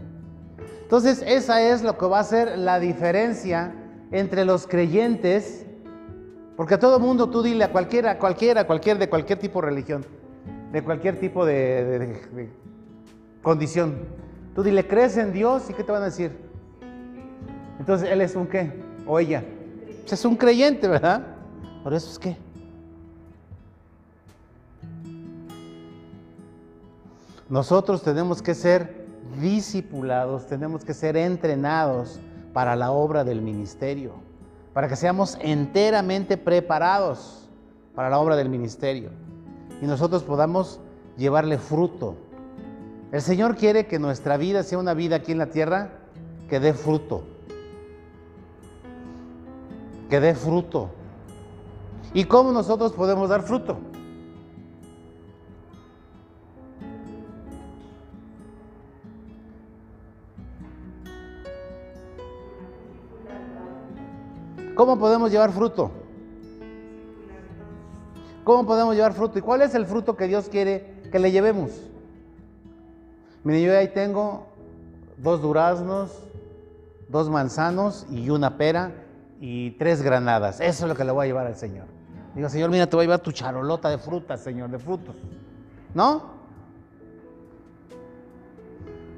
Entonces, 0.89 1.23
esa 1.27 1.61
es 1.61 1.83
lo 1.83 1.99
que 1.99 2.07
va 2.07 2.21
a 2.21 2.25
ser 2.25 2.57
la 2.57 2.81
diferencia 2.81 3.75
entre 4.11 4.47
los 4.47 4.67
creyentes, 4.67 5.67
porque 6.57 6.77
a 6.77 6.79
todo 6.79 6.99
mundo 6.99 7.29
tú 7.29 7.43
dile 7.43 7.65
a 7.65 7.73
cualquiera, 7.73 8.19
cualquiera, 8.19 8.67
cualquier 8.67 8.97
de 8.97 9.07
cualquier 9.11 9.39
tipo 9.39 9.61
de 9.61 9.67
religión, 9.67 10.07
de 10.73 10.83
cualquier 10.83 11.21
tipo 11.21 11.45
de, 11.45 12.49
condición. 13.43 13.97
Tú 14.55 14.63
dile, 14.63 14.89
¿crees 14.89 15.19
en 15.19 15.35
Dios? 15.35 15.69
¿Y 15.69 15.75
qué 15.75 15.85
te 15.85 15.93
van 15.93 16.01
a 16.01 16.07
decir? 16.07 16.33
Entonces, 17.79 18.09
¿él 18.11 18.23
es 18.23 18.35
un 18.35 18.47
qué? 18.47 18.73
¿O 19.07 19.19
ella? 19.19 19.45
Pues 20.01 20.15
es 20.15 20.25
un 20.25 20.37
creyente, 20.37 20.89
¿verdad? 20.89 21.23
Por 21.85 21.93
eso 21.93 22.11
es 22.11 22.19
que. 22.19 22.35
Nosotros 27.51 28.03
tenemos 28.03 28.41
que 28.41 28.55
ser 28.55 28.98
discipulados, 29.41 30.47
tenemos 30.47 30.85
que 30.85 30.95
ser 30.95 31.17
entrenados 31.17 32.21
para 32.53 32.77
la 32.77 32.91
obra 32.91 33.25
del 33.25 33.43
ministerio, 33.43 34.15
para 34.73 34.89
que 34.89 34.97
seamos 34.97 35.39
enteramente 35.41 36.37
preparados 36.37 37.49
para 37.95 38.11
la 38.11 38.19
obra 38.19 38.37
del 38.37 38.49
ministerio 38.49 39.11
y 39.81 39.87
nosotros 39.87 40.23
podamos 40.23 40.81
llevarle 41.17 41.59
fruto. 41.59 42.17
El 43.13 43.23
Señor 43.23 43.57
quiere 43.57 43.87
que 43.87 43.99
nuestra 43.99 44.37
vida 44.37 44.63
sea 44.63 44.79
una 44.79 44.95
vida 44.95 45.17
aquí 45.17 45.33
en 45.33 45.39
la 45.39 45.51
tierra 45.51 45.93
que 46.49 46.61
dé 46.61 46.75
fruto 46.75 47.25
que 50.09 50.21
dé 50.21 50.35
fruto. 50.35 50.91
¿Y 52.15 52.25
cómo 52.25 52.53
nosotros 52.53 52.93
podemos 52.93 53.29
dar 53.29 53.43
fruto? 53.43 53.79
¿Cómo 64.79 64.97
podemos 64.97 65.33
llevar 65.33 65.51
fruto? 65.51 65.91
¿Cómo 68.45 68.65
podemos 68.65 68.95
llevar 68.95 69.13
fruto? 69.13 69.37
¿Y 69.37 69.43
cuál 69.43 69.63
es 69.63 69.75
el 69.75 69.87
fruto 69.87 70.17
que 70.17 70.29
Dios 70.29 70.49
quiere 70.49 71.03
que 71.11 71.19
le 71.19 71.33
llevemos? 71.33 71.73
Mire, 73.43 73.61
yo 73.61 73.77
ahí 73.77 73.89
tengo 73.89 74.47
dos 75.17 75.43
duraznos, 75.43 76.23
dos 77.09 77.29
manzanos 77.29 78.07
y 78.09 78.31
una 78.31 78.57
pera 78.57 78.93
y 79.41 79.73
tres 79.73 80.01
granadas. 80.01 80.61
Eso 80.61 80.85
es 80.85 80.89
lo 80.89 80.95
que 80.95 81.05
le 81.05 81.11
voy 81.11 81.25
a 81.25 81.27
llevar 81.27 81.49
al 81.49 81.57
Señor. 81.57 81.87
Digo, 82.37 82.49
Señor, 82.49 82.71
mira, 82.71 82.87
te 82.87 82.95
voy 82.95 83.03
a 83.03 83.07
llevar 83.07 83.19
tu 83.19 83.33
charolota 83.33 83.91
de 83.91 83.99
frutas, 83.99 84.43
Señor, 84.45 84.71
de 84.71 84.79
frutos. 84.79 85.17
¿No? 85.93 86.39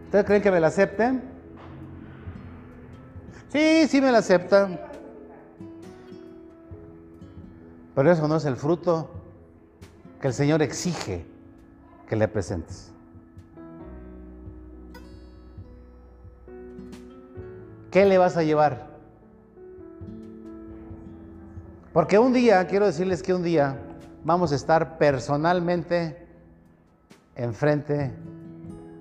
¿Ustedes 0.06 0.24
creen 0.24 0.40
que 0.40 0.50
me 0.50 0.58
la 0.58 0.68
acepten? 0.68 1.22
Sí, 3.50 3.86
sí 3.88 4.00
me 4.00 4.10
la 4.10 4.18
aceptan. 4.20 4.88
Pero 8.00 8.12
eso 8.12 8.26
no 8.26 8.36
es 8.36 8.46
el 8.46 8.56
fruto 8.56 9.10
que 10.22 10.28
el 10.28 10.32
Señor 10.32 10.62
exige 10.62 11.26
que 12.08 12.16
le 12.16 12.28
presentes. 12.28 12.90
¿Qué 17.90 18.06
le 18.06 18.16
vas 18.16 18.38
a 18.38 18.42
llevar? 18.42 18.86
Porque 21.92 22.18
un 22.18 22.32
día, 22.32 22.66
quiero 22.68 22.86
decirles 22.86 23.22
que 23.22 23.34
un 23.34 23.42
día 23.42 23.78
vamos 24.24 24.52
a 24.52 24.54
estar 24.54 24.96
personalmente 24.96 26.26
enfrente 27.34 28.14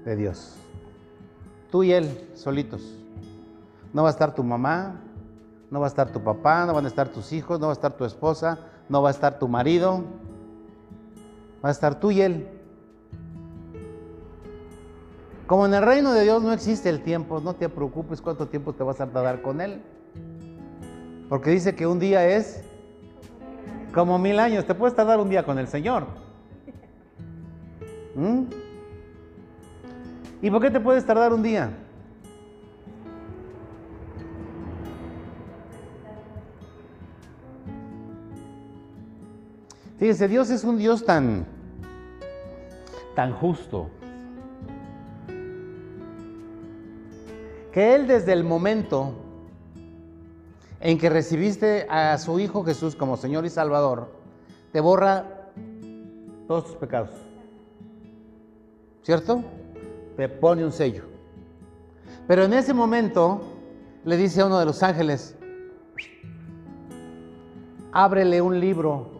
de 0.04 0.16
Dios. 0.18 0.58
Tú 1.72 1.84
y 1.84 1.94
Él 1.94 2.30
solitos. 2.36 2.82
No 3.94 4.04
va 4.04 4.10
a 4.10 4.12
estar 4.12 4.36
tu 4.36 4.44
mamá, 4.44 5.00
no 5.72 5.80
va 5.80 5.86
a 5.86 5.88
estar 5.88 6.12
tu 6.12 6.22
papá, 6.22 6.66
no 6.66 6.74
van 6.74 6.84
a 6.84 6.90
estar 6.90 7.08
tus 7.08 7.32
hijos, 7.32 7.62
no 7.62 7.68
va 7.68 7.72
a 7.72 7.76
estar 7.76 7.94
tu 7.94 8.04
esposa, 8.04 8.60
no 8.89 9.02
va 9.02 9.10
a 9.10 9.12
estar 9.12 9.39
tu 9.39 9.47
marido. 9.47 10.04
Va 11.63 11.69
a 11.69 11.71
estar 11.71 11.99
tú 11.99 12.12
y 12.12 12.21
Él. 12.21 12.47
Como 15.45 15.65
en 15.65 15.73
el 15.73 15.84
reino 15.84 16.13
de 16.13 16.23
Dios 16.23 16.43
no 16.43 16.52
existe 16.52 16.89
el 16.89 17.02
tiempo, 17.02 17.39
no 17.39 17.56
te 17.56 17.69
preocupes 17.69 18.21
cuánto 18.21 18.47
tiempo 18.47 18.73
te 18.73 18.84
vas 18.84 19.02
a 19.02 19.08
tardar 19.08 19.41
con 19.41 19.62
Él. 19.62 19.82
Porque 21.28 21.52
dice 21.52 21.75
que 21.75 21.88
un 21.88 21.99
día 21.99 22.28
es 22.28 22.63
como 23.93 24.17
mil 24.17 24.39
años. 24.39 24.65
Te 24.65 24.75
puedes 24.75 24.95
tardar 24.95 25.19
un 25.19 25.30
día 25.30 25.43
con 25.43 25.60
el 25.60 25.67
Señor. 25.67 26.06
¿Mm? 28.15 28.43
¿Y 30.41 30.49
por 30.49 30.62
qué 30.62 30.71
te 30.71 30.80
puedes 30.80 31.06
tardar 31.06 31.34
un 31.34 31.43
día? 31.43 31.71
Fíjese, 40.00 40.30
Dios 40.30 40.50
es 40.50 40.64
un 40.64 40.78
Dios 40.78 41.04
tan, 41.04 41.46
tan 43.16 43.34
justo, 43.34 43.90
que 47.74 47.96
Él 47.96 48.08
desde 48.08 48.32
el 48.32 48.46
momento 48.46 49.12
en 50.80 50.98
que 50.98 51.10
recibiste 51.10 51.86
a 51.90 52.18
su 52.18 52.40
Hijo 52.40 52.64
Jesús 52.64 52.96
como 52.96 53.18
Señor 53.18 53.46
y 53.46 53.50
Salvador, 53.50 54.10
te 54.72 54.80
borra 54.80 55.52
todos 56.48 56.68
tus 56.68 56.76
pecados. 56.78 57.12
¿Cierto? 59.04 59.44
Te 60.16 60.30
pone 60.30 60.64
un 60.64 60.72
sello. 60.72 61.04
Pero 62.26 62.46
en 62.46 62.54
ese 62.54 62.74
momento 62.74 63.42
le 64.06 64.16
dice 64.16 64.40
a 64.40 64.46
uno 64.46 64.60
de 64.60 64.66
los 64.66 64.82
ángeles, 64.82 65.36
ábrele 67.92 68.42
un 68.42 68.62
libro 68.62 69.19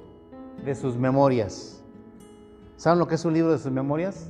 de 0.66 0.76
sus 0.76 0.98
memorias. 0.98 1.82
¿Saben 2.78 3.00
lo 3.00 3.08
que 3.08 3.16
es 3.16 3.26
un 3.26 3.34
libro 3.34 3.52
de 3.52 3.58
sus 3.58 3.72
memorias? 3.72 4.30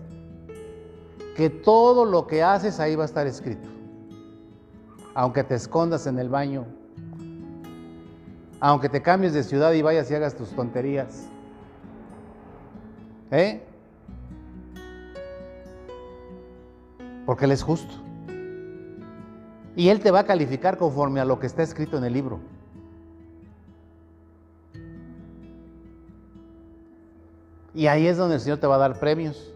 Que 1.36 1.50
todo 1.50 2.06
lo 2.06 2.28
que 2.28 2.44
haces 2.44 2.80
ahí 2.80 2.96
va 2.96 3.04
a 3.04 3.06
estar 3.06 3.28
escrito. 3.28 3.70
Aunque 5.14 5.44
te 5.44 5.56
escondas 5.56 6.08
en 6.08 6.20
el 6.20 6.30
baño, 6.30 6.66
aunque 8.60 8.90
te 8.90 9.02
cambies 9.02 9.34
de 9.34 9.44
ciudad 9.44 9.72
y 9.74 9.82
vayas 9.82 10.10
y 10.12 10.16
hagas 10.16 10.36
tus 10.36 10.50
tonterías. 10.50 11.28
¿Eh? 13.32 13.64
Porque 17.26 17.46
Él 17.46 17.52
es 17.52 17.64
justo. 17.64 17.94
Y 19.76 19.90
Él 19.90 20.00
te 20.00 20.12
va 20.12 20.20
a 20.20 20.24
calificar 20.26 20.78
conforme 20.78 21.20
a 21.20 21.26
lo 21.26 21.40
que 21.40 21.48
está 21.48 21.64
escrito 21.64 21.98
en 21.98 22.04
el 22.04 22.14
libro. 22.14 22.40
Y 27.80 27.88
ahí 27.88 28.08
es 28.08 28.18
donde 28.18 28.36
el 28.36 28.42
Señor 28.42 28.58
te 28.58 28.68
va 28.68 28.76
a 28.76 28.80
dar 28.80 29.00
premios. 29.00 29.54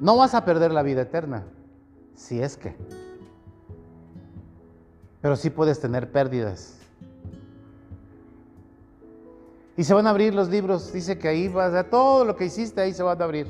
No 0.00 0.16
vas 0.16 0.34
a 0.34 0.44
perder 0.44 0.72
la 0.72 0.82
vida 0.82 1.02
eterna, 1.02 1.44
si 2.16 2.42
es 2.42 2.56
que. 2.56 2.74
pero 5.20 5.36
sí 5.36 5.50
puedes 5.50 5.78
tener 5.78 6.10
pérdidas. 6.10 6.80
Y 9.76 9.84
se 9.84 9.94
van 9.94 10.08
a 10.08 10.10
abrir 10.10 10.34
los 10.34 10.48
libros, 10.48 10.92
dice 10.92 11.16
que 11.16 11.28
ahí 11.28 11.46
vas 11.46 11.74
a 11.74 11.84
todo 11.84 12.24
lo 12.24 12.34
que 12.34 12.46
hiciste 12.46 12.80
ahí 12.80 12.92
se 12.92 13.04
van 13.04 13.22
a 13.22 13.24
abrir. 13.24 13.46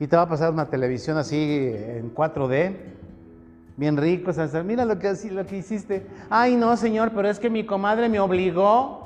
Y 0.00 0.06
te 0.06 0.16
va 0.16 0.22
a 0.22 0.28
pasar 0.30 0.54
una 0.54 0.70
televisión 0.70 1.18
así 1.18 1.36
en 1.36 2.14
4D, 2.14 2.76
bien 3.76 3.96
rico, 3.98 4.32
mira 4.64 4.86
lo 4.86 4.98
que, 4.98 5.12
lo 5.32 5.44
que 5.44 5.58
hiciste. 5.58 6.06
Ay, 6.30 6.56
no, 6.56 6.74
señor, 6.78 7.12
pero 7.14 7.28
es 7.28 7.38
que 7.38 7.50
mi 7.50 7.66
comadre 7.66 8.08
me 8.08 8.20
obligó. 8.20 9.05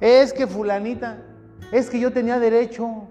Es 0.00 0.32
que 0.32 0.46
fulanita, 0.46 1.18
es 1.72 1.90
que 1.90 1.98
yo 1.98 2.12
tenía 2.12 2.38
derecho. 2.38 3.08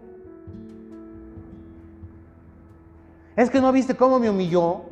Es 3.35 3.49
que 3.49 3.61
no 3.61 3.71
viste 3.71 3.95
cómo 3.95 4.19
me 4.19 4.29
humilló. 4.29 4.83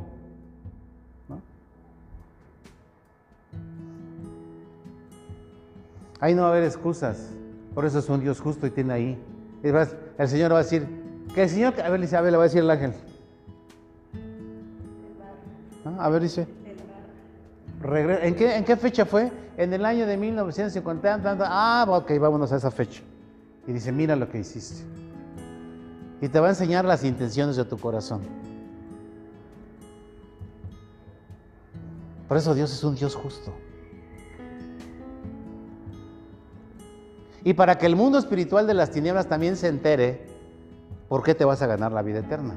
Ahí 6.20 6.34
no 6.34 6.44
va 6.44 6.50
a 6.50 6.52
haber 6.52 6.64
excusas. 6.64 7.32
Por 7.74 7.86
eso 7.86 8.00
es 8.00 8.10
un 8.10 8.20
Dios 8.20 8.40
justo 8.40 8.68
y 8.68 8.72
tiene 8.72 8.94
ahí. 8.94 9.24
El 9.64 10.28
Señor 10.28 10.52
va 10.54 10.60
a 10.60 10.64
decir, 10.64 10.88
que 11.34 11.44
el 11.44 11.50
Señor, 11.50 11.80
a 11.82 11.90
ver, 11.90 12.00
dice, 12.00 12.16
a 12.16 12.22
ver, 12.22 12.32
le 12.32 12.38
va 12.38 12.44
a 12.44 12.48
decir 12.48 12.62
el 12.62 12.70
ángel. 12.70 12.94
A 15.98 16.10
ver, 16.10 16.22
dice. 16.22 16.48
¿En 17.88 18.36
qué, 18.36 18.56
¿En 18.56 18.66
qué 18.66 18.76
fecha 18.78 19.06
fue? 19.06 19.32
En 19.58 19.72
el 19.72 19.86
año 19.86 20.08
de 20.08 20.18
1950. 20.18 21.38
Ah, 21.42 21.86
ok, 21.88 22.18
vámonos 22.20 22.52
a 22.52 22.56
esa 22.56 22.72
fecha. 22.72 23.02
Y 23.68 23.74
dice, 23.74 23.92
mira 23.92 24.16
lo 24.16 24.28
que 24.30 24.40
hiciste. 24.40 24.84
Y 26.20 26.30
te 26.30 26.40
va 26.40 26.48
a 26.48 26.50
enseñar 26.50 26.86
las 26.86 27.04
intenciones 27.04 27.56
de 27.56 27.66
tu 27.66 27.78
corazón. 27.78 28.22
Por 32.28 32.38
eso 32.38 32.56
Dios 32.56 32.74
es 32.74 32.84
un 32.84 32.96
Dios 32.96 33.16
justo. 33.16 33.54
Y 37.44 37.54
para 37.54 37.78
que 37.78 37.86
el 37.86 37.96
mundo 37.96 38.18
espiritual 38.18 38.66
de 38.66 38.74
las 38.74 38.90
tinieblas 38.90 39.28
también 39.28 39.56
se 39.56 39.68
entere, 39.68 40.26
¿por 41.08 41.22
qué 41.22 41.36
te 41.36 41.46
vas 41.46 41.62
a 41.62 41.68
ganar 41.68 41.92
la 41.92 42.02
vida 42.02 42.20
eterna? 42.20 42.56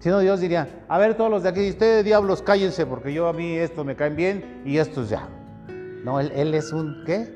Si 0.00 0.08
no, 0.08 0.18
Dios 0.18 0.40
diría, 0.40 0.84
a 0.88 0.98
ver 0.98 1.14
todos 1.14 1.30
los 1.30 1.42
de 1.42 1.50
aquí, 1.50 1.68
ustedes 1.68 2.04
diablos, 2.04 2.42
cállense, 2.42 2.86
porque 2.86 3.12
yo 3.12 3.28
a 3.28 3.32
mí 3.32 3.56
esto 3.56 3.84
me 3.84 3.94
caen 3.94 4.16
bien 4.16 4.62
y 4.64 4.78
estos 4.78 5.10
ya. 5.10 5.28
No, 6.04 6.18
él, 6.18 6.32
él 6.34 6.54
es 6.54 6.72
un, 6.72 7.04
¿qué? 7.06 7.32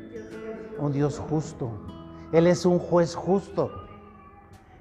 Un 0.79 0.93
Dios 0.93 1.19
justo. 1.19 1.71
Él 2.33 2.47
es 2.47 2.67
un 2.67 2.79
juez 2.79 3.15
justo. 3.15 3.71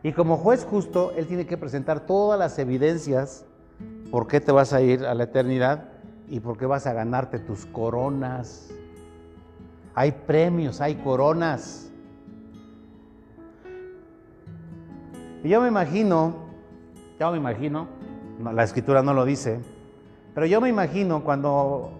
Y 0.01 0.11
como 0.11 0.35
juez 0.35 0.65
justo, 0.65 1.13
Él 1.15 1.27
tiene 1.27 1.45
que 1.45 1.57
presentar 1.57 2.05
todas 2.05 2.37
las 2.37 2.59
evidencias 2.59 3.45
por 4.11 4.27
qué 4.27 4.41
te 4.41 4.51
vas 4.51 4.73
a 4.73 4.81
ir 4.81 5.05
a 5.05 5.13
la 5.13 5.23
eternidad 5.23 5.89
y 6.27 6.41
por 6.41 6.57
qué 6.57 6.65
vas 6.65 6.85
a 6.87 6.93
ganarte 6.93 7.39
tus 7.39 7.65
coronas. 7.65 8.69
Hay 9.95 10.11
premios, 10.11 10.81
hay 10.81 10.95
coronas. 10.95 11.89
Y 15.43 15.49
yo 15.49 15.61
me 15.61 15.69
imagino, 15.69 16.42
yo 17.19 17.31
me 17.31 17.37
imagino, 17.37 17.87
la 18.39 18.63
escritura 18.63 19.01
no 19.01 19.13
lo 19.13 19.25
dice, 19.25 19.59
pero 20.33 20.45
yo 20.45 20.59
me 20.61 20.69
imagino 20.69 21.23
cuando 21.23 21.91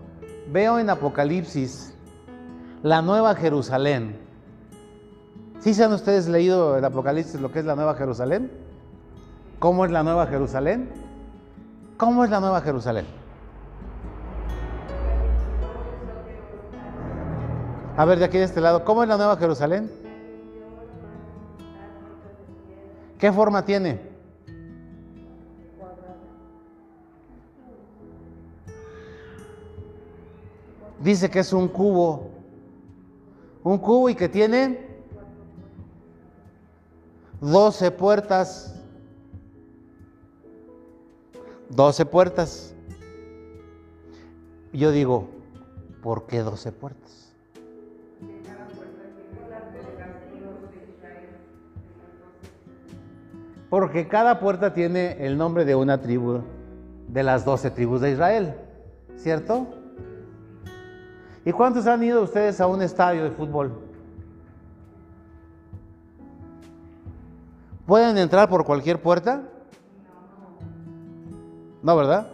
veo 0.52 0.80
en 0.80 0.90
Apocalipsis 0.90 1.96
la 2.82 3.02
nueva 3.02 3.36
Jerusalén. 3.36 4.18
¿Sí 5.60 5.74
se 5.74 5.84
han 5.84 5.94
ustedes 5.94 6.28
leído 6.28 6.78
en 6.78 6.84
Apocalipsis 6.84 7.40
lo 7.40 7.52
que 7.52 7.60
es 7.60 7.66
la 7.66 7.76
nueva 7.76 7.96
Jerusalén? 7.96 8.52
¿Cómo 9.60 9.86
es 9.86 9.92
la 9.92 10.04
nueva 10.04 10.28
Jerusalén? 10.28 10.90
¿Cómo 11.96 12.26
es 12.26 12.30
la 12.30 12.40
nueva 12.42 12.60
Jerusalén? 12.62 13.06
A 17.96 18.06
ver, 18.06 18.18
de 18.18 18.26
aquí 18.26 18.40
de 18.40 18.46
este 18.46 18.60
lado, 18.60 18.84
¿cómo 18.84 19.04
es 19.04 19.10
la 19.10 19.18
Nueva 19.18 19.38
Jerusalén? 19.38 19.92
¿Qué 23.20 23.32
forma 23.32 23.64
tiene? 23.66 24.13
Dice 31.04 31.30
que 31.30 31.40
es 31.40 31.52
un 31.52 31.68
cubo. 31.68 32.30
Un 33.62 33.78
cubo 33.78 34.10
y 34.10 34.16
que 34.16 34.30
tiene 34.30 34.88
12 37.42 37.92
puertas. 37.92 38.74
12 41.70 42.06
puertas. 42.06 42.74
Yo 44.72 44.92
digo, 44.92 45.28
¿por 46.02 46.26
qué 46.26 46.40
12 46.40 46.72
puertas? 46.72 47.34
Porque 53.70 54.08
cada 54.08 54.40
puerta 54.40 54.74
tiene 54.74 55.26
el 55.26 55.38
nombre 55.38 55.66
de 55.66 55.76
una 55.76 56.00
tribu 56.00 56.44
de 57.10 57.24
las 57.24 57.44
doce 57.44 57.72
tribus 57.72 58.02
de 58.02 58.12
Israel, 58.12 58.56
¿cierto? 59.18 59.83
¿Y 61.46 61.52
cuántos 61.52 61.88
han 61.88 62.02
ido 62.04 62.22
ustedes 62.22 62.62
a 62.62 62.68
un 62.68 62.82
estadio 62.82 63.24
de 63.24 63.32
fútbol? 63.32 63.72
¿Pueden 67.86 68.18
entrar 68.18 68.48
por 68.48 68.64
cualquier 68.64 69.02
puerta? 69.02 69.44
No, 71.82 71.98
¿verdad? 71.98 72.28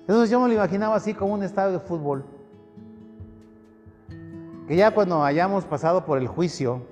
Entonces 0.00 0.30
yo 0.30 0.40
me 0.40 0.48
lo 0.48 0.54
imaginaba 0.54 0.96
así 0.96 1.12
como 1.12 1.34
un 1.34 1.42
estadio 1.42 1.72
de 1.72 1.80
fútbol. 1.80 2.24
Que 4.66 4.76
ya 4.76 4.92
cuando 4.92 5.22
hayamos 5.22 5.66
pasado 5.66 6.06
por 6.06 6.16
el 6.16 6.26
juicio, 6.26 6.82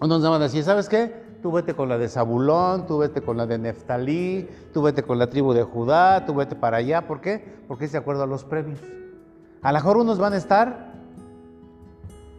nos 0.00 0.22
van 0.22 0.32
a 0.32 0.38
decir, 0.38 0.64
¿sabes 0.64 0.88
qué? 0.88 1.28
Tú 1.42 1.52
vete 1.52 1.74
con 1.74 1.90
la 1.90 1.98
de 1.98 2.08
Zabulón, 2.08 2.86
tú 2.86 2.98
vete 2.98 3.20
con 3.20 3.36
la 3.36 3.46
de 3.46 3.58
Neftalí, 3.58 4.48
tú 4.72 4.82
vete 4.82 5.02
con 5.02 5.18
la 5.18 5.28
tribu 5.28 5.52
de 5.52 5.64
Judá, 5.64 6.24
tú 6.24 6.34
vete 6.34 6.56
para 6.56 6.78
allá. 6.78 7.06
¿Por 7.06 7.20
qué? 7.20 7.58
Porque 7.68 7.84
es 7.84 7.92
de 7.92 7.98
acuerdo 7.98 8.22
a 8.22 8.26
los 8.26 8.44
premios. 8.44 8.80
A 9.68 9.72
lo 9.72 9.80
mejor 9.80 9.98
unos 9.98 10.18
van 10.18 10.32
a 10.32 10.38
estar 10.38 10.94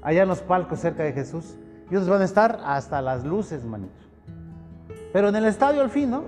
allá 0.01 0.23
en 0.23 0.27
los 0.27 0.41
palcos 0.41 0.79
cerca 0.79 1.03
de 1.03 1.13
Jesús 1.13 1.57
y 1.91 1.95
otros 1.95 2.09
van 2.09 2.23
a 2.23 2.25
estar 2.25 2.59
hasta 2.65 3.03
las 3.03 3.23
luces, 3.23 3.63
manito. 3.63 3.93
Pero 5.13 5.29
en 5.29 5.35
el 5.35 5.45
estadio 5.45 5.83
al 5.83 5.91
fin, 5.91 6.09
¿no? 6.09 6.23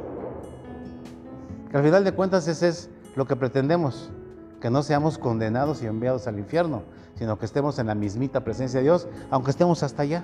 Que 1.71 1.77
al 1.77 1.83
final 1.83 2.03
de 2.03 2.11
cuentas 2.11 2.47
ese 2.47 2.67
es 2.67 2.91
lo 3.15 3.25
que 3.25 3.35
pretendemos, 3.35 4.11
que 4.59 4.69
no 4.69 4.83
seamos 4.83 5.17
condenados 5.17 5.81
y 5.81 5.87
enviados 5.87 6.27
al 6.27 6.37
infierno, 6.37 6.83
sino 7.15 7.39
que 7.39 7.47
estemos 7.47 7.79
en 7.79 7.87
la 7.87 7.95
mismita 7.95 8.43
presencia 8.43 8.79
de 8.79 8.83
Dios, 8.83 9.07
aunque 9.31 9.49
estemos 9.49 9.81
hasta 9.81 10.03
allá. 10.03 10.23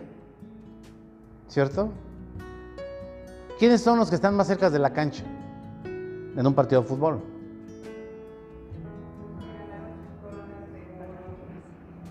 ¿Cierto? 1.47 1.89
¿Quiénes 3.57 3.81
son 3.81 3.97
los 3.97 4.09
que 4.09 4.15
están 4.15 4.35
más 4.35 4.45
cerca 4.45 4.69
de 4.69 4.77
la 4.77 4.93
cancha 4.93 5.23
en 5.85 6.45
un 6.45 6.53
partido 6.53 6.83
de 6.83 6.87
fútbol? 6.87 7.36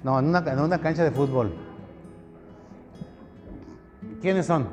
No, 0.06 0.20
en 0.20 0.28
una, 0.28 0.38
en 0.38 0.60
una 0.60 0.80
cancha 0.80 1.02
de 1.02 1.10
fútbol. 1.10 1.52
¿Quiénes 4.22 4.46
son? 4.46 4.68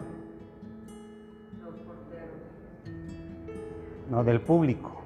No, 4.11 4.23
del 4.23 4.39
público. 4.41 5.01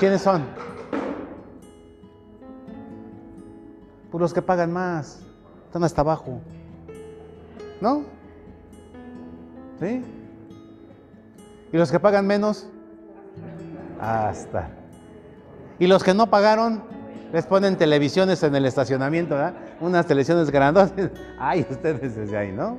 ¿Quiénes 0.00 0.20
son? 0.20 0.42
Pues 4.10 4.20
los 4.20 4.34
que 4.34 4.42
pagan 4.42 4.72
más. 4.72 5.24
Están 5.66 5.84
hasta 5.84 6.00
abajo. 6.00 6.40
¿No? 7.80 8.02
¿Sí? 9.78 10.02
¿Y 11.72 11.76
los 11.76 11.92
que 11.92 12.00
pagan 12.00 12.26
menos? 12.26 12.68
Hasta. 14.00 14.70
¿Y 15.78 15.86
los 15.86 16.02
que 16.02 16.14
no 16.14 16.28
pagaron? 16.28 16.82
Les 17.32 17.46
ponen 17.46 17.76
televisiones 17.76 18.42
en 18.42 18.54
el 18.54 18.66
estacionamiento, 18.66 19.34
¿verdad? 19.34 19.54
Unas 19.80 20.06
televisiones 20.06 20.50
grandes. 20.50 20.92
Ay, 21.38 21.66
ustedes 21.70 22.16
desde 22.16 22.36
ahí, 22.36 22.50
¿no? 22.50 22.78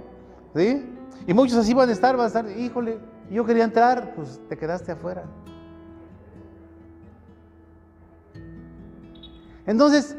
¿Sí? 0.56 0.94
Y 1.26 1.34
muchos 1.34 1.58
así 1.58 1.74
van 1.74 1.90
a 1.90 1.94
estar, 1.94 2.18
van 2.18 2.26
a 2.26 2.28
estar, 2.28 2.46
híjole, 2.50 3.00
yo 3.30 3.46
quería 3.46 3.64
entrar, 3.64 4.14
pues 4.16 4.42
te 4.50 4.58
quedaste 4.58 4.92
afuera. 4.92 5.24
Entonces, 9.66 10.18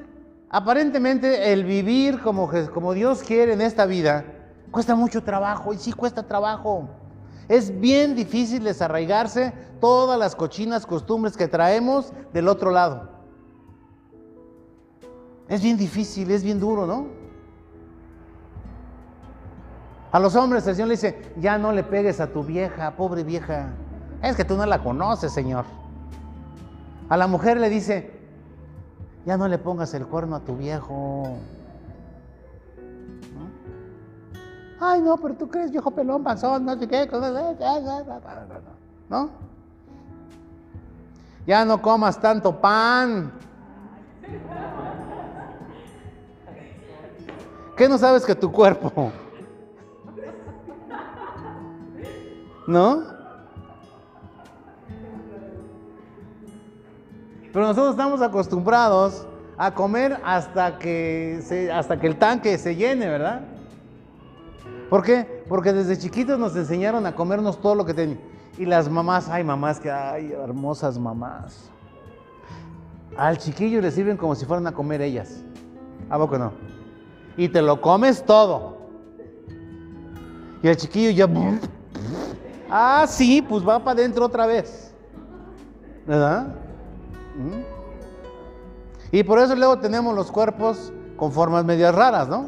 Aparentemente 0.55 1.51
el 1.51 1.65
vivir 1.65 2.21
como, 2.21 2.51
como 2.75 2.93
Dios 2.93 3.23
quiere 3.23 3.55
en 3.55 3.63
esta 3.63 3.87
vida 3.87 4.23
cuesta 4.71 4.95
mucho 4.95 5.23
trabajo 5.23 5.73
y 5.73 5.79
sí 5.79 5.95
cuesta 5.95 6.23
trabajo. 6.23 6.91
Es 7.49 7.81
bien 7.81 8.15
difícil 8.15 8.65
desarraigarse 8.65 9.53
todas 9.81 10.19
las 10.19 10.37
cochinas 10.37 10.87
costumbres 10.87 11.37
que 11.37 11.49
traemos 11.49 12.13
del 12.33 12.49
otro 12.49 12.71
lado. 12.71 13.11
Es 15.49 15.63
bien 15.63 15.77
difícil, 15.77 16.31
es 16.31 16.43
bien 16.43 16.61
duro, 16.61 16.87
¿no? 16.87 17.07
A 20.13 20.19
los 20.19 20.37
hombres 20.37 20.67
el 20.67 20.75
Señor 20.75 20.89
le 20.89 20.95
dice, 20.95 21.33
ya 21.37 21.59
no 21.59 21.73
le 21.73 21.83
pegues 21.83 22.21
a 22.21 22.27
tu 22.27 22.45
vieja, 22.45 22.97
pobre 22.97 23.25
vieja. 23.25 23.71
Es 24.23 24.37
que 24.37 24.45
tú 24.45 24.57
no 24.57 24.67
la 24.67 24.83
conoces, 24.83 25.33
Señor. 25.33 25.65
A 27.09 27.17
la 27.17 27.27
mujer 27.27 27.59
le 27.59 27.69
dice, 27.69 28.11
ya 29.25 29.37
no 29.37 29.49
le 29.49 29.59
pongas 29.59 29.95
el 29.95 30.07
cuerno 30.07 30.37
a 30.37 30.41
tu 30.41 30.57
viejo. 30.57 31.39
Ay, 34.85 35.01
no, 35.01 35.17
pero 35.17 35.35
tú 35.35 35.49
crees 35.49 35.71
viejo 35.71 35.93
pelón, 35.93 36.25
panzón, 36.25 36.65
no 36.65 36.77
sé 36.77 36.89
qué. 36.89 37.09
¿No? 39.09 39.31
Ya 41.47 41.65
no 41.65 41.81
comas 41.81 42.21
tanto 42.21 42.61
pan. 42.61 43.31
¿Qué 47.77 47.89
no 47.89 47.97
sabes 47.97 48.27
que 48.27 48.35
tu 48.35 48.51
cuerpo? 48.51 49.13
¿No? 52.67 53.05
Pero 57.53 57.67
nosotros 57.67 57.91
estamos 57.93 58.21
acostumbrados 58.21 59.29
a 59.57 59.73
comer 59.73 60.21
hasta 60.25 60.81
que, 60.81 61.41
se, 61.45 61.71
hasta 61.71 62.01
que 62.01 62.09
el 62.09 62.19
tanque 62.19 62.59
se 62.59 62.75
llene, 62.75 63.07
¿verdad? 63.07 63.52
¿Por 64.93 65.03
qué? 65.03 65.43
Porque 65.49 65.73
desde 65.73 65.97
chiquitos 65.97 66.39
nos 66.39 66.55
enseñaron 66.55 67.07
a 67.07 67.15
comernos 67.15 67.59
todo 67.63 67.75
lo 67.75 67.87
que 67.87 67.95
teníamos. 67.95 68.23
Y 68.59 68.67
las 68.67 68.91
mamás, 68.91 69.27
ay 69.31 69.43
mamás, 69.43 69.81
que 69.81 69.91
hay 69.91 70.33
hermosas 70.33 70.99
mamás. 70.99 71.71
Al 73.17 73.39
chiquillo 73.39 73.81
le 73.81 73.91
sirven 73.91 74.19
como 74.19 74.35
si 74.35 74.45
fueran 74.45 74.67
a 74.67 74.73
comer 74.73 75.01
ellas. 75.01 75.43
¿A 76.11 76.19
poco 76.19 76.37
no? 76.37 76.53
Y 77.39 77.49
te 77.49 77.63
lo 77.63 77.81
comes 77.81 78.23
todo. 78.23 78.77
Y 80.63 80.69
el 80.69 80.77
chiquillo 80.77 81.11
ya... 81.11 81.27
Ah, 82.69 83.07
sí, 83.09 83.41
pues 83.41 83.67
va 83.67 83.79
para 83.79 83.93
adentro 83.93 84.27
otra 84.27 84.45
vez. 84.45 84.93
¿Verdad? 86.07 86.55
Y 89.11 89.23
por 89.23 89.39
eso 89.39 89.57
luego 89.57 89.79
tenemos 89.79 90.15
los 90.15 90.31
cuerpos 90.31 90.93
con 91.17 91.33
formas 91.33 91.65
medias 91.65 91.95
raras, 91.95 92.29
¿no? 92.29 92.45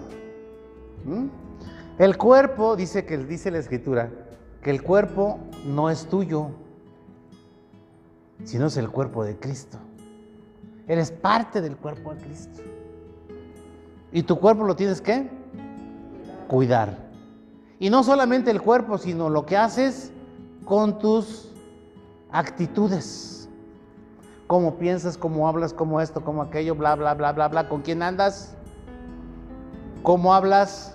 El 1.98 2.16
cuerpo, 2.16 2.74
dice 2.74 3.04
que 3.04 3.16
dice 3.18 3.50
la 3.50 3.58
escritura, 3.58 4.10
que 4.62 4.70
el 4.70 4.82
cuerpo 4.82 5.38
no 5.64 5.90
es 5.90 6.06
tuyo, 6.06 6.48
sino 8.42 8.66
es 8.66 8.76
el 8.76 8.90
cuerpo 8.90 9.22
de 9.22 9.36
Cristo. 9.36 9.78
Eres 10.88 11.12
parte 11.12 11.60
del 11.60 11.76
cuerpo 11.76 12.14
de 12.14 12.20
Cristo. 12.20 12.62
Y 14.12 14.24
tu 14.24 14.38
cuerpo 14.40 14.64
lo 14.64 14.74
tienes 14.74 15.00
que 15.00 15.28
cuidar. 16.48 16.98
Y 17.78 17.90
no 17.90 18.02
solamente 18.02 18.50
el 18.50 18.60
cuerpo, 18.60 18.98
sino 18.98 19.30
lo 19.30 19.46
que 19.46 19.56
haces 19.56 20.12
con 20.64 20.98
tus 20.98 21.52
actitudes. 22.30 23.48
Cómo 24.48 24.76
piensas, 24.76 25.16
cómo 25.16 25.48
hablas, 25.48 25.72
cómo 25.72 26.00
esto, 26.00 26.22
cómo 26.22 26.42
aquello, 26.42 26.74
bla, 26.74 26.96
bla, 26.96 27.14
bla, 27.14 27.32
bla, 27.32 27.48
bla. 27.48 27.68
¿Con 27.68 27.82
quién 27.82 28.02
andas? 28.02 28.56
¿Cómo 30.02 30.34
hablas? 30.34 30.93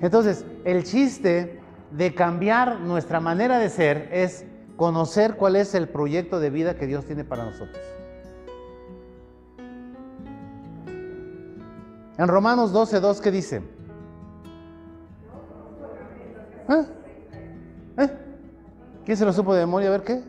Entonces, 0.00 0.44
el 0.64 0.84
chiste 0.84 1.60
de 1.90 2.14
cambiar 2.14 2.80
nuestra 2.80 3.20
manera 3.20 3.58
de 3.58 3.68
ser 3.68 4.08
es 4.12 4.44
conocer 4.76 5.36
cuál 5.36 5.56
es 5.56 5.74
el 5.74 5.88
proyecto 5.88 6.40
de 6.40 6.50
vida 6.50 6.76
que 6.76 6.86
Dios 6.86 7.04
tiene 7.04 7.24
para 7.24 7.44
nosotros. 7.44 7.78
En 12.16 12.28
Romanos 12.28 12.72
12, 12.72 13.00
¿qué 13.22 13.30
dice? 13.30 13.62
¿Eh? 16.68 16.86
¿Eh? 17.98 18.10
¿Quién 19.04 19.16
se 19.16 19.24
lo 19.24 19.32
supo 19.32 19.54
de 19.54 19.60
memoria? 19.60 19.88
A 19.88 19.92
ver 19.92 20.02
qué. 20.02 20.22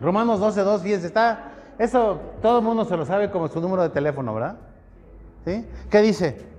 Romanos 0.00 0.40
12, 0.40 0.62
2, 0.62 0.82
fíjense, 0.82 1.06
está, 1.08 1.50
eso 1.78 2.20
todo 2.40 2.58
el 2.58 2.64
mundo 2.64 2.84
se 2.84 2.96
lo 2.96 3.04
sabe 3.04 3.30
como 3.30 3.48
su 3.48 3.60
número 3.60 3.82
de 3.82 3.90
teléfono, 3.90 4.32
¿verdad? 4.32 4.56
¿Sí? 5.44 5.66
¿Qué 5.90 6.02
dice? 6.02 6.50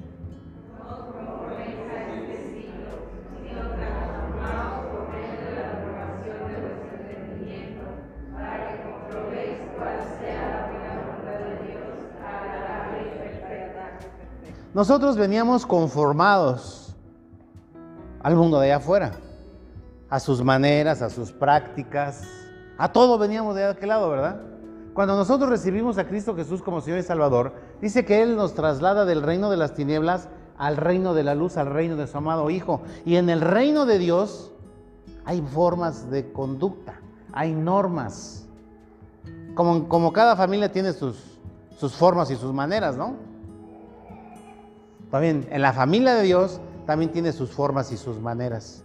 Nosotros 14.73 15.17
veníamos 15.17 15.65
conformados 15.65 16.95
al 18.23 18.35
mundo 18.35 18.57
de 18.59 18.67
allá 18.67 18.77
afuera, 18.77 19.11
a 20.09 20.19
sus 20.19 20.41
maneras, 20.41 21.01
a 21.01 21.09
sus 21.09 21.31
prácticas, 21.33 22.23
a 22.77 22.91
todo 22.91 23.17
veníamos 23.17 23.55
de 23.55 23.65
aquel 23.65 23.89
lado, 23.89 24.09
¿verdad? 24.09 24.41
Cuando 24.93 25.15
nosotros 25.15 25.49
recibimos 25.49 25.97
a 25.97 26.07
Cristo 26.07 26.35
Jesús 26.35 26.61
como 26.61 26.81
Señor 26.81 26.99
y 26.99 27.03
Salvador, 27.03 27.53
dice 27.81 28.03
que 28.03 28.21
Él 28.21 28.35
nos 28.35 28.53
traslada 28.53 29.05
del 29.05 29.21
reino 29.21 29.49
de 29.49 29.57
las 29.57 29.73
tinieblas 29.73 30.27
al 30.57 30.77
reino 30.77 31.13
de 31.13 31.23
la 31.23 31.33
luz, 31.33 31.57
al 31.57 31.67
reino 31.67 31.95
de 31.95 32.07
su 32.07 32.17
amado 32.17 32.49
Hijo. 32.49 32.81
Y 33.05 33.15
en 33.15 33.29
el 33.29 33.41
reino 33.41 33.85
de 33.85 33.97
Dios 33.97 34.51
hay 35.25 35.41
formas 35.41 36.09
de 36.11 36.31
conducta, 36.31 36.99
hay 37.31 37.53
normas. 37.53 38.45
Como, 39.55 39.87
como 39.87 40.11
cada 40.11 40.35
familia 40.35 40.71
tiene 40.71 40.93
sus, 40.93 41.39
sus 41.77 41.93
formas 41.93 42.29
y 42.29 42.35
sus 42.35 42.53
maneras, 42.53 42.97
¿no? 42.97 43.15
También 45.09 45.47
en 45.51 45.61
la 45.61 45.73
familia 45.73 46.15
de 46.15 46.23
Dios 46.23 46.59
también 46.85 47.11
tiene 47.11 47.31
sus 47.31 47.51
formas 47.51 47.91
y 47.91 47.97
sus 47.97 48.19
maneras. 48.19 48.83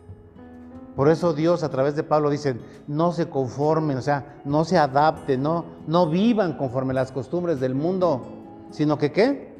Por 0.97 1.11
eso 1.11 1.35
Dios 1.35 1.63
a 1.63 1.69
través 1.69 1.95
de 1.95 2.03
Pablo 2.03 2.31
dice, 2.31 2.57
no 2.87 3.13
se 3.13 3.29
conformen, 3.29 3.99
o 3.99 4.03
sea, 4.03 4.41
no 4.47 4.65
se 4.65 4.79
adapten, 4.79 5.43
no, 5.43 5.67
no 5.87 6.09
vivan 6.09 6.55
conforme 6.57 6.95
las 6.95 7.13
costumbres 7.13 7.61
del 7.61 7.75
mundo, 7.75 8.23
sino 8.71 8.97
que 8.97 9.13
qué? 9.13 9.55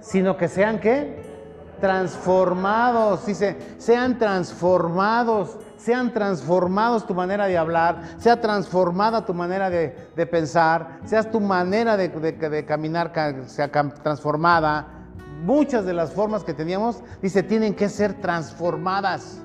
Sino 0.00 0.36
que 0.36 0.46
sean 0.46 0.78
qué? 0.78 1.26
Transformados, 1.80 3.26
dice, 3.26 3.56
sean 3.78 4.18
transformados, 4.18 5.58
sean 5.76 6.12
transformados 6.12 7.04
tu 7.04 7.14
manera 7.14 7.46
de 7.46 7.58
hablar, 7.58 8.02
sea 8.18 8.40
transformada 8.40 9.26
tu 9.26 9.34
manera 9.34 9.68
de, 9.68 9.90
pensar, 10.30 11.00
sea 11.06 11.28
tu 11.28 11.40
manera 11.40 11.96
de, 11.96 12.08
de 12.08 12.64
caminar, 12.64 13.12
sea 13.46 13.68
transformada. 13.68 14.86
Muchas 15.42 15.84
de 15.84 15.94
las 15.94 16.12
formas 16.12 16.44
que 16.44 16.54
teníamos, 16.54 17.02
dice, 17.20 17.42
tienen 17.42 17.74
que 17.74 17.88
ser 17.88 18.14
transformadas. 18.14 19.42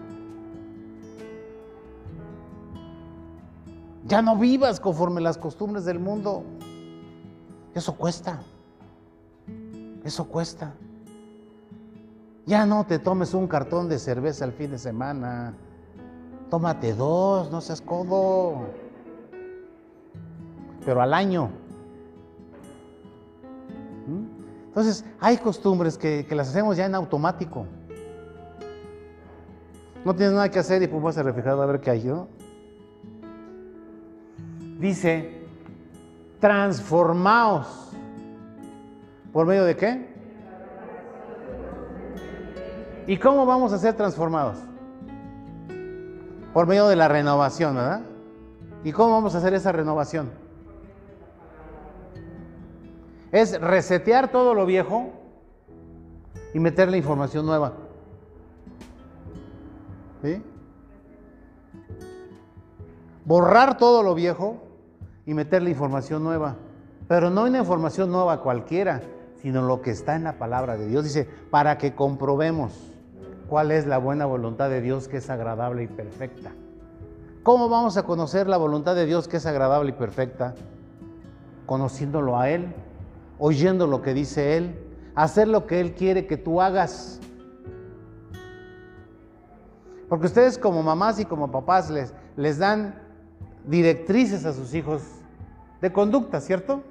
Ya 4.06 4.22
no 4.22 4.38
vivas 4.38 4.80
conforme 4.80 5.22
las 5.22 5.38
costumbres 5.38 5.86
del 5.86 6.00
mundo. 6.00 6.44
Eso 7.74 7.96
cuesta. 7.96 8.42
Eso 10.04 10.26
cuesta. 10.26 10.74
Ya 12.46 12.66
no 12.66 12.86
te 12.86 13.00
tomes 13.00 13.34
un 13.34 13.48
cartón 13.48 13.88
de 13.88 13.98
cerveza 13.98 14.44
el 14.44 14.52
fin 14.52 14.72
de 14.72 14.78
semana. 14.78 15.54
Tómate 16.50 16.94
dos, 16.94 17.50
no 17.52 17.62
seas 17.62 17.82
codo. 17.82 18.68
Pero 20.86 21.02
al 21.02 21.14
año. 21.14 21.50
¿Mm? 24.06 24.44
Entonces, 24.68 25.06
hay 25.20 25.38
costumbres 25.38 25.98
que, 25.98 26.28
las 26.32 26.50
hacemos 26.50 26.76
ya 26.76 26.86
en 26.86 26.96
automático. 26.96 27.66
No 30.04 30.14
tienes 30.14 30.34
nada 30.34 30.50
que 30.50 30.60
hacer 30.60 30.84
y 30.84 30.88
pues 30.88 31.02
vas 31.02 31.18
a 31.18 31.24
reflejar 31.24 31.54
a 31.54 31.66
ver 31.66 31.80
qué 31.80 31.92
hay, 31.92 32.04
¿no? 32.04 32.28
Dice, 34.80 35.46
transformaos. 36.40 37.92
¿Por 39.32 39.48
medio 39.48 39.64
de 39.64 39.76
qué? 39.76 40.14
¿Y 43.08 43.18
cómo 43.18 43.46
vamos 43.46 43.74
a 43.74 43.78
ser 43.78 43.96
transformados? 43.96 44.58
Por 46.54 46.68
medio 46.68 46.88
de 46.88 46.96
la 46.96 47.08
renovación, 47.08 47.76
¿verdad? 47.76 48.02
¿Y 48.84 48.92
cómo 48.92 49.14
vamos 49.14 49.36
a 49.36 49.40
hacer 49.40 49.54
esa 49.54 49.72
renovación? 49.72 50.30
Es 53.32 53.60
resetear 53.60 54.32
todo 54.32 54.54
lo 54.54 54.66
viejo 54.66 55.12
y 56.54 56.60
meter 56.60 56.90
la 56.90 56.98
información 56.98 57.46
nueva. 57.46 57.74
¿Sí? 60.22 60.42
Borrar 63.26 63.78
todo 63.78 64.04
lo 64.04 64.16
viejo 64.16 64.58
y 65.26 65.34
meterle 65.34 65.70
información 65.70 66.24
nueva. 66.24 66.56
Pero 67.08 67.30
no 67.30 67.44
una 67.44 67.60
información 67.60 68.12
nueva 68.12 68.42
cualquiera, 68.42 69.02
sino 69.42 69.62
lo 69.62 69.82
que 69.82 69.92
está 69.92 70.16
en 70.16 70.24
la 70.24 70.38
palabra 70.38 70.78
de 70.78 70.88
Dios. 70.88 71.04
Dice, 71.04 71.30
para 71.50 71.78
que 71.78 71.96
comprobemos 71.96 72.74
cuál 73.48 73.72
es 73.72 73.86
la 73.86 73.98
buena 73.98 74.26
voluntad 74.26 74.70
de 74.70 74.82
Dios 74.82 75.08
que 75.08 75.18
es 75.18 75.30
agradable 75.30 75.84
y 75.84 75.88
perfecta. 75.88 76.52
¿Cómo 77.44 77.68
vamos 77.68 77.98
a 77.98 78.04
conocer 78.04 78.48
la 78.48 78.58
voluntad 78.58 78.96
de 78.96 79.06
Dios 79.06 79.28
que 79.28 79.38
es 79.38 79.46
agradable 79.46 79.90
y 79.90 79.94
perfecta? 79.94 80.56
Conociéndolo 81.66 82.40
a 82.40 82.50
Él, 82.50 82.74
oyendo 83.38 83.86
lo 83.86 84.02
que 84.02 84.14
dice 84.14 84.56
Él, 84.58 84.80
hacer 85.14 85.50
lo 85.50 85.68
que 85.68 85.82
Él 85.82 85.94
quiere 85.94 86.26
que 86.26 86.38
tú 86.38 86.62
hagas. 86.62 87.20
Porque 90.08 90.28
ustedes 90.28 90.58
como 90.58 90.84
mamás 90.84 91.20
y 91.20 91.26
como 91.26 91.52
papás 91.52 91.90
les, 91.90 92.14
les 92.38 92.60
dan 92.60 93.03
directrices 93.66 94.46
a 94.46 94.54
sus 94.54 94.74
hijos 94.74 95.02
de 95.82 95.92
conducta, 95.92 96.40
¿cierto? 96.42 96.82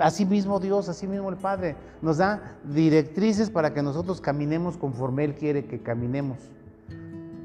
Así 0.00 0.24
mismo 0.24 0.58
Dios, 0.58 0.88
así 0.88 1.06
mismo 1.06 1.28
el 1.28 1.36
Padre, 1.36 1.76
nos 2.00 2.16
da 2.16 2.56
directrices 2.64 3.50
para 3.50 3.74
que 3.74 3.82
nosotros 3.82 4.22
caminemos 4.22 4.76
conforme 4.78 5.24
Él 5.24 5.34
quiere 5.34 5.66
que 5.66 5.82
caminemos. 5.82 6.38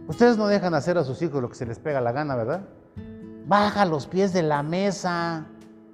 Ustedes 0.08 0.38
no 0.38 0.48
dejan 0.48 0.74
hacer 0.74 0.98
a 0.98 1.04
sus 1.04 1.22
hijos 1.22 1.42
lo 1.42 1.50
que 1.50 1.56
se 1.56 1.66
les 1.66 1.78
pega 1.78 2.00
la 2.00 2.14
gana, 2.14 2.36
¿verdad? 2.36 2.62
Baja 3.48 3.86
los 3.86 4.08
pies 4.08 4.32
de 4.32 4.44
la 4.44 4.64
mesa. 4.64 5.46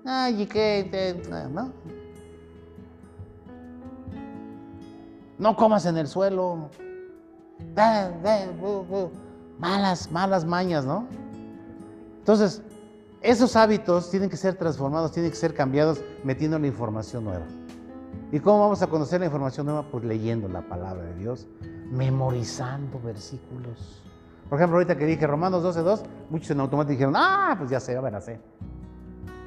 Ay, 0.05 0.43
¿y 0.43 0.45
qué? 0.45 1.19
¿No? 1.51 1.71
No 5.39 5.55
comas 5.55 5.86
en 5.88 5.97
el 5.97 6.07
suelo. 6.07 6.69
Malas, 9.59 10.11
malas 10.11 10.45
mañas, 10.45 10.86
¿no? 10.86 11.07
Entonces, 12.28 12.61
esos 13.21 13.55
hábitos 13.55 14.11
tienen 14.11 14.30
que 14.30 14.36
ser 14.36 14.55
transformados, 14.55 15.13
tienen 15.13 15.32
que 15.32 15.38
ser 15.38 15.53
cambiados 15.53 16.03
metiendo 16.25 16.59
la 16.59 16.67
información 16.67 17.23
nueva. 17.23 17.45
¿Y 18.34 18.41
cómo 18.41 18.59
vamos 18.59 18.82
a 18.82 18.88
conocer 18.88 19.21
la 19.21 19.28
información 19.28 19.65
nueva? 19.65 19.84
Pues 19.89 20.03
leyendo 20.03 20.49
la 20.49 20.59
palabra 20.61 21.05
de 21.05 21.15
Dios, 21.15 21.47
memorizando 21.89 22.99
versículos. 22.99 24.03
Por 24.49 24.59
ejemplo, 24.59 24.75
ahorita 24.75 24.97
que 24.97 25.05
dije 25.05 25.25
Romanos 25.25 25.63
12.2, 25.63 26.01
muchos 26.30 26.51
en 26.51 26.59
automático 26.59 26.91
dijeron, 26.91 27.13
ah, 27.15 27.55
pues 27.57 27.69
ya 27.69 27.80
sé, 27.80 27.93
ya 27.93 28.01
verás, 28.01 28.25
sé. 28.25 28.41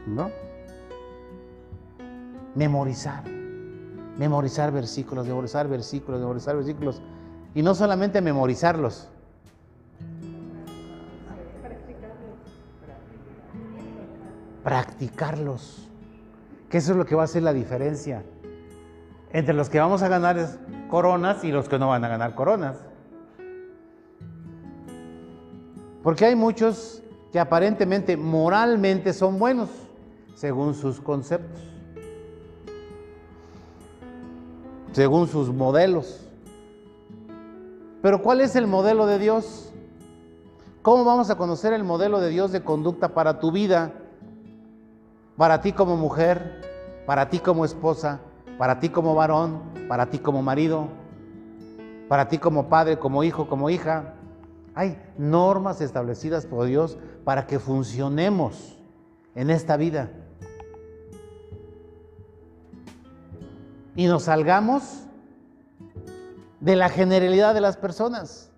¿No? 0.07 0.31
Memorizar. 2.55 3.25
Memorizar 4.17 4.73
versículos, 4.73 5.27
memorizar 5.27 5.69
versículos, 5.69 6.19
memorizar 6.19 6.57
versículos. 6.57 7.03
Y 7.55 7.63
no 7.63 7.75
solamente 7.75 8.23
memorizarlos, 8.23 9.11
practicarlos. 14.63 15.89
Que 16.69 16.79
eso 16.79 16.93
es 16.93 16.99
lo 16.99 17.05
que 17.05 17.15
va 17.15 17.23
a 17.23 17.25
hacer 17.25 17.43
la 17.43 17.53
diferencia 17.53 18.23
entre 19.33 19.55
los 19.55 19.69
que 19.69 19.79
vamos 19.79 20.03
a 20.03 20.09
ganar 20.09 20.59
coronas 20.89 21.45
y 21.45 21.53
los 21.53 21.69
que 21.69 21.79
no 21.79 21.89
van 21.89 22.05
a 22.05 22.09
ganar 22.09 22.35
coronas. 22.35 22.77
Porque 26.03 26.25
hay 26.25 26.35
muchos 26.35 27.03
que 27.33 27.39
aparentemente 27.39 28.17
moralmente 28.17 29.13
son 29.13 29.39
buenos, 29.39 29.69
según 30.35 30.75
sus 30.75 31.01
conceptos, 31.01 31.61
según 34.93 35.29
sus 35.29 35.53
modelos. 35.53 36.27
Pero 38.03 38.23
¿cuál 38.23 38.41
es 38.41 38.57
el 38.57 38.67
modelo 38.67 39.07
de 39.07 39.19
Dios? 39.19 39.73
¿Cómo 40.83 41.05
vamos 41.05 41.29
a 41.29 41.37
conocer 41.37 41.75
el 41.75 41.85
modelo 41.85 42.21
de 42.21 42.31
Dios 42.31 42.51
de 42.51 42.65
conducta 42.65 43.11
para 43.15 43.39
tu 43.39 43.53
vida? 43.53 43.93
Para 45.41 45.63
ti 45.63 45.73
como 45.73 45.97
mujer, 45.97 46.61
para 47.07 47.31
ti 47.31 47.39
como 47.39 47.65
esposa, 47.65 48.21
para 48.59 48.79
ti 48.79 48.91
como 48.91 49.15
varón, 49.15 49.63
para 49.89 50.11
ti 50.11 50.19
como 50.19 50.43
marido, 50.43 50.89
para 52.11 52.29
ti 52.29 52.37
como 52.37 52.69
padre, 52.69 52.99
como 52.99 53.25
hijo, 53.25 53.49
como 53.49 53.71
hija. 53.71 54.13
Hay 54.75 55.03
normas 55.17 55.81
establecidas 55.81 56.45
por 56.45 56.67
Dios 56.67 56.99
para 57.25 57.47
que 57.47 57.59
funcionemos 57.59 58.79
en 59.35 59.49
esta 59.49 59.79
vida. 59.79 60.11
Y 63.97 64.09
nos 64.09 64.25
salgamos 64.25 65.05
de 66.61 66.77
la 66.77 66.91
generalidad 66.91 67.55
de 67.55 67.63
las 67.63 67.79
personas, 67.79 68.51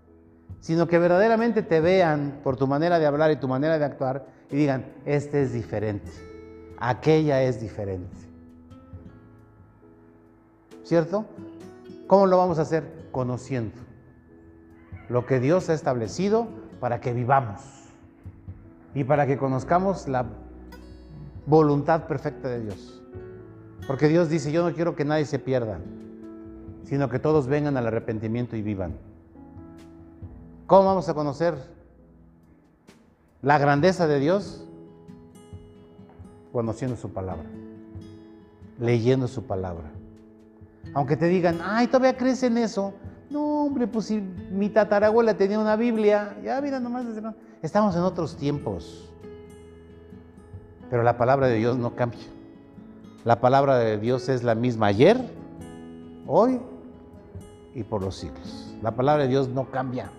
sino 0.58 0.88
que 0.88 0.98
verdaderamente 0.98 1.62
te 1.62 1.80
vean 1.80 2.40
por 2.42 2.56
tu 2.56 2.66
manera 2.66 2.98
de 2.98 3.06
hablar 3.06 3.30
y 3.30 3.36
tu 3.36 3.46
manera 3.46 3.78
de 3.78 3.84
actuar 3.84 4.26
y 4.50 4.56
digan, 4.56 4.84
este 5.04 5.42
es 5.42 5.52
diferente 5.52 6.31
aquella 6.82 7.42
es 7.42 7.60
diferente. 7.60 8.16
¿Cierto? 10.82 11.24
¿Cómo 12.08 12.26
lo 12.26 12.36
vamos 12.36 12.58
a 12.58 12.62
hacer? 12.62 13.08
Conociendo 13.12 13.76
lo 15.08 15.26
que 15.26 15.38
Dios 15.38 15.68
ha 15.68 15.74
establecido 15.74 16.48
para 16.80 17.00
que 17.00 17.12
vivamos 17.12 17.60
y 18.94 19.04
para 19.04 19.26
que 19.26 19.38
conozcamos 19.38 20.08
la 20.08 20.26
voluntad 21.46 22.06
perfecta 22.06 22.48
de 22.48 22.62
Dios. 22.62 23.02
Porque 23.86 24.08
Dios 24.08 24.28
dice, 24.28 24.50
yo 24.50 24.68
no 24.68 24.74
quiero 24.74 24.96
que 24.96 25.04
nadie 25.04 25.24
se 25.24 25.38
pierda, 25.38 25.78
sino 26.84 27.08
que 27.08 27.18
todos 27.18 27.46
vengan 27.46 27.76
al 27.76 27.86
arrepentimiento 27.86 28.56
y 28.56 28.62
vivan. 28.62 28.96
¿Cómo 30.66 30.86
vamos 30.86 31.08
a 31.08 31.14
conocer 31.14 31.54
la 33.42 33.58
grandeza 33.58 34.06
de 34.06 34.18
Dios? 34.18 34.66
Conociendo 36.52 36.96
su 36.96 37.10
palabra, 37.10 37.46
leyendo 38.78 39.26
su 39.26 39.44
palabra. 39.44 39.90
Aunque 40.94 41.16
te 41.16 41.26
digan, 41.26 41.60
ay, 41.64 41.86
todavía 41.86 42.16
crees 42.16 42.42
en 42.42 42.58
eso. 42.58 42.92
No, 43.30 43.64
hombre, 43.64 43.86
pues 43.86 44.06
si 44.06 44.20
mi 44.20 44.68
tatarabuela 44.68 45.34
tenía 45.36 45.58
una 45.58 45.76
Biblia, 45.76 46.36
ya 46.44 46.60
mira 46.60 46.78
nomás, 46.78 47.06
estamos 47.62 47.96
en 47.96 48.02
otros 48.02 48.36
tiempos. 48.36 49.10
Pero 50.90 51.02
la 51.02 51.16
palabra 51.16 51.46
de 51.46 51.56
Dios 51.56 51.78
no 51.78 51.96
cambia. 51.96 52.26
La 53.24 53.40
palabra 53.40 53.78
de 53.78 53.98
Dios 53.98 54.28
es 54.28 54.42
la 54.42 54.54
misma 54.54 54.88
ayer, 54.88 55.18
hoy 56.26 56.60
y 57.74 57.84
por 57.84 58.02
los 58.02 58.16
siglos. 58.16 58.74
La 58.82 58.90
palabra 58.94 59.22
de 59.22 59.30
Dios 59.30 59.48
no 59.48 59.70
cambia. 59.70 60.10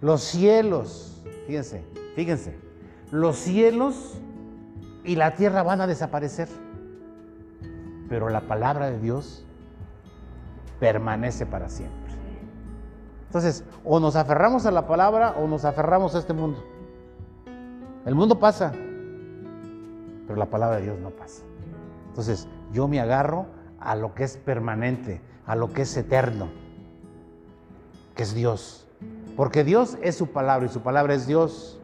Los 0.00 0.22
cielos, 0.22 1.20
fíjense, 1.46 1.82
fíjense, 2.14 2.56
los 3.10 3.36
cielos 3.36 4.18
y 5.08 5.16
la 5.16 5.34
tierra 5.34 5.62
van 5.62 5.80
a 5.80 5.86
desaparecer. 5.86 6.48
Pero 8.10 8.28
la 8.28 8.42
palabra 8.42 8.90
de 8.90 8.98
Dios 8.98 9.42
permanece 10.78 11.46
para 11.46 11.70
siempre. 11.70 12.12
Entonces, 13.24 13.64
o 13.84 14.00
nos 14.00 14.16
aferramos 14.16 14.66
a 14.66 14.70
la 14.70 14.86
palabra 14.86 15.34
o 15.38 15.48
nos 15.48 15.64
aferramos 15.64 16.14
a 16.14 16.18
este 16.18 16.34
mundo. 16.34 16.62
El 18.04 18.14
mundo 18.14 18.38
pasa, 18.38 18.70
pero 20.26 20.36
la 20.36 20.50
palabra 20.50 20.76
de 20.76 20.82
Dios 20.82 20.98
no 20.98 21.08
pasa. 21.08 21.42
Entonces, 22.08 22.46
yo 22.72 22.86
me 22.86 23.00
agarro 23.00 23.46
a 23.80 23.96
lo 23.96 24.14
que 24.14 24.24
es 24.24 24.36
permanente, 24.36 25.22
a 25.46 25.56
lo 25.56 25.72
que 25.72 25.82
es 25.82 25.96
eterno, 25.96 26.48
que 28.14 28.24
es 28.24 28.34
Dios. 28.34 28.86
Porque 29.36 29.64
Dios 29.64 29.96
es 30.02 30.16
su 30.16 30.26
palabra 30.26 30.66
y 30.66 30.68
su 30.68 30.82
palabra 30.82 31.14
es 31.14 31.26
Dios. 31.26 31.77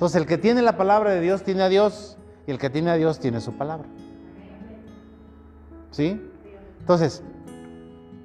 Entonces 0.00 0.22
el 0.22 0.26
que 0.26 0.38
tiene 0.38 0.62
la 0.62 0.78
palabra 0.78 1.10
de 1.10 1.20
Dios 1.20 1.42
tiene 1.42 1.62
a 1.62 1.68
Dios 1.68 2.16
y 2.46 2.50
el 2.50 2.58
que 2.58 2.70
tiene 2.70 2.90
a 2.90 2.94
Dios 2.94 3.20
tiene 3.20 3.38
su 3.42 3.52
palabra. 3.52 3.86
¿Sí? 5.90 6.18
Entonces, 6.78 7.22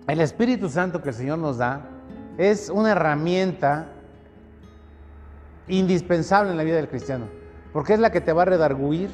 el 0.08 0.22
Espíritu 0.22 0.70
Santo 0.70 1.02
que 1.02 1.10
el 1.10 1.16
Señor 1.16 1.38
nos 1.38 1.58
da 1.58 1.82
es 2.38 2.70
una 2.70 2.94
herramienta 2.94 3.90
indispensable 5.68 6.52
en 6.52 6.56
la 6.56 6.64
vida 6.64 6.78
del 6.78 6.88
cristiano, 6.88 7.26
porque 7.74 7.92
es 7.92 8.00
la 8.00 8.10
que 8.10 8.22
te 8.22 8.32
va 8.32 8.44
a 8.44 8.46
redarguir 8.46 9.10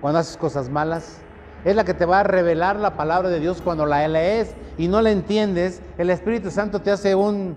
cuando 0.00 0.20
haces 0.20 0.36
cosas 0.36 0.68
malas, 0.68 1.18
es 1.64 1.74
la 1.74 1.82
que 1.82 1.94
te 1.94 2.04
va 2.04 2.20
a 2.20 2.22
revelar 2.22 2.76
la 2.76 2.96
palabra 2.96 3.30
de 3.30 3.40
Dios 3.40 3.60
cuando 3.60 3.84
la 3.84 4.06
lees 4.06 4.54
y 4.78 4.86
no 4.86 5.02
la 5.02 5.10
entiendes. 5.10 5.82
El 5.98 6.10
Espíritu 6.10 6.52
Santo 6.52 6.82
te 6.82 6.92
hace 6.92 7.16
un, 7.16 7.56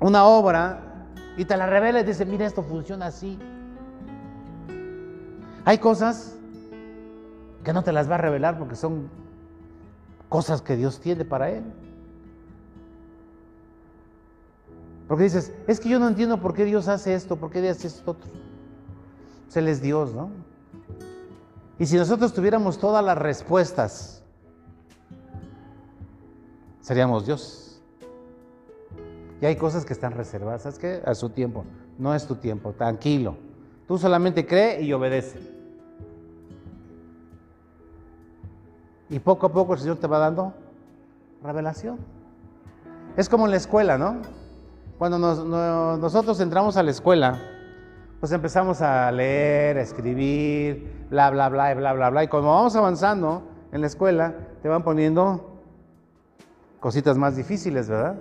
una 0.00 0.24
obra 0.24 0.93
y 1.36 1.44
te 1.44 1.56
la 1.56 1.66
revela 1.66 2.00
y 2.00 2.04
dice, 2.04 2.24
mira, 2.24 2.46
esto 2.46 2.62
funciona 2.62 3.06
así. 3.06 3.38
Hay 5.64 5.78
cosas 5.78 6.36
que 7.64 7.72
no 7.72 7.82
te 7.82 7.92
las 7.92 8.10
va 8.10 8.16
a 8.16 8.18
revelar 8.18 8.58
porque 8.58 8.76
son 8.76 9.08
cosas 10.28 10.62
que 10.62 10.76
Dios 10.76 11.00
tiene 11.00 11.24
para 11.24 11.50
Él. 11.50 11.64
Porque 15.08 15.24
dices, 15.24 15.52
es 15.66 15.80
que 15.80 15.88
yo 15.88 15.98
no 15.98 16.08
entiendo 16.08 16.40
por 16.40 16.54
qué 16.54 16.64
Dios 16.64 16.88
hace 16.88 17.14
esto, 17.14 17.36
por 17.36 17.50
qué 17.50 17.60
Dios 17.60 17.78
hace 17.78 17.88
esto 17.88 18.12
otro. 18.12 18.30
Pues 19.44 19.56
Él 19.56 19.68
es 19.68 19.80
Dios, 19.82 20.14
¿no? 20.14 20.30
Y 21.78 21.86
si 21.86 21.96
nosotros 21.96 22.32
tuviéramos 22.32 22.78
todas 22.78 23.04
las 23.04 23.18
respuestas, 23.18 24.22
seríamos 26.80 27.26
Dios. 27.26 27.63
Y 29.40 29.46
hay 29.46 29.56
cosas 29.56 29.84
que 29.84 29.92
están 29.92 30.12
reservadas, 30.12 30.62
¿sabes 30.62 30.78
qué? 30.78 31.02
A 31.04 31.14
su 31.14 31.30
tiempo. 31.30 31.64
No 31.98 32.14
es 32.14 32.26
tu 32.26 32.36
tiempo, 32.36 32.72
tranquilo. 32.72 33.36
Tú 33.86 33.98
solamente 33.98 34.46
cree 34.46 34.82
y 34.82 34.92
obedece. 34.92 35.38
Y 39.10 39.18
poco 39.18 39.46
a 39.46 39.52
poco 39.52 39.74
el 39.74 39.80
Señor 39.80 39.98
te 39.98 40.06
va 40.06 40.18
dando 40.18 40.54
revelación. 41.42 41.98
Es 43.16 43.28
como 43.28 43.44
en 43.44 43.50
la 43.50 43.58
escuela, 43.58 43.98
¿no? 43.98 44.22
Cuando 44.98 45.18
nosotros 45.18 46.40
entramos 46.40 46.76
a 46.76 46.82
la 46.82 46.90
escuela, 46.90 47.38
pues 48.20 48.32
empezamos 48.32 48.80
a 48.80 49.12
leer, 49.12 49.76
a 49.76 49.82
escribir, 49.82 51.06
bla, 51.10 51.30
bla, 51.30 51.48
bla, 51.48 51.74
bla, 51.74 51.92
bla, 51.92 52.10
bla. 52.10 52.24
Y 52.24 52.28
como 52.28 52.54
vamos 52.54 52.74
avanzando 52.74 53.42
en 53.72 53.82
la 53.82 53.86
escuela, 53.86 54.34
te 54.62 54.68
van 54.68 54.82
poniendo 54.82 55.60
cositas 56.80 57.18
más 57.18 57.36
difíciles, 57.36 57.88
¿verdad? 57.88 58.16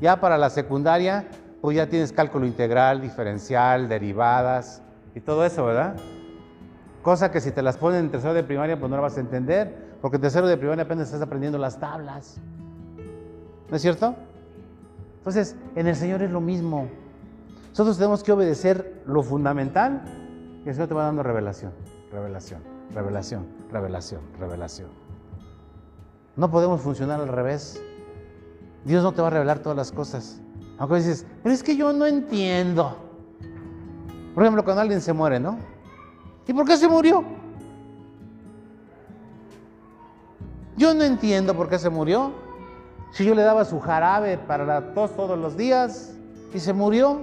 Ya 0.00 0.20
para 0.20 0.38
la 0.38 0.50
secundaria, 0.50 1.28
pues 1.60 1.76
ya 1.76 1.88
tienes 1.88 2.12
cálculo 2.12 2.46
integral, 2.46 3.00
diferencial, 3.00 3.88
derivadas 3.88 4.82
y 5.14 5.20
todo 5.20 5.44
eso, 5.44 5.64
¿verdad? 5.64 5.96
Cosa 7.02 7.30
que 7.30 7.40
si 7.40 7.50
te 7.50 7.62
las 7.62 7.76
ponen 7.76 8.04
en 8.04 8.10
tercero 8.10 8.34
de 8.34 8.44
primaria, 8.44 8.78
pues 8.78 8.90
no 8.90 8.96
la 8.96 9.02
vas 9.02 9.16
a 9.16 9.20
entender, 9.20 9.96
porque 10.00 10.16
en 10.16 10.22
tercero 10.22 10.46
de 10.46 10.56
primaria 10.56 10.84
apenas 10.84 11.06
estás 11.06 11.22
aprendiendo 11.22 11.58
las 11.58 11.78
tablas. 11.78 12.40
¿No 13.68 13.76
es 13.76 13.82
cierto? 13.82 14.14
Entonces, 15.18 15.56
en 15.74 15.86
el 15.86 15.96
Señor 15.96 16.22
es 16.22 16.30
lo 16.30 16.40
mismo. 16.40 16.88
Nosotros 17.70 17.96
tenemos 17.96 18.22
que 18.22 18.32
obedecer 18.32 19.02
lo 19.06 19.22
fundamental 19.22 20.02
y 20.64 20.68
el 20.68 20.74
Señor 20.74 20.88
te 20.88 20.94
va 20.94 21.04
dando 21.04 21.22
revelación, 21.22 21.72
revelación, 22.10 22.60
revelación, 22.94 23.46
revelación, 23.70 24.20
revelación. 24.38 24.88
No 26.36 26.50
podemos 26.50 26.80
funcionar 26.80 27.20
al 27.20 27.28
revés. 27.28 27.82
Dios 28.84 29.02
no 29.02 29.12
te 29.12 29.22
va 29.22 29.28
a 29.28 29.30
revelar 29.30 29.58
todas 29.58 29.76
las 29.76 29.92
cosas. 29.92 30.40
Aunque 30.78 30.96
dices, 30.96 31.26
pero 31.42 31.54
es 31.54 31.62
que 31.62 31.76
yo 31.76 31.92
no 31.92 32.06
entiendo. 32.06 32.96
Por 34.34 34.44
ejemplo, 34.44 34.64
cuando 34.64 34.82
alguien 34.82 35.00
se 35.00 35.12
muere, 35.12 35.40
¿no? 35.40 35.58
¿Y 36.46 36.52
por 36.52 36.64
qué 36.64 36.76
se 36.76 36.88
murió? 36.88 37.24
Yo 40.76 40.94
no 40.94 41.02
entiendo 41.02 41.54
por 41.54 41.68
qué 41.68 41.78
se 41.78 41.90
murió. 41.90 42.32
Si 43.12 43.24
yo 43.24 43.34
le 43.34 43.42
daba 43.42 43.64
su 43.64 43.80
jarabe 43.80 44.38
para 44.38 44.64
la 44.64 44.94
tos 44.94 45.14
todos 45.16 45.36
los 45.38 45.56
días 45.56 46.14
y 46.54 46.60
se 46.60 46.72
murió. 46.72 47.22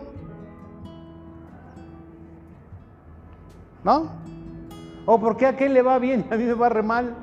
¿No? 3.84 4.10
¿O 5.06 5.20
por 5.20 5.38
qué 5.38 5.46
a 5.46 5.50
aquel 5.50 5.74
le 5.74 5.82
va 5.82 6.00
bien 6.00 6.26
y 6.30 6.34
a 6.34 6.38
mí 6.38 6.44
me 6.44 6.54
va 6.54 6.70
re 6.70 6.84
mal? 6.84 7.16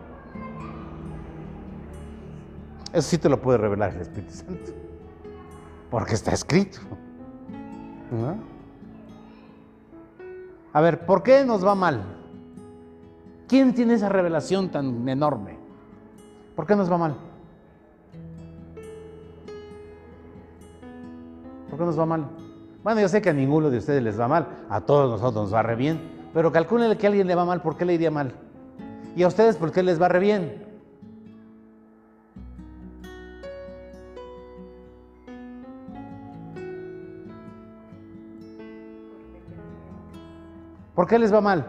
Eso 2.92 3.08
sí 3.08 3.18
te 3.18 3.28
lo 3.28 3.40
puede 3.40 3.58
revelar 3.58 3.94
el 3.94 4.02
Espíritu 4.02 4.34
Santo. 4.34 4.72
Porque 5.90 6.14
está 6.14 6.32
escrito. 6.32 6.78
A 10.72 10.80
ver, 10.80 11.06
¿por 11.06 11.22
qué 11.22 11.44
nos 11.44 11.64
va 11.64 11.74
mal? 11.74 12.02
¿Quién 13.48 13.74
tiene 13.74 13.94
esa 13.94 14.08
revelación 14.08 14.70
tan 14.70 15.08
enorme? 15.08 15.58
¿Por 16.54 16.66
qué 16.66 16.76
nos 16.76 16.90
va 16.90 16.98
mal? 16.98 17.16
¿Por 21.68 21.78
qué 21.78 21.84
nos 21.84 21.98
va 21.98 22.06
mal? 22.06 22.26
Bueno, 22.84 23.00
yo 23.00 23.08
sé 23.08 23.22
que 23.22 23.30
a 23.30 23.32
ninguno 23.32 23.70
de 23.70 23.78
ustedes 23.78 24.02
les 24.02 24.18
va 24.18 24.28
mal, 24.28 24.46
a 24.68 24.80
todos 24.82 25.10
nosotros 25.10 25.44
nos 25.44 25.54
va 25.54 25.62
re 25.62 25.76
bien, 25.76 26.00
pero 26.34 26.50
calcúlenle 26.50 26.98
que 26.98 27.06
a 27.06 27.10
alguien 27.10 27.26
le 27.26 27.34
va 27.34 27.44
mal, 27.44 27.62
¿por 27.62 27.76
qué 27.76 27.84
le 27.84 27.94
iría 27.94 28.10
mal? 28.10 28.32
Y 29.14 29.22
a 29.22 29.28
ustedes, 29.28 29.56
¿por 29.56 29.70
qué 29.72 29.82
les 29.82 30.00
va 30.00 30.08
re 30.08 30.18
bien? 30.18 30.61
¿Por 40.94 41.06
qué 41.06 41.18
les 41.18 41.32
va 41.32 41.40
mal? 41.40 41.64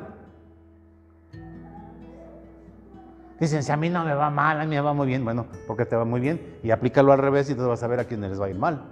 Dicen, 3.40 3.64
si 3.64 3.72
a 3.72 3.78
mí 3.78 3.90
no 3.90 4.06
me 4.06 4.14
va 4.14 4.30
mal, 4.30 4.60
a 4.60 4.64
mí 4.64 4.70
me 4.70 4.82
va 4.82 4.94
muy 4.94 5.08
bien. 5.08 5.24
Bueno, 5.24 5.48
porque 5.68 5.86
te 5.86 5.96
va 5.96 6.06
muy 6.06 6.22
bien. 6.22 6.58
Y 6.64 6.72
aplícalo 6.72 7.12
al 7.12 7.20
revés 7.20 7.50
y 7.50 7.56
tú 7.56 7.68
vas 7.68 7.84
a 7.84 7.88
ver 7.88 8.00
a 8.00 8.06
quién 8.06 8.22
les 8.22 8.40
va 8.40 8.46
a 8.46 8.50
ir 8.50 8.58
mal. 8.58 8.84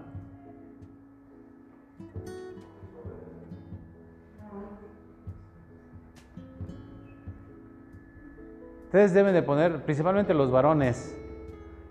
Ustedes 8.85 9.13
deben 9.13 9.33
de 9.33 9.41
poner, 9.41 9.85
principalmente 9.85 10.33
los 10.33 10.51
varones, 10.51 11.15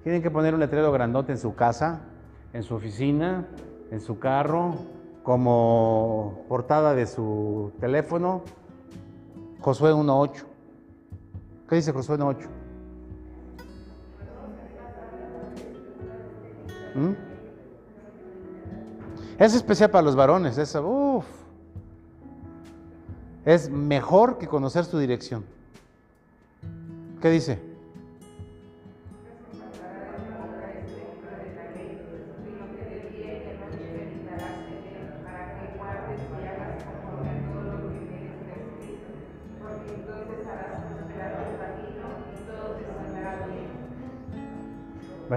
tienen 0.02 0.20
que 0.20 0.30
poner 0.30 0.52
un 0.52 0.60
letrero 0.60 0.92
grandote 0.92 1.32
en 1.32 1.38
su 1.38 1.54
casa, 1.54 2.02
en 2.52 2.62
su 2.62 2.74
oficina, 2.74 3.46
en 3.90 4.00
su 4.00 4.18
carro, 4.18 4.74
como 5.22 6.44
portada 6.48 6.94
de 6.94 7.06
su 7.06 7.72
teléfono, 7.80 8.42
Josué 9.60 9.92
1.8. 9.92 10.44
¿Qué 11.68 11.76
dice 11.76 11.92
Josué 11.92 12.18
1.8? 12.18 12.46
¿Mm? 16.94 17.12
Es 19.38 19.54
especial 19.54 19.90
para 19.90 20.02
los 20.02 20.16
varones, 20.16 20.58
es, 20.58 20.76
es 23.44 23.70
mejor 23.70 24.38
que 24.38 24.46
conocer 24.46 24.84
su 24.84 24.98
dirección. 24.98 25.44
¿Qué 27.22 27.30
dice? 27.30 27.69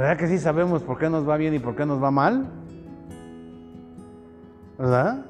¿Verdad 0.04 0.18
que 0.18 0.28
sí 0.28 0.38
sabemos 0.38 0.84
por 0.84 0.98
qué 0.98 1.10
nos 1.10 1.26
va 1.28 1.38
bien 1.38 1.54
y 1.54 1.60
por 1.60 1.78
qué 1.78 1.86
nos 1.86 2.04
va 2.04 2.12
mal? 2.12 2.46
¿Verdad? 4.78 5.26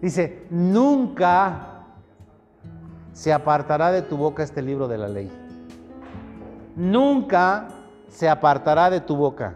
Dice, 0.00 0.46
nunca 0.48 1.82
se 3.12 3.30
apartará 3.30 3.92
de 3.92 4.00
tu 4.00 4.16
boca 4.16 4.42
este 4.42 4.62
libro 4.62 4.88
de 4.88 4.96
la 4.96 5.06
ley. 5.06 5.30
Nunca 6.74 7.68
se 8.08 8.26
apartará 8.26 8.88
de 8.88 9.02
tu 9.02 9.16
boca. 9.16 9.52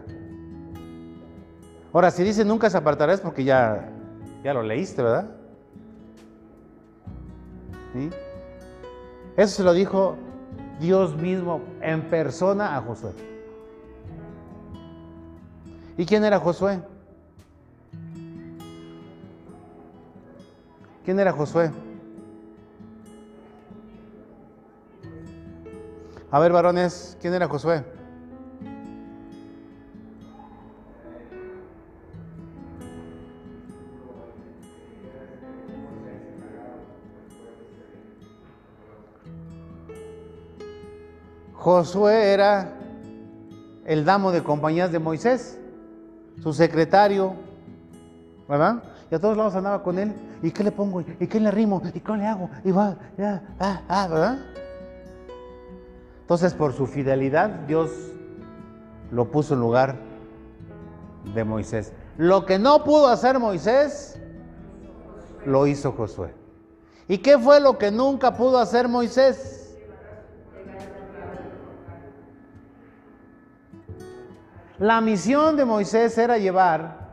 Ahora, 1.91 2.11
si 2.11 2.21
dice 2.21 2.45
nunca 2.45 2.69
se 2.69 2.77
apartará 2.77 3.13
es 3.13 3.21
porque 3.21 3.43
ya, 3.43 3.89
ya 4.43 4.53
lo 4.53 4.61
leíste, 4.61 5.01
¿verdad? 5.01 5.25
Eso 9.35 9.55
se 9.55 9.63
lo 9.63 9.73
dijo 9.73 10.17
Dios 10.79 11.15
mismo 11.17 11.61
en 11.81 12.03
persona 12.03 12.77
a 12.77 12.81
Josué. 12.81 13.34
¿Y 15.97 16.05
quién 16.05 16.25
era 16.25 16.39
Josué? 16.39 16.81
¿Quién 21.05 21.19
era 21.19 21.31
Josué? 21.31 21.71
A 26.31 26.39
ver, 26.39 26.51
varones, 26.51 27.17
¿quién 27.21 27.33
era 27.33 27.47
Josué? 27.47 27.85
Josué 41.53 42.33
era 42.33 42.73
el 43.85 44.03
damo 44.03 44.31
de 44.31 44.43
compañías 44.43 44.91
de 44.91 44.99
Moisés 44.99 45.57
su 46.41 46.53
secretario, 46.53 47.33
¿verdad? 48.47 48.83
Y 49.11 49.15
a 49.15 49.19
todos 49.19 49.37
lados 49.37 49.55
andaba 49.55 49.83
con 49.83 49.99
él. 49.99 50.13
¿Y 50.41 50.51
qué 50.51 50.63
le 50.63 50.71
pongo? 50.71 51.01
¿Y 51.01 51.27
qué 51.27 51.39
le 51.39 51.51
rimo? 51.51 51.81
¿Y 51.93 51.99
qué 51.99 52.11
le 52.13 52.25
hago? 52.25 52.49
Y 52.63 52.71
va, 52.71 52.95
ya, 53.17 53.41
ah, 53.59 53.81
ah, 53.87 54.07
¿verdad? 54.07 54.39
Entonces, 56.21 56.53
por 56.53 56.73
su 56.73 56.87
fidelidad, 56.87 57.49
Dios 57.67 57.91
lo 59.11 59.29
puso 59.31 59.53
en 59.53 59.59
lugar 59.59 59.95
de 61.33 61.43
Moisés. 61.43 61.93
Lo 62.17 62.45
que 62.45 62.57
no 62.57 62.83
pudo 62.83 63.07
hacer 63.07 63.39
Moisés, 63.39 64.19
lo 65.45 65.67
hizo 65.67 65.91
Josué. 65.91 66.33
¿Y 67.07 67.19
qué 67.19 67.37
fue 67.37 67.59
lo 67.59 67.77
que 67.77 67.91
nunca 67.91 68.35
pudo 68.35 68.57
hacer 68.57 68.87
Moisés? 68.87 69.64
La 74.79 74.99
misión 74.99 75.55
de 75.55 75.63
Moisés 75.63 76.17
era 76.17 76.37
llevar 76.37 77.05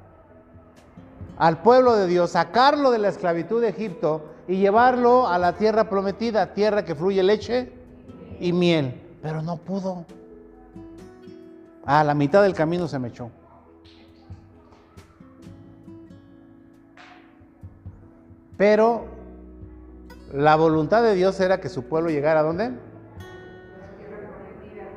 al 1.39 1.63
pueblo 1.63 1.95
de 1.95 2.09
Dios, 2.09 2.33
sacarlo 2.33 2.91
de 2.91 2.99
la 2.99 3.09
esclavitud 3.09 3.61
de 3.61 3.69
Egipto 3.69 4.31
y 4.49 4.57
llevarlo 4.57 5.29
a 5.29 5.39
la 5.39 5.53
tierra 5.55 5.89
prometida, 5.89 6.55
tierra 6.55 6.85
que 6.85 6.97
fluye 6.97 7.23
leche 7.23 7.73
y 8.41 8.53
miel. 8.53 9.01
Pero 9.23 9.43
no 9.43 9.57
pudo. 9.57 10.05
A 11.85 12.03
la 12.03 12.15
mitad 12.15 12.43
del 12.43 12.55
camino 12.55 12.89
se 12.89 12.99
me 12.99 13.09
echó. 13.09 13.31
Pero 18.57 19.07
la 20.33 20.57
voluntad 20.57 21.03
de 21.03 21.15
Dios 21.15 21.39
era 21.39 21.61
que 21.61 21.69
su 21.69 21.85
pueblo 21.85 22.11
llegara 22.11 22.41
a 22.41 22.43
dónde? 22.43 22.73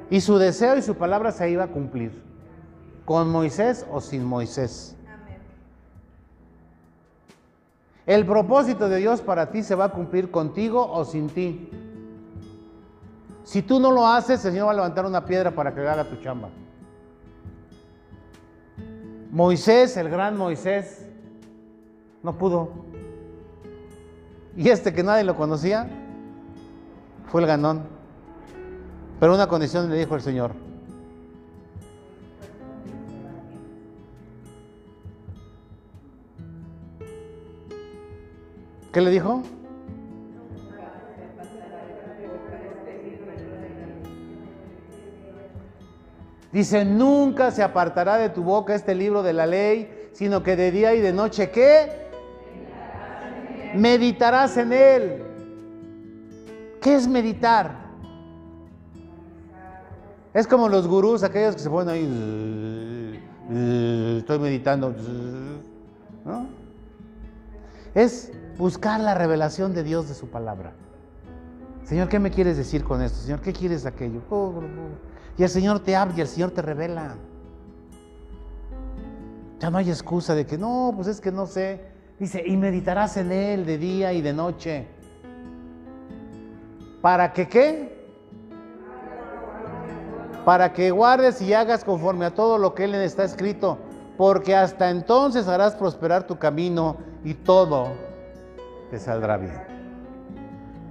Y 0.09 0.21
su 0.21 0.37
deseo 0.37 0.77
y 0.77 0.81
su 0.81 0.95
palabra 0.95 1.31
se 1.31 1.49
iba 1.49 1.63
a 1.63 1.67
cumplir. 1.67 2.24
¿Con 3.05 3.29
Moisés 3.29 3.85
o 3.91 4.01
sin 4.01 4.25
Moisés? 4.25 4.95
El 8.05 8.25
propósito 8.25 8.89
de 8.89 8.97
Dios 8.97 9.21
para 9.21 9.49
ti 9.51 9.63
se 9.63 9.75
va 9.75 9.85
a 9.85 9.89
cumplir 9.89 10.29
contigo 10.29 10.91
o 10.91 11.05
sin 11.05 11.27
ti. 11.29 11.69
Si 13.43 13.61
tú 13.61 13.79
no 13.79 13.91
lo 13.91 14.07
haces, 14.07 14.43
el 14.45 14.51
Señor 14.51 14.67
va 14.67 14.71
a 14.71 14.75
levantar 14.75 15.05
una 15.05 15.25
piedra 15.25 15.51
para 15.51 15.73
que 15.73 15.81
haga 15.87 16.03
tu 16.03 16.15
chamba. 16.17 16.49
Moisés, 19.31 19.97
el 19.97 20.09
gran 20.09 20.37
Moisés, 20.37 21.05
no 22.23 22.37
pudo. 22.37 22.71
Y 24.55 24.69
este 24.69 24.93
que 24.93 25.03
nadie 25.03 25.23
lo 25.23 25.35
conocía, 25.35 25.87
fue 27.27 27.41
el 27.41 27.47
ganón. 27.47 27.83
Pero 29.19 29.35
una 29.35 29.47
condición 29.47 29.89
le 29.89 29.97
dijo 29.97 30.15
el 30.15 30.21
Señor. 30.21 30.64
¿Qué 38.95 39.01
le 39.01 39.11
dijo? 39.11 39.43
Dice, 46.53 46.85
nunca 46.85 47.51
se 47.51 47.61
apartará 47.61 48.15
de 48.15 48.29
tu 48.29 48.41
boca 48.41 48.73
este 48.73 48.95
libro 48.95 49.21
de 49.21 49.33
la 49.33 49.47
ley, 49.47 50.07
sino 50.13 50.43
que 50.43 50.55
de 50.55 50.71
día 50.71 50.95
y 50.95 51.01
de 51.01 51.11
noche, 51.11 51.51
¿qué? 51.51 51.89
Meditarás 53.75 54.55
en 54.55 54.71
él. 54.71 55.23
¿Qué 56.81 56.95
es 56.95 57.05
meditar? 57.05 57.75
Es 60.33 60.47
como 60.47 60.69
los 60.69 60.87
gurús, 60.87 61.21
aquellos 61.23 61.55
que 61.55 61.61
se 61.61 61.69
ponen 61.69 61.89
ahí, 61.89 63.19
estoy 64.19 64.39
meditando. 64.39 64.95
¿no? 66.23 66.47
Es 67.93 68.31
buscar 68.57 68.99
la 68.99 69.13
revelación 69.13 69.73
de 69.73 69.83
Dios 69.83 70.07
de 70.07 70.13
su 70.13 70.27
palabra. 70.27 70.73
Señor, 71.83 72.09
¿qué 72.09 72.19
me 72.19 72.31
quieres 72.31 72.57
decir 72.57 72.83
con 72.83 73.01
esto? 73.01 73.19
Señor, 73.19 73.41
¿qué 73.41 73.53
quieres 73.53 73.85
aquello? 73.85 74.21
Oh. 74.29 74.53
Y 75.37 75.43
el 75.43 75.49
Señor 75.49 75.81
te 75.81 75.95
habla 75.95 76.15
y 76.17 76.21
el 76.21 76.27
Señor 76.27 76.51
te 76.51 76.61
revela. 76.61 77.15
Ya 79.59 79.69
no 79.69 79.77
hay 79.77 79.89
excusa 79.89 80.33
de 80.33 80.45
que 80.45 80.57
no, 80.57 80.93
pues 80.95 81.07
es 81.07 81.21
que 81.21 81.31
no 81.31 81.45
sé. 81.45 81.81
Dice, 82.19 82.43
y 82.45 82.55
meditarás 82.57 83.17
en 83.17 83.31
Él 83.31 83.65
de 83.65 83.77
día 83.77 84.13
y 84.13 84.21
de 84.21 84.33
noche. 84.33 84.87
¿Para 87.01 87.33
que 87.33 87.47
qué? 87.47 87.95
Para 90.43 90.73
que 90.73 90.91
guardes 90.91 91.41
y 91.41 91.53
hagas 91.53 91.83
conforme 91.83 92.25
a 92.25 92.33
todo 92.33 92.57
lo 92.57 92.73
que 92.73 92.85
Él 92.85 92.95
está 92.95 93.23
escrito, 93.23 93.77
porque 94.17 94.55
hasta 94.55 94.89
entonces 94.89 95.47
harás 95.47 95.75
prosperar 95.75 96.25
tu 96.25 96.37
camino 96.37 96.97
y 97.23 97.33
todo 97.33 98.04
te 98.89 98.99
saldrá 98.99 99.37
bien. 99.37 99.75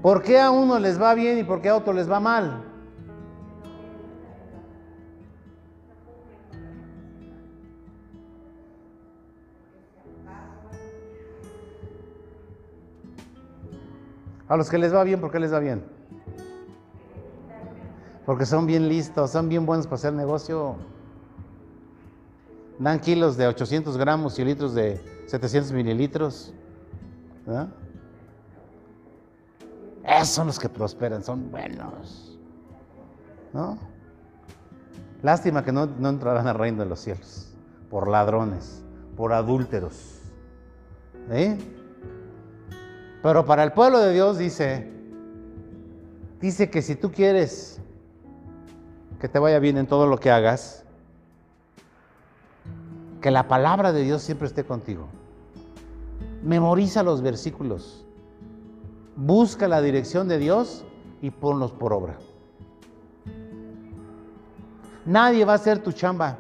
¿Por 0.03 0.23
qué 0.23 0.41
a 0.41 0.51
uno 0.51 0.79
les 0.79 1.01
va 1.01 1.15
bien 1.15 1.39
y 1.39 1.45
por 1.45 1.63
qué 1.63 1.71
a 1.71 1.77
otro 1.77 1.93
les 1.93 2.11
va 2.11 2.21
mal? 2.21 2.63
A 14.47 14.57
los 14.57 14.69
que 14.69 14.77
les 14.77 14.95
va 14.95 15.03
bien, 15.05 15.21
¿por 15.21 15.31
qué 15.31 15.41
les 15.41 15.53
va 15.53 15.59
bien? 15.59 15.83
Porque 18.27 18.47
son 18.47 18.67
bien 18.67 18.89
listos, 18.89 19.31
son 19.31 19.49
bien 19.49 19.65
buenos 19.67 19.87
para 19.87 19.97
hacer 19.97 20.13
negocio. 20.13 20.77
Dan 22.79 23.01
kilos 23.01 23.37
de 23.37 23.47
800 23.47 23.97
gramos 23.97 24.39
y 24.39 24.45
litros 24.45 24.75
de 24.75 25.01
700 25.27 25.73
mililitros. 25.73 26.53
Esos 30.05 30.29
son 30.29 30.47
los 30.47 30.59
que 30.59 30.69
prosperan, 30.69 31.23
son 31.23 31.51
buenos. 31.51 32.39
¿No? 33.53 33.79
Lástima 35.23 35.65
que 35.65 35.73
no, 35.73 35.87
no 35.87 36.09
entrarán 36.09 36.47
al 36.47 36.57
reino 36.57 36.83
de 36.83 36.89
los 36.89 37.01
cielos 37.01 37.55
por 37.91 38.09
ladrones, 38.09 38.83
por 39.17 39.33
adúlteros. 39.33 40.21
¿Eh? 41.31 41.57
Pero 43.23 43.47
para 43.47 43.63
el 43.63 43.73
pueblo 43.73 44.01
de 44.01 44.13
Dios 44.13 44.37
dice, 44.37 44.91
dice 46.41 46.69
que 46.69 46.83
si 46.83 46.97
tú 46.97 47.11
quieres 47.11 47.81
que 49.21 49.29
te 49.29 49.39
vaya 49.39 49.59
bien 49.59 49.79
en 49.79 49.87
todo 49.87 50.07
lo 50.07 50.19
que 50.19 50.31
hagas, 50.31 50.85
que 53.23 53.31
la 53.31 53.49
palabra 53.49 53.93
de 53.93 54.03
Dios 54.03 54.23
siempre 54.23 54.49
esté 54.49 54.65
contigo. 54.65 55.07
Memoriza 56.43 57.03
los 57.03 57.23
versículos. 57.23 58.04
Busca 59.17 59.69
la 59.69 59.81
dirección 59.81 60.29
de 60.29 60.39
Dios 60.39 60.85
y 61.23 61.31
ponlos 61.31 61.73
por 61.73 61.93
obra. 61.93 62.19
Nadie 65.07 65.45
va 65.45 65.53
a 65.53 65.57
hacer 65.57 65.79
tu 65.79 65.93
chamba. 65.93 66.39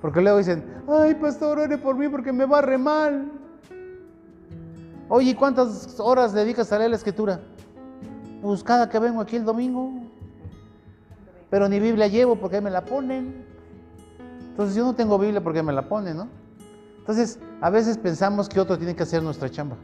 Porque 0.00 0.20
luego 0.20 0.38
dicen, 0.38 0.82
ay 0.88 1.14
pastor, 1.14 1.58
ore 1.58 1.78
por 1.78 1.96
mí 1.96 2.08
porque 2.08 2.32
me 2.32 2.44
va 2.44 2.60
re 2.60 2.76
mal. 2.78 3.30
Oye, 5.08 5.36
¿cuántas 5.36 5.98
horas 6.00 6.32
dedicas 6.32 6.72
a 6.72 6.78
leer 6.78 6.90
la 6.90 6.96
escritura? 6.96 7.40
Pues 8.40 8.64
cada 8.64 8.88
que 8.88 8.98
vengo 8.98 9.20
aquí 9.20 9.36
el 9.36 9.44
domingo. 9.44 9.92
Pero 11.50 11.68
ni 11.68 11.78
Biblia 11.78 12.06
llevo 12.08 12.36
porque 12.36 12.60
me 12.60 12.70
la 12.70 12.84
ponen. 12.84 13.44
Entonces 14.40 14.74
yo 14.74 14.84
no 14.84 14.94
tengo 14.94 15.18
Biblia 15.18 15.42
porque 15.42 15.62
me 15.62 15.72
la 15.72 15.88
ponen, 15.88 16.16
¿no? 16.16 16.41
Entonces, 17.02 17.38
a 17.60 17.68
veces 17.68 17.98
pensamos 17.98 18.48
que 18.48 18.60
otro 18.60 18.78
tiene 18.78 18.96
que 18.96 19.02
hacer 19.02 19.22
nuestra 19.22 19.50
chamba. 19.50 19.76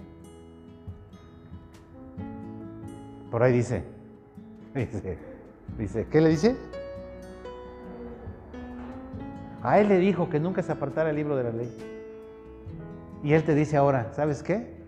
Por 3.31 3.43
ahí 3.43 3.53
dice, 3.53 3.85
dice, 4.75 5.19
dice, 5.77 6.07
¿qué 6.11 6.21
le 6.21 6.31
dice? 6.31 6.57
A 9.63 9.81
él 9.81 9.89
le 9.89 9.99
dijo 9.99 10.31
que 10.31 10.41
nunca 10.41 10.63
se 10.63 10.73
apartara 10.73 11.11
el 11.11 11.17
libro 11.17 11.37
de 11.37 11.45
la 11.45 11.51
ley. 11.51 11.77
Y 13.23 13.33
él 13.33 13.43
te 13.43 13.55
dice 13.55 13.77
ahora, 13.77 14.13
¿sabes 14.15 14.43
qué? 14.43 14.79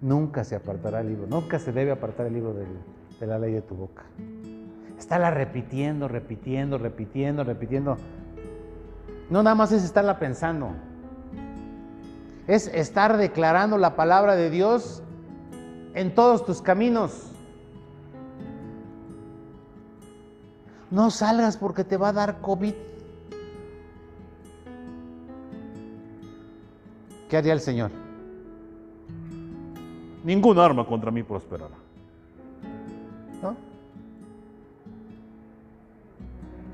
nunca 0.00 0.44
se 0.44 0.54
apartará 0.56 1.00
el 1.00 1.08
libro, 1.08 1.26
nunca 1.26 1.58
se 1.58 1.72
debe 1.72 1.90
apartar 1.90 2.26
el 2.26 2.34
libro 2.34 2.54
de 2.54 3.26
la 3.26 3.38
ley 3.38 3.52
de 3.52 3.62
tu 3.62 3.74
boca. 3.74 4.04
Estarla 4.98 5.30
repitiendo, 5.30 6.08
repitiendo, 6.08 6.78
repitiendo, 6.78 7.44
repitiendo. 7.44 7.96
No 9.30 9.42
nada 9.42 9.54
más 9.54 9.72
es 9.72 9.84
estarla 9.84 10.18
pensando, 10.18 10.72
es 12.48 12.66
estar 12.68 13.16
declarando 13.16 13.78
la 13.78 13.94
palabra 13.94 14.34
de 14.34 14.50
Dios 14.50 15.02
en 15.94 16.12
todos 16.14 16.44
tus 16.44 16.60
caminos. 16.60 17.30
No 20.90 21.10
salgas 21.10 21.56
porque 21.56 21.84
te 21.84 21.96
va 21.96 22.08
a 22.08 22.12
dar 22.12 22.40
COVID. 22.40 22.74
¿Qué 27.28 27.36
haría 27.36 27.52
el 27.52 27.60
Señor? 27.60 27.90
ningún 30.28 30.58
arma 30.58 30.84
contra 30.84 31.10
mí 31.10 31.22
prosperará. 31.22 31.74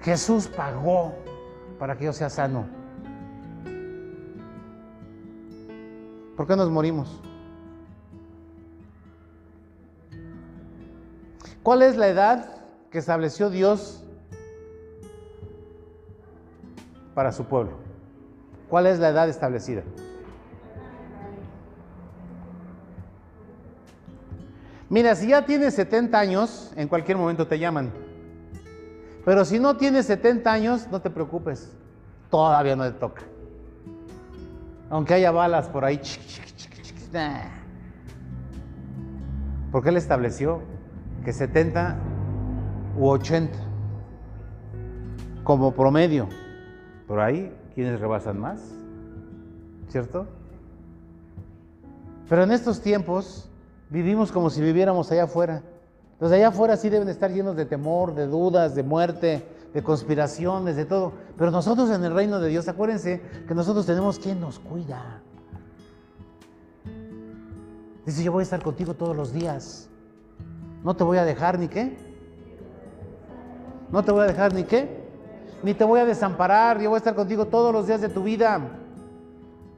Jesús 0.03 0.49
pagó 0.49 1.14
para 1.79 1.97
que 1.97 2.05
yo 2.05 2.12
sea 2.12 2.29
sano. 2.29 2.66
¿Por 6.37 6.47
qué 6.47 6.57
nos 6.57 6.70
morimos? 6.70 7.20
¿Cuál 11.62 11.82
es 11.82 11.97
la 11.97 12.09
edad 12.09 12.62
que 12.91 12.99
estableció 12.99 13.51
Dios 13.51 14.03
para 17.14 17.32
su 17.32 17.45
pueblo? 17.45 17.72
¿Cuál 18.68 18.87
es 18.87 18.99
la 18.99 19.11
edad 19.11 19.28
establecida? 19.28 19.82
Mira, 24.91 25.14
si 25.14 25.28
ya 25.28 25.47
tienes 25.47 25.74
70 25.74 26.18
años, 26.18 26.72
en 26.76 26.89
cualquier 26.89 27.16
momento 27.16 27.47
te 27.47 27.59
llaman. 27.59 27.93
Pero 29.24 29.45
si 29.45 29.59
no 29.59 29.76
tienes 29.76 30.07
70 30.07 30.53
años, 30.53 30.89
no 30.91 31.01
te 31.01 31.11
preocupes. 31.11 31.72
Todavía 32.30 32.76
no 32.76 32.85
te 32.85 32.99
toca. 32.99 33.22
Aunque 34.95 35.14
haya 35.14 35.32
balas 35.32 35.68
por 35.68 35.84
ahí. 35.84 36.01
Porque 39.72 39.88
él 39.88 39.97
estableció 39.97 40.62
que 41.24 41.32
70 41.32 41.99
u 42.97 43.09
80 43.09 43.59
como 45.42 45.74
promedio. 45.74 46.28
Por 47.09 47.18
ahí, 47.18 47.53
¿quiénes 47.74 47.99
rebasan 47.99 48.38
más? 48.38 48.61
¿Cierto? 49.88 50.28
Pero 52.28 52.45
en 52.45 52.53
estos 52.53 52.80
tiempos 52.80 53.51
Vivimos 53.95 54.32
como 54.32 54.51
si 54.51 54.61
viviéramos 54.61 55.12
allá 55.12 55.22
afuera. 55.22 55.62
Los 56.18 56.32
allá 56.32 56.49
afuera 56.49 56.76
sí 56.76 56.88
deben 56.88 57.09
estar 57.09 57.30
llenos 57.30 57.55
de 57.55 57.64
temor, 57.64 58.14
de 58.14 58.26
dudas, 58.26 58.74
de 58.74 58.82
muerte, 58.82 59.45
de 59.75 59.83
conspiraciones, 59.83 60.77
de 60.77 60.85
todo. 60.85 61.12
Pero 61.37 61.51
nosotros 61.51 61.91
en 61.91 62.05
el 62.05 62.14
reino 62.14 62.39
de 62.41 62.49
Dios, 62.49 62.68
acuérdense 62.68 63.20
que 63.47 63.55
nosotros 63.55 63.85
tenemos 63.85 64.18
quien 64.20 64.41
nos 64.41 64.61
cuida. 64.61 65.20
Dice, 68.07 68.22
yo 68.22 68.33
voy 68.33 68.43
a 68.43 68.45
estar 68.45 68.62
contigo 68.62 68.95
todos 68.95 69.16
los 69.16 69.33
días. 69.33 69.91
No 70.85 70.95
te 70.95 71.03
voy 71.03 71.18
a 71.18 71.25
dejar 71.25 71.59
ni 71.59 71.68
qué. 71.68 71.97
No 73.91 74.05
te 74.05 74.12
voy 74.12 74.22
a 74.22 74.27
dejar 74.27 74.55
ni 74.55 74.62
qué. 74.64 75.03
Ni 75.62 75.75
te 75.75 75.83
voy 75.85 76.01
a 76.01 76.05
desamparar. 76.05 76.81
Yo 76.81 76.91
voy 76.91 76.97
a 76.97 76.99
estar 76.99 77.14
contigo 77.14 77.47
todos 77.47 77.72
los 77.72 77.87
días 77.87 78.01
de 78.01 78.09
tu 78.09 78.22
vida. 78.22 78.61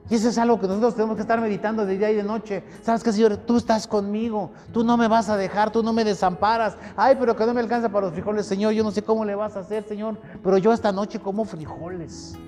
Y 0.08 0.14
eso 0.14 0.28
es 0.28 0.38
algo 0.38 0.60
que 0.60 0.68
nosotros 0.68 0.94
tenemos 0.94 1.16
que 1.16 1.22
estar 1.22 1.40
meditando 1.40 1.84
de 1.84 1.98
día 1.98 2.10
y 2.12 2.14
de 2.14 2.22
noche. 2.22 2.62
¿Sabes 2.82 3.02
qué, 3.02 3.12
Señor? 3.12 3.38
Tú 3.38 3.56
estás 3.56 3.88
conmigo. 3.88 4.52
Tú 4.72 4.84
no 4.84 4.96
me 4.96 5.08
vas 5.08 5.28
a 5.28 5.36
dejar, 5.36 5.72
tú 5.72 5.82
no 5.82 5.92
me 5.92 6.04
desamparas. 6.04 6.76
Ay, 6.96 7.16
pero 7.18 7.34
que 7.34 7.44
no 7.44 7.52
me 7.52 7.60
alcanza 7.60 7.88
para 7.88 8.06
los 8.06 8.14
frijoles, 8.14 8.46
Señor. 8.46 8.72
Yo 8.72 8.84
no 8.84 8.92
sé 8.92 9.02
cómo 9.02 9.24
le 9.24 9.34
vas 9.34 9.56
a 9.56 9.60
hacer, 9.60 9.82
Señor. 9.82 10.16
Pero 10.44 10.58
yo 10.58 10.72
esta 10.72 10.92
noche 10.92 11.18
como 11.18 11.44
frijoles. 11.44 12.38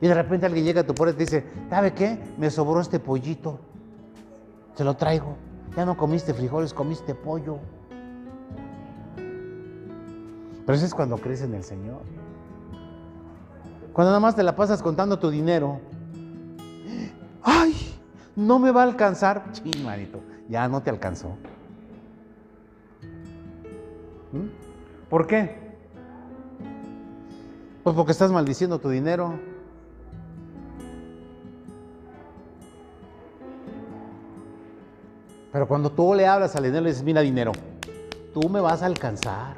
Y 0.00 0.06
de 0.06 0.14
repente 0.14 0.46
alguien 0.46 0.64
llega 0.64 0.82
a 0.82 0.86
tu 0.86 0.94
puerta 0.94 1.14
y 1.14 1.16
te 1.16 1.24
dice, 1.24 1.46
¿sabe 1.68 1.92
qué? 1.94 2.22
Me 2.38 2.48
sobró 2.50 2.80
este 2.80 3.00
pollito. 3.00 3.58
Se 4.76 4.84
lo 4.84 4.94
traigo. 4.94 5.34
Ya 5.76 5.84
no 5.84 5.96
comiste 5.96 6.32
frijoles, 6.32 6.72
comiste 6.72 7.14
pollo. 7.14 7.58
Pero 10.64 10.76
eso 10.76 10.86
es 10.86 10.94
cuando 10.94 11.16
crees 11.16 11.42
en 11.42 11.54
el 11.54 11.64
Señor. 11.64 12.02
Cuando 13.92 14.10
nada 14.10 14.20
más 14.20 14.36
te 14.36 14.44
la 14.44 14.54
pasas 14.54 14.80
contando 14.80 15.18
tu 15.18 15.30
dinero 15.30 15.80
ay, 17.46 17.74
no 18.34 18.58
me 18.58 18.72
va 18.72 18.82
a 18.82 18.84
alcanzar. 18.84 19.44
Sí, 19.52 19.70
manito, 19.82 20.20
ya 20.48 20.68
no 20.68 20.82
te 20.82 20.90
alcanzó. 20.90 21.28
¿Mm? 24.32 25.08
¿Por 25.08 25.26
qué? 25.26 25.56
Pues 27.84 27.94
porque 27.94 28.12
estás 28.12 28.32
maldiciendo 28.32 28.80
tu 28.80 28.90
dinero. 28.90 29.38
Pero 35.52 35.68
cuando 35.68 35.90
tú 35.90 36.12
le 36.12 36.26
hablas 36.26 36.56
al 36.56 36.64
dinero, 36.64 36.82
le 36.82 36.90
dices, 36.90 37.04
mira 37.04 37.20
dinero, 37.22 37.52
tú 38.34 38.48
me 38.48 38.60
vas 38.60 38.82
a 38.82 38.86
alcanzar 38.86 39.56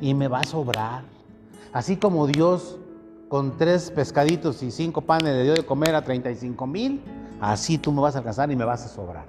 y 0.00 0.14
me 0.14 0.28
va 0.28 0.38
a 0.38 0.44
sobrar. 0.44 1.02
Así 1.72 1.96
como 1.96 2.26
Dios 2.26 2.78
con 3.32 3.56
tres 3.56 3.90
pescaditos 3.90 4.62
y 4.62 4.70
cinco 4.70 5.00
panes 5.00 5.34
le 5.34 5.44
dio 5.44 5.54
de 5.54 5.64
comer 5.64 5.94
a 5.94 6.04
35 6.04 6.66
mil, 6.66 7.02
así 7.40 7.78
tú 7.78 7.90
me 7.90 8.02
vas 8.02 8.14
a 8.14 8.18
alcanzar 8.18 8.52
y 8.52 8.56
me 8.56 8.66
vas 8.66 8.84
a 8.84 8.88
sobrar. 8.88 9.24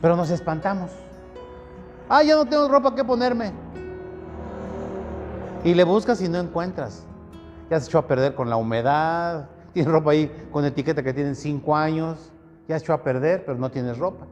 Pero 0.00 0.16
nos 0.16 0.30
espantamos. 0.30 0.90
Ah, 2.08 2.22
ya 2.22 2.34
no 2.36 2.46
tengo 2.46 2.66
ropa 2.66 2.94
que 2.94 3.04
ponerme. 3.04 3.52
Y 5.64 5.74
le 5.74 5.84
buscas 5.84 6.22
y 6.22 6.28
no 6.30 6.38
encuentras. 6.38 7.04
Ya 7.68 7.78
se 7.78 7.88
echó 7.88 7.98
a 7.98 8.06
perder 8.06 8.34
con 8.34 8.48
la 8.48 8.56
humedad. 8.56 9.50
Tienes 9.74 9.92
ropa 9.92 10.12
ahí 10.12 10.32
con 10.50 10.64
etiqueta 10.64 11.02
que 11.02 11.12
tienen 11.12 11.36
cinco 11.36 11.76
años. 11.76 12.32
Ya 12.68 12.78
se 12.78 12.84
echó 12.84 12.94
a 12.94 13.02
perder, 13.02 13.44
pero 13.44 13.58
no 13.58 13.70
tienes 13.70 13.98
ropa. 13.98 14.24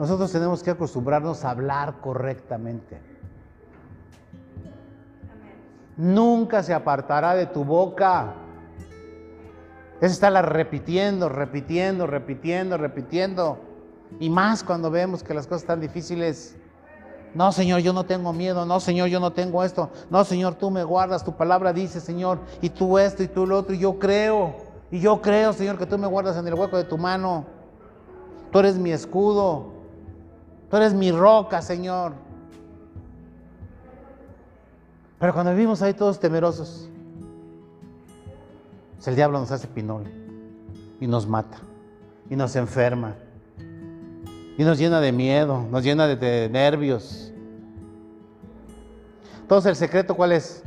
Nosotros 0.00 0.32
tenemos 0.32 0.62
que 0.62 0.70
acostumbrarnos 0.70 1.44
a 1.44 1.50
hablar 1.50 1.96
correctamente. 2.00 2.98
Nunca 5.94 6.62
se 6.62 6.72
apartará 6.72 7.34
de 7.34 7.44
tu 7.44 7.66
boca. 7.66 8.32
Es 10.00 10.12
estarla 10.12 10.40
repitiendo, 10.40 11.28
repitiendo, 11.28 12.06
repitiendo, 12.06 12.78
repitiendo. 12.78 13.58
Y 14.18 14.30
más 14.30 14.64
cuando 14.64 14.90
vemos 14.90 15.22
que 15.22 15.34
las 15.34 15.46
cosas 15.46 15.64
están 15.64 15.80
difíciles. 15.80 16.56
No, 17.34 17.52
Señor, 17.52 17.82
yo 17.82 17.92
no 17.92 18.06
tengo 18.06 18.32
miedo. 18.32 18.64
No, 18.64 18.80
Señor, 18.80 19.10
yo 19.10 19.20
no 19.20 19.34
tengo 19.34 19.62
esto. 19.64 19.90
No, 20.08 20.24
Señor, 20.24 20.54
tú 20.54 20.70
me 20.70 20.82
guardas. 20.82 21.26
Tu 21.26 21.36
palabra 21.36 21.74
dice, 21.74 22.00
Señor, 22.00 22.38
y 22.62 22.70
tú 22.70 22.96
esto 22.98 23.22
y 23.22 23.28
tú 23.28 23.46
lo 23.46 23.58
otro. 23.58 23.74
Y 23.74 23.78
yo 23.78 23.98
creo. 23.98 24.54
Y 24.90 24.98
yo 24.98 25.20
creo, 25.20 25.52
Señor, 25.52 25.76
que 25.76 25.84
tú 25.84 25.98
me 25.98 26.06
guardas 26.06 26.38
en 26.38 26.48
el 26.48 26.54
hueco 26.54 26.78
de 26.78 26.84
tu 26.84 26.96
mano. 26.96 27.44
Tú 28.50 28.60
eres 28.60 28.78
mi 28.78 28.92
escudo. 28.92 29.79
Tú 30.70 30.76
eres 30.76 30.94
mi 30.94 31.10
roca, 31.10 31.60
Señor. 31.60 32.12
Pero 35.18 35.34
cuando 35.34 35.52
vivimos 35.52 35.82
ahí 35.82 35.92
todos 35.92 36.20
temerosos, 36.20 36.88
pues 38.94 39.08
el 39.08 39.16
diablo 39.16 39.40
nos 39.40 39.50
hace 39.50 39.66
pinole 39.66 40.10
y 41.00 41.06
nos 41.06 41.26
mata 41.26 41.58
y 42.30 42.36
nos 42.36 42.54
enferma 42.54 43.16
y 44.56 44.62
nos 44.62 44.78
llena 44.78 45.00
de 45.00 45.10
miedo, 45.10 45.66
nos 45.70 45.82
llena 45.82 46.06
de, 46.06 46.16
de 46.16 46.48
nervios. 46.48 47.32
Entonces, 49.42 49.70
¿el 49.70 49.76
secreto 49.76 50.14
cuál 50.14 50.32
es? 50.32 50.62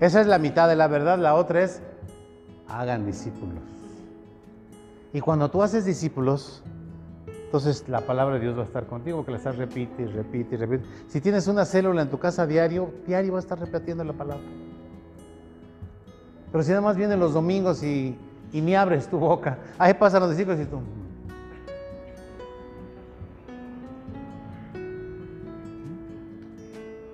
Esa 0.00 0.20
es 0.20 0.26
la 0.26 0.38
mitad 0.38 0.68
de 0.68 0.76
la 0.76 0.88
verdad, 0.88 1.18
la 1.18 1.34
otra 1.34 1.62
es 1.62 1.80
hagan 2.68 3.06
discípulos. 3.06 3.62
Y 5.12 5.20
cuando 5.20 5.50
tú 5.50 5.62
haces 5.62 5.84
discípulos, 5.84 6.62
entonces 7.26 7.88
la 7.88 8.00
palabra 8.00 8.34
de 8.34 8.40
Dios 8.40 8.58
va 8.58 8.62
a 8.62 8.66
estar 8.66 8.86
contigo, 8.86 9.24
que 9.24 9.30
la 9.30 9.36
estás 9.36 9.56
repite 9.56 10.02
y 10.02 10.06
repite 10.06 10.56
y 10.56 10.58
repite. 10.58 10.84
Si 11.06 11.20
tienes 11.20 11.46
una 11.46 11.64
célula 11.64 12.02
en 12.02 12.10
tu 12.10 12.18
casa 12.18 12.48
diario, 12.48 12.92
diario 13.06 13.32
va 13.34 13.38
a 13.38 13.42
estar 13.42 13.58
repitiendo 13.58 14.02
la 14.02 14.12
palabra. 14.12 14.44
Pero 16.50 16.64
si 16.64 16.70
nada 16.70 16.82
más 16.82 16.96
vienen 16.96 17.20
los 17.20 17.32
domingos 17.32 17.82
y, 17.82 18.18
ni 18.52 18.74
abres 18.74 19.08
tu 19.08 19.18
boca, 19.18 19.58
ahí 19.78 19.94
pasan 19.94 20.20
los 20.22 20.30
discípulos 20.30 20.60
y 20.60 20.64
tú. 20.64 20.78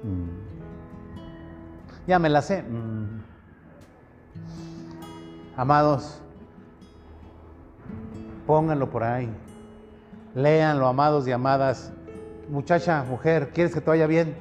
Mm. 0.02 0.30
Ya 2.06 2.18
me 2.18 2.28
la 2.28 2.40
sé. 2.40 2.62
Amados, 5.60 6.22
pónganlo 8.46 8.88
por 8.88 9.04
ahí. 9.04 9.28
Léanlo, 10.34 10.86
amados 10.86 11.28
y 11.28 11.32
amadas. 11.32 11.92
Muchacha, 12.48 13.04
mujer, 13.04 13.50
¿quieres 13.52 13.74
que 13.74 13.82
te 13.82 13.90
vaya 13.90 14.06
bien? 14.06 14.34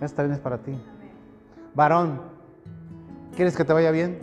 Esta 0.00 0.24
bien 0.24 0.34
es 0.34 0.40
para 0.40 0.58
ti. 0.58 0.72
Varón, 1.72 2.20
¿quieres 3.36 3.56
que 3.56 3.64
te 3.64 3.72
vaya 3.72 3.92
bien? 3.92 4.18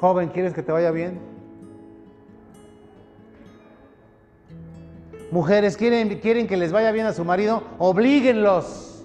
Joven, 0.00 0.30
¿quieres 0.30 0.54
que 0.54 0.64
te 0.64 0.72
vaya 0.72 0.90
bien? 0.90 1.20
Mujeres, 5.30 5.76
¿quieren, 5.76 6.18
¿quieren 6.18 6.48
que 6.48 6.56
les 6.56 6.72
vaya 6.72 6.90
bien 6.90 7.06
a 7.06 7.12
su 7.12 7.24
marido? 7.24 7.62
Oblíguenlos. 7.78 9.04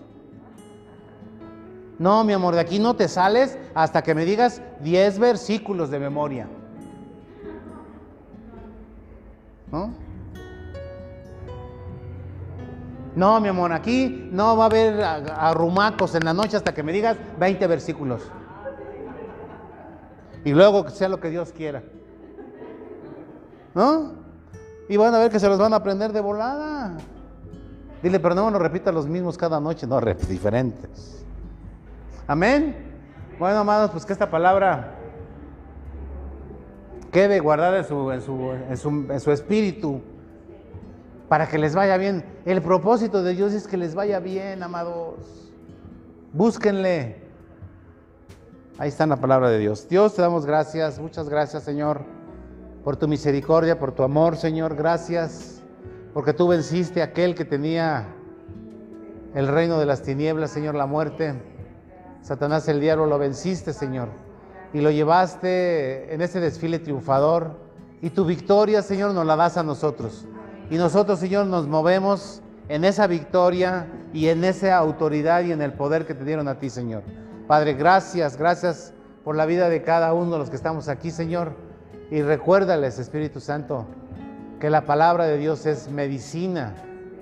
No, 2.00 2.24
mi 2.24 2.34
amor, 2.34 2.56
de 2.56 2.62
aquí 2.62 2.80
no 2.80 2.96
te 2.96 3.08
sales 3.08 3.58
hasta 3.78 4.02
que 4.02 4.16
me 4.16 4.26
digas 4.26 4.60
10 4.80 5.20
versículos 5.20 5.92
de 5.92 6.00
memoria. 6.00 6.48
¿No? 9.72 9.94
No, 13.16 13.40
mi 13.40 13.50
amor, 13.50 13.72
aquí 13.72 14.30
no 14.32 14.58
va 14.58 14.64
a 14.64 14.66
haber 14.66 15.04
arrumacos 15.04 16.16
en 16.16 16.26
la 16.26 16.34
noche 16.34 16.58
hasta 16.58 16.74
que 16.74 16.82
me 16.82 16.92
digas 16.92 17.18
20 17.38 17.68
versículos. 17.68 18.24
Y 20.44 20.54
luego 20.54 20.84
que 20.84 20.90
sea 20.90 21.08
lo 21.08 21.20
que 21.20 21.30
Dios 21.30 21.52
quiera. 21.52 21.84
¿No? 23.76 24.14
Y 24.90 24.98
van 24.98 25.14
a 25.14 25.20
ver 25.20 25.30
que 25.30 25.40
se 25.40 25.48
los 25.48 25.60
van 25.60 25.74
a 25.74 25.76
aprender 25.76 26.12
de 26.14 26.22
volada. 26.22 26.98
Dile, 28.02 28.20
pero 28.20 28.34
no 28.34 28.50
nos 28.50 28.60
repita 28.60 28.92
los 28.92 29.06
mismos 29.06 29.38
cada 29.38 29.60
noche, 29.60 29.86
no, 29.86 30.02
diferentes. 30.02 31.24
Amén. 32.26 32.87
Bueno, 33.40 33.60
amados, 33.60 33.92
pues 33.92 34.04
que 34.04 34.14
esta 34.14 34.32
palabra 34.32 34.96
quede 37.12 37.40
guardada 37.40 37.78
en 37.78 37.86
su, 37.86 38.12
en 38.12 39.20
su, 39.20 39.32
espíritu 39.32 40.02
para 41.30 41.48
que 41.48 41.60
les 41.60 41.76
vaya 41.76 41.98
bien. 41.98 42.26
El 42.46 42.64
propósito 42.64 43.22
de 43.22 43.36
Dios 43.36 43.54
es 43.54 43.68
que 43.68 43.78
les 43.78 43.94
vaya 43.94 44.20
bien, 44.20 44.64
amados. 44.64 45.52
Búsquenle. 46.34 47.28
Ahí 48.80 48.90
está 48.90 49.06
la 49.06 49.18
palabra 49.18 49.50
de 49.52 49.60
Dios. 49.60 49.88
Dios, 49.88 50.16
te 50.16 50.24
damos 50.24 50.48
gracias. 50.48 50.98
Muchas 51.00 51.30
gracias, 51.30 51.62
Señor, 51.62 52.02
por 52.84 52.98
tu 52.98 53.08
misericordia, 53.08 53.78
por 53.78 53.92
tu 53.92 54.02
amor, 54.02 54.36
Señor. 54.36 54.76
Gracias 54.76 55.62
porque 56.12 56.34
tú 56.34 56.48
venciste 56.48 57.02
a 57.02 57.06
aquel 57.06 57.36
que 57.36 57.46
tenía 57.46 58.08
el 59.36 59.48
reino 59.48 59.78
de 59.78 59.86
las 59.86 60.02
tinieblas, 60.02 60.50
Señor, 60.50 60.74
la 60.74 60.88
muerte. 60.88 61.57
Satanás 62.28 62.68
el 62.68 62.82
diablo 62.82 63.06
lo 63.06 63.18
venciste, 63.18 63.72
Señor, 63.72 64.10
y 64.74 64.82
lo 64.82 64.92
llevaste 64.92 66.14
en 66.14 66.20
ese 66.20 66.42
desfile 66.42 66.78
triunfador. 66.78 67.52
Y 68.02 68.10
tu 68.10 68.26
victoria, 68.26 68.82
Señor, 68.82 69.14
nos 69.14 69.26
la 69.26 69.38
das 69.38 69.56
a 69.56 69.64
nosotros. 69.64 70.28
Y 70.70 70.76
nosotros, 70.76 71.20
Señor, 71.20 71.46
nos 71.46 71.70
movemos 71.70 72.42
en 72.68 72.84
esa 72.84 73.08
victoria 73.08 73.88
y 74.12 74.28
en 74.28 74.44
esa 74.44 74.76
autoridad 74.76 75.46
y 75.46 75.54
en 75.54 75.62
el 75.62 75.72
poder 75.72 76.06
que 76.06 76.16
te 76.16 76.26
dieron 76.26 76.50
a 76.50 76.60
ti, 76.60 76.70
Señor. 76.70 77.04
Padre, 77.48 77.76
gracias, 77.76 78.36
gracias 78.36 78.94
por 79.24 79.38
la 79.38 79.46
vida 79.46 79.70
de 79.70 79.82
cada 79.84 80.14
uno 80.14 80.34
de 80.34 80.40
los 80.40 80.50
que 80.50 80.58
estamos 80.58 80.90
aquí, 80.90 81.12
Señor. 81.12 81.54
Y 82.12 82.24
recuérdales, 82.24 83.00
Espíritu 83.00 83.40
Santo, 83.40 83.86
que 84.60 84.70
la 84.70 84.86
palabra 84.86 85.28
de 85.28 85.38
Dios 85.38 85.66
es 85.66 85.90
medicina, 85.90 86.76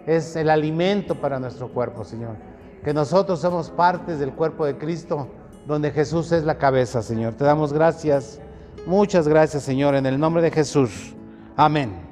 es 0.08 0.36
el 0.36 0.50
alimento 0.50 1.14
para 1.22 1.40
nuestro 1.40 1.68
cuerpo, 1.68 2.04
Señor 2.04 2.55
que 2.86 2.94
nosotros 2.94 3.40
somos 3.40 3.72
partes 3.72 4.20
del 4.20 4.32
cuerpo 4.34 4.64
de 4.64 4.78
Cristo, 4.78 5.28
donde 5.66 5.90
Jesús 5.90 6.32
es 6.32 6.44
la 6.44 6.60
cabeza, 6.60 7.02
Señor. 7.02 7.34
Te 7.34 7.44
damos 7.44 7.74
gracias, 7.74 8.40
muchas 8.86 9.28
gracias, 9.28 9.64
Señor, 9.64 9.96
en 9.96 10.06
el 10.06 10.20
nombre 10.20 10.44
de 10.44 10.52
Jesús. 10.52 11.16
Amén. 11.58 12.06